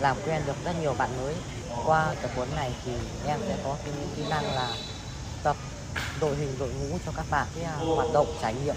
làm 0.00 0.16
quen 0.26 0.42
được 0.46 0.56
rất 0.64 0.72
nhiều 0.80 0.94
bạn 0.98 1.10
mới. 1.20 1.34
Qua 1.86 2.14
tập 2.22 2.30
huấn 2.36 2.48
này 2.56 2.74
thì 2.84 2.92
em 3.26 3.40
sẽ 3.48 3.58
có 3.64 3.76
cái 3.84 3.94
kỹ 4.16 4.22
năng 4.30 4.44
là 4.44 4.74
tập 5.42 5.56
đội 6.20 6.36
hình 6.36 6.54
đội 6.58 6.68
ngũ 6.68 6.98
cho 7.06 7.12
các 7.16 7.26
bạn 7.30 7.46
cái 7.54 7.64
à, 7.64 7.76
hoạt 7.76 8.08
động 8.12 8.26
trải 8.42 8.54
nghiệm 8.64 8.74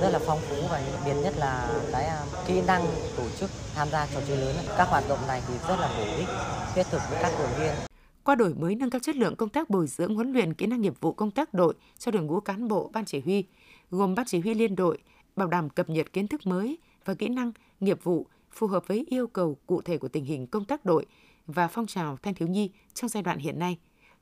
rất 0.00 0.10
là 0.10 0.18
phong 0.26 0.40
phú 0.48 0.56
và 0.70 0.80
đặc 0.92 1.00
biệt 1.04 1.14
nhất 1.14 1.34
là 1.36 1.68
cái 1.92 2.04
à, 2.04 2.22
kỹ 2.46 2.60
năng 2.66 2.86
tổ 3.16 3.22
chức 3.40 3.50
tham 3.74 3.90
gia 3.90 4.06
trò 4.06 4.20
chơi 4.28 4.36
lớn 4.36 4.56
các 4.76 4.88
hoạt 4.88 5.08
động 5.08 5.26
này 5.26 5.42
thì 5.48 5.54
rất 5.68 5.80
là 5.80 5.88
bổ 5.98 6.04
ích 6.16 6.28
thiết 6.74 6.86
thực 6.90 7.02
với 7.10 7.22
các 7.22 7.32
đội 7.38 7.48
viên 7.48 7.93
qua 8.24 8.34
đổi 8.34 8.54
mới 8.54 8.74
nâng 8.74 8.90
cao 8.90 9.00
chất 9.00 9.16
lượng 9.16 9.36
công 9.36 9.48
tác 9.48 9.70
bồi 9.70 9.86
dưỡng 9.86 10.14
huấn 10.14 10.32
luyện 10.32 10.54
kỹ 10.54 10.66
năng 10.66 10.80
nghiệp 10.80 10.94
vụ 11.00 11.12
công 11.12 11.30
tác 11.30 11.54
đội 11.54 11.74
cho 11.98 12.10
đội 12.10 12.22
ngũ 12.22 12.40
cán 12.40 12.68
bộ 12.68 12.90
ban 12.92 13.04
chỉ 13.04 13.20
huy 13.20 13.44
gồm 13.90 14.14
ban 14.14 14.26
chỉ 14.26 14.40
huy 14.40 14.54
liên 14.54 14.76
đội 14.76 14.98
bảo 15.36 15.48
đảm 15.48 15.70
cập 15.70 15.90
nhật 15.90 16.12
kiến 16.12 16.28
thức 16.28 16.46
mới 16.46 16.78
và 17.04 17.14
kỹ 17.14 17.28
năng 17.28 17.52
nghiệp 17.80 18.04
vụ 18.04 18.26
phù 18.52 18.66
hợp 18.66 18.88
với 18.88 19.06
yêu 19.08 19.26
cầu 19.26 19.56
cụ 19.66 19.82
thể 19.82 19.98
của 19.98 20.08
tình 20.08 20.24
hình 20.24 20.46
công 20.46 20.64
tác 20.64 20.84
đội 20.84 21.06
và 21.46 21.68
phong 21.68 21.86
trào 21.86 22.16
thanh 22.22 22.34
thiếu 22.34 22.48
nhi 22.48 22.70
trong 22.94 23.08
giai 23.08 23.22
đoạn 23.22 23.38
hiện 23.38 23.58
nay. 23.58 23.78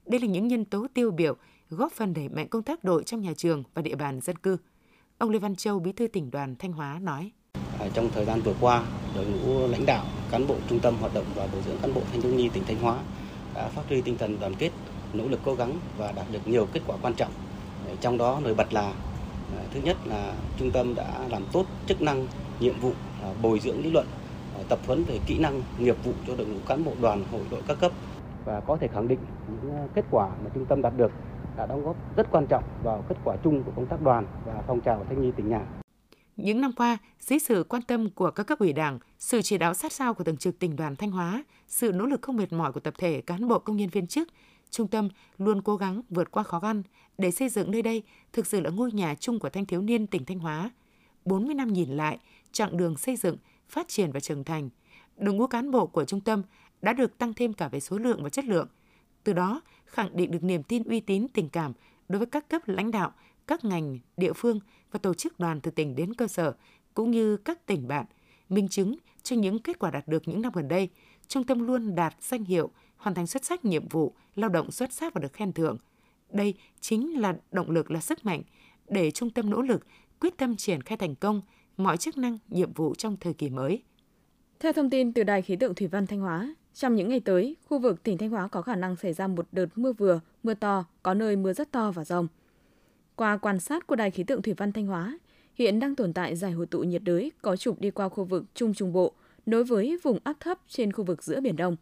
Đây 0.07 0.21
là 0.21 0.27
những 0.27 0.49
nhân 0.49 0.65
tố 0.65 0.87
tiêu 0.95 1.11
biểu 1.11 1.37
góp 1.71 1.93
phần 1.93 2.15
đẩy 2.15 2.29
mạnh 2.29 2.49
công 2.49 2.62
tác 2.62 2.85
đội 2.85 3.05
trong 3.05 3.21
nhà 3.21 3.33
trường 3.37 3.62
và 3.75 3.83
địa 3.83 3.95
bàn 3.95 4.21
dân 4.21 4.37
cư. 4.37 4.57
Ông 5.19 5.31
Lê 5.31 5.38
Văn 5.38 5.57
Châu, 5.57 5.81
Bí 5.81 5.93
thư 5.93 6.07
tỉnh 6.07 6.31
đoàn 6.31 6.57
Thanh 6.59 6.73
Hóa 6.73 6.99
nói: 7.03 7.31
Trong 7.95 8.11
thời 8.15 8.25
gian 8.25 8.41
vừa 8.41 8.55
qua, 8.61 8.87
đội 9.15 9.27
ngũ 9.27 9.67
lãnh 9.67 9.87
đạo, 9.87 10.07
cán 10.31 10.47
bộ 10.47 10.57
trung 10.69 10.81
tâm 10.81 10.95
hoạt 11.01 11.15
động 11.15 11.27
và 11.35 11.47
bồi 11.47 11.62
dưỡng 11.67 11.79
cán 11.83 11.95
bộ 11.95 12.03
thanh 12.12 12.21
thiếu 12.21 12.35
nhi 12.35 12.51
tỉnh 12.53 12.65
Thanh 12.67 12.77
Hóa 12.77 13.03
đã 13.55 13.69
phát 13.69 13.83
huy 13.88 14.01
tinh 14.01 14.19
thần 14.19 14.37
đoàn 14.41 14.55
kết, 14.59 14.71
nỗ 15.12 15.29
lực 15.29 15.41
cố 15.45 15.55
gắng 15.55 15.73
và 15.99 16.12
đạt 16.12 16.27
được 16.33 16.49
nhiều 16.49 16.67
kết 16.73 16.81
quả 16.87 16.97
quan 17.03 17.15
trọng. 17.15 17.33
Ờ, 17.87 17.97
trong 18.01 18.19
đó 18.19 18.41
nổi 18.45 18.55
bật 18.55 18.73
là 18.73 18.93
ờ, 19.57 19.62
thứ 19.75 19.81
nhất 19.85 19.97
là 20.05 20.35
trung 20.59 20.71
tâm 20.71 20.95
đã 20.95 21.29
làm 21.29 21.43
tốt 21.53 21.67
chức 21.87 22.03
năng, 22.03 22.27
nhiệm 22.61 22.81
vụ 22.81 22.93
ờ, 23.23 23.35
bồi 23.43 23.61
dưỡng 23.61 23.83
lý 23.83 23.91
luận, 23.91 24.07
tập 24.69 24.79
huấn 24.87 25.05
về 25.05 25.19
kỹ 25.27 25.38
năng, 25.38 25.62
nghiệp 25.79 25.97
vụ 26.05 26.12
cho 26.27 26.37
đội 26.37 26.47
ngũ 26.47 26.59
cán 26.67 26.85
bộ 26.85 26.93
đoàn, 27.01 27.25
hội 27.33 27.41
đội 27.51 27.62
các 27.69 27.81
cấp 27.81 27.93
và 28.45 28.61
có 28.61 28.77
thể 28.77 28.88
khẳng 28.88 29.09
định 29.09 29.19
những 29.49 29.88
kết 29.95 30.05
quả 30.11 30.29
mà 30.29 30.51
trung 30.55 30.67
tâm 30.67 30.83
đạt 30.83 30.97
được 30.97 31.12
đã 31.57 31.67
đóng 31.67 31.85
góp 31.85 31.97
rất 32.17 32.27
quan 32.31 32.47
trọng 32.47 32.65
vào 32.83 33.05
kết 33.09 33.17
quả 33.25 33.37
chung 33.45 33.62
của 33.62 33.73
công 33.77 33.87
tác 33.87 34.03
đoàn 34.03 34.27
và 34.47 34.62
phong 34.67 34.81
trào 34.81 35.05
thanh 35.09 35.23
niên 35.23 35.33
tỉnh 35.33 35.49
nhà. 35.49 35.61
Những 36.37 36.61
năm 36.61 36.73
qua, 36.77 36.99
dưới 37.21 37.38
sự 37.38 37.65
quan 37.69 37.83
tâm 37.83 38.11
của 38.11 38.31
các 38.31 38.47
cấp 38.47 38.59
ủy 38.59 38.73
đảng, 38.73 38.99
sự 39.22 39.42
chỉ 39.42 39.58
đạo 39.58 39.74
sát 39.74 39.92
sao 39.92 40.14
của 40.14 40.24
thường 40.24 40.37
trực 40.37 40.58
tỉnh 40.58 40.76
đoàn 40.76 40.96
Thanh 40.96 41.11
Hóa, 41.11 41.44
sự 41.68 41.92
nỗ 41.92 42.06
lực 42.06 42.22
không 42.22 42.37
mệt 42.37 42.52
mỏi 42.52 42.72
của 42.72 42.80
tập 42.80 42.94
thể 42.98 43.20
cán 43.20 43.48
bộ 43.48 43.58
công 43.58 43.76
nhân 43.76 43.88
viên 43.88 44.06
chức, 44.06 44.28
trung 44.70 44.88
tâm 44.88 45.08
luôn 45.38 45.62
cố 45.62 45.76
gắng 45.76 46.02
vượt 46.11 46.30
qua 46.30 46.42
khó 46.42 46.61
khăn 46.61 46.82
để 47.18 47.30
xây 47.30 47.48
dựng 47.48 47.70
nơi 47.70 47.82
đây 47.82 48.02
thực 48.32 48.46
sự 48.46 48.61
là 48.61 48.70
ngôi 48.70 48.92
nhà 48.92 49.14
chung 49.14 49.38
của 49.38 49.50
thanh 49.50 49.66
thiếu 49.66 49.82
niên 49.82 50.06
tỉnh 50.06 50.24
Thanh 50.24 50.38
Hóa. 50.38 50.70
40 51.24 51.54
năm 51.54 51.72
nhìn 51.72 51.90
lại, 51.90 52.18
chặng 52.52 52.76
đường 52.76 52.96
xây 52.96 53.16
dựng, 53.16 53.37
phát 53.68 53.88
triển 53.88 54.12
và 54.12 54.20
trưởng 54.20 54.44
thành, 54.44 54.70
đội 55.16 55.35
ngũ 55.35 55.46
cán 55.46 55.70
bộ 55.70 55.87
của 55.87 56.04
trung 56.04 56.20
tâm 56.20 56.42
đã 56.82 56.92
được 56.92 57.18
tăng 57.18 57.35
thêm 57.35 57.52
cả 57.52 57.68
về 57.68 57.80
số 57.80 57.98
lượng 57.98 58.22
và 58.22 58.28
chất 58.28 58.44
lượng. 58.44 58.68
Từ 59.24 59.32
đó, 59.32 59.61
khẳng 59.85 60.16
định 60.16 60.30
được 60.30 60.42
niềm 60.42 60.62
tin 60.62 60.82
uy 60.82 61.00
tín 61.00 61.26
tình 61.35 61.48
cảm 61.48 61.72
đối 62.08 62.18
với 62.18 62.26
các 62.26 62.48
cấp 62.48 62.62
lãnh 62.66 62.90
đạo, 62.90 63.12
các 63.46 63.64
ngành, 63.64 63.98
địa 64.16 64.32
phương 64.32 64.61
và 64.90 64.98
tổ 64.98 65.14
chức 65.14 65.40
đoàn 65.40 65.61
từ 65.61 65.70
tỉnh 65.70 65.96
đến 65.96 66.14
cơ 66.14 66.28
sở, 66.28 66.54
cũng 66.94 67.11
như 67.11 67.37
các 67.37 67.66
tỉnh 67.66 67.88
bạn, 67.88 68.06
minh 68.55 68.69
chứng 68.69 68.97
cho 69.23 69.37
những 69.37 69.59
kết 69.59 69.79
quả 69.79 69.91
đạt 69.91 70.09
được 70.09 70.29
những 70.29 70.43
năm 70.43 70.53
gần 70.55 70.69
đây, 70.69 70.88
trung 71.29 71.45
tâm 71.45 71.67
luôn 71.67 71.95
đạt 71.95 72.15
danh 72.21 72.45
hiệu 72.45 72.71
hoàn 72.97 73.15
thành 73.15 73.27
xuất 73.27 73.45
sắc 73.45 73.65
nhiệm 73.65 73.88
vụ, 73.88 74.15
lao 74.35 74.49
động 74.51 74.71
xuất 74.71 74.93
sắc 74.93 75.15
và 75.15 75.21
được 75.21 75.33
khen 75.33 75.53
thưởng. 75.53 75.79
Đây 76.31 76.55
chính 76.81 77.21
là 77.21 77.37
động 77.53 77.71
lực 77.71 77.91
là 77.91 78.01
sức 78.01 78.25
mạnh 78.25 78.43
để 78.88 79.11
trung 79.11 79.31
tâm 79.31 79.51
nỗ 79.51 79.62
lực 79.62 79.87
quyết 80.21 80.37
tâm 80.37 80.57
triển 80.57 80.83
khai 80.83 80.99
thành 80.99 81.15
công 81.15 81.43
mọi 81.77 81.97
chức 81.97 82.19
năng, 82.19 82.38
nhiệm 82.49 82.73
vụ 82.73 82.95
trong 82.95 83.17
thời 83.21 83.35
kỳ 83.35 83.51
mới. 83.51 83.83
Theo 84.61 84.73
thông 84.73 84.91
tin 84.91 85.12
từ 85.12 85.23
Đài 85.23 85.43
khí 85.43 85.57
tượng 85.57 85.75
thủy 85.75 85.88
văn 85.88 86.07
Thanh 86.07 86.21
Hóa, 86.21 86.55
trong 86.75 86.97
những 86.97 87.09
ngày 87.09 87.21
tới, 87.21 87.57
khu 87.69 87.79
vực 87.79 88.03
tỉnh 88.03 88.19
Thanh 88.19 88.31
Hóa 88.31 88.49
có 88.49 88.62
khả 88.62 88.77
năng 88.77 88.97
xảy 88.97 89.12
ra 89.12 89.27
một 89.27 89.47
đợt 89.53 89.67
mưa 89.77 89.93
vừa, 89.93 90.21
mưa 90.43 90.55
to, 90.55 90.85
có 91.03 91.15
nơi 91.15 91.37
mưa 91.37 91.53
rất 91.53 91.71
to 91.71 91.91
và 91.91 92.05
rông. 92.05 92.29
Qua 93.17 93.37
quan 93.37 93.61
sát 93.61 93.87
của 93.87 93.97
Đài 93.97 94.11
khí 94.11 94.25
tượng 94.25 94.43
thủy 94.43 94.55
văn 94.57 94.73
Thanh 94.73 94.87
Hóa, 94.87 95.19
hiện 95.55 95.81
đang 95.81 95.95
tồn 95.95 96.12
tại 96.12 96.37
giải 96.37 96.53
hội 96.53 96.67
tụ 96.67 96.81
nhiệt 96.81 97.03
đới 97.05 97.33
có 97.43 97.57
trục 97.57 97.81
đi 97.81 97.91
qua 97.91 98.09
khu 98.09 98.25
vực 98.25 98.45
Trung 98.55 98.75
Trung 98.75 98.93
Bộ, 98.93 99.12
nối 99.47 99.65
với 99.65 99.99
vùng 100.03 100.19
áp 100.25 100.37
thấp 100.41 100.59
trên 100.69 100.93
khu 100.93 101.05
vực 101.05 101.23
giữa 101.23 101.41
Biển 101.41 101.57
Đông. 101.57 101.77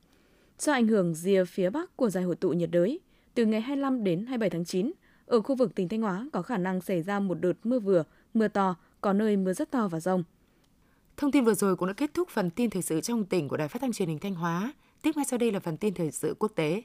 Do 0.58 0.72
ảnh 0.72 0.86
hưởng 0.86 1.14
rìa 1.14 1.44
phía 1.44 1.70
bắc 1.70 1.96
của 1.96 2.10
giải 2.10 2.24
hội 2.24 2.36
tụ 2.36 2.50
nhiệt 2.50 2.70
đới, 2.70 3.00
từ 3.34 3.46
ngày 3.46 3.60
25 3.60 4.04
đến 4.04 4.26
27 4.26 4.50
tháng 4.50 4.64
9, 4.64 4.92
Ở 5.26 5.40
khu 5.40 5.54
vực 5.54 5.74
tỉnh 5.74 5.88
Thanh 5.88 6.02
Hóa 6.02 6.28
có 6.32 6.42
khả 6.42 6.56
năng 6.58 6.80
xảy 6.80 7.02
ra 7.02 7.20
một 7.20 7.40
đợt 7.40 7.52
mưa 7.64 7.78
vừa, 7.78 8.04
mưa 8.34 8.48
to, 8.48 8.76
có 9.00 9.12
nơi 9.12 9.36
mưa 9.36 9.52
rất 9.52 9.70
to 9.70 9.88
và 9.88 10.00
rông. 10.00 10.24
Thông 11.16 11.32
tin 11.32 11.44
vừa 11.44 11.54
rồi 11.54 11.76
cũng 11.76 11.88
đã 11.88 11.94
kết 11.94 12.10
thúc 12.14 12.28
phần 12.28 12.50
tin 12.50 12.70
thời 12.70 12.82
sự 12.82 13.00
trong 13.00 13.24
tỉnh 13.24 13.48
của 13.48 13.56
Đài 13.56 13.68
Phát 13.68 13.82
thanh 13.82 13.92
Truyền 13.92 14.08
hình 14.08 14.18
Thanh 14.18 14.34
Hóa. 14.34 14.72
Tiếp 15.02 15.10
ngay 15.16 15.24
sau 15.24 15.38
đây 15.38 15.52
là 15.52 15.60
phần 15.60 15.76
tin 15.76 15.94
thời 15.94 16.10
sự 16.10 16.34
quốc 16.38 16.52
tế. 16.54 16.82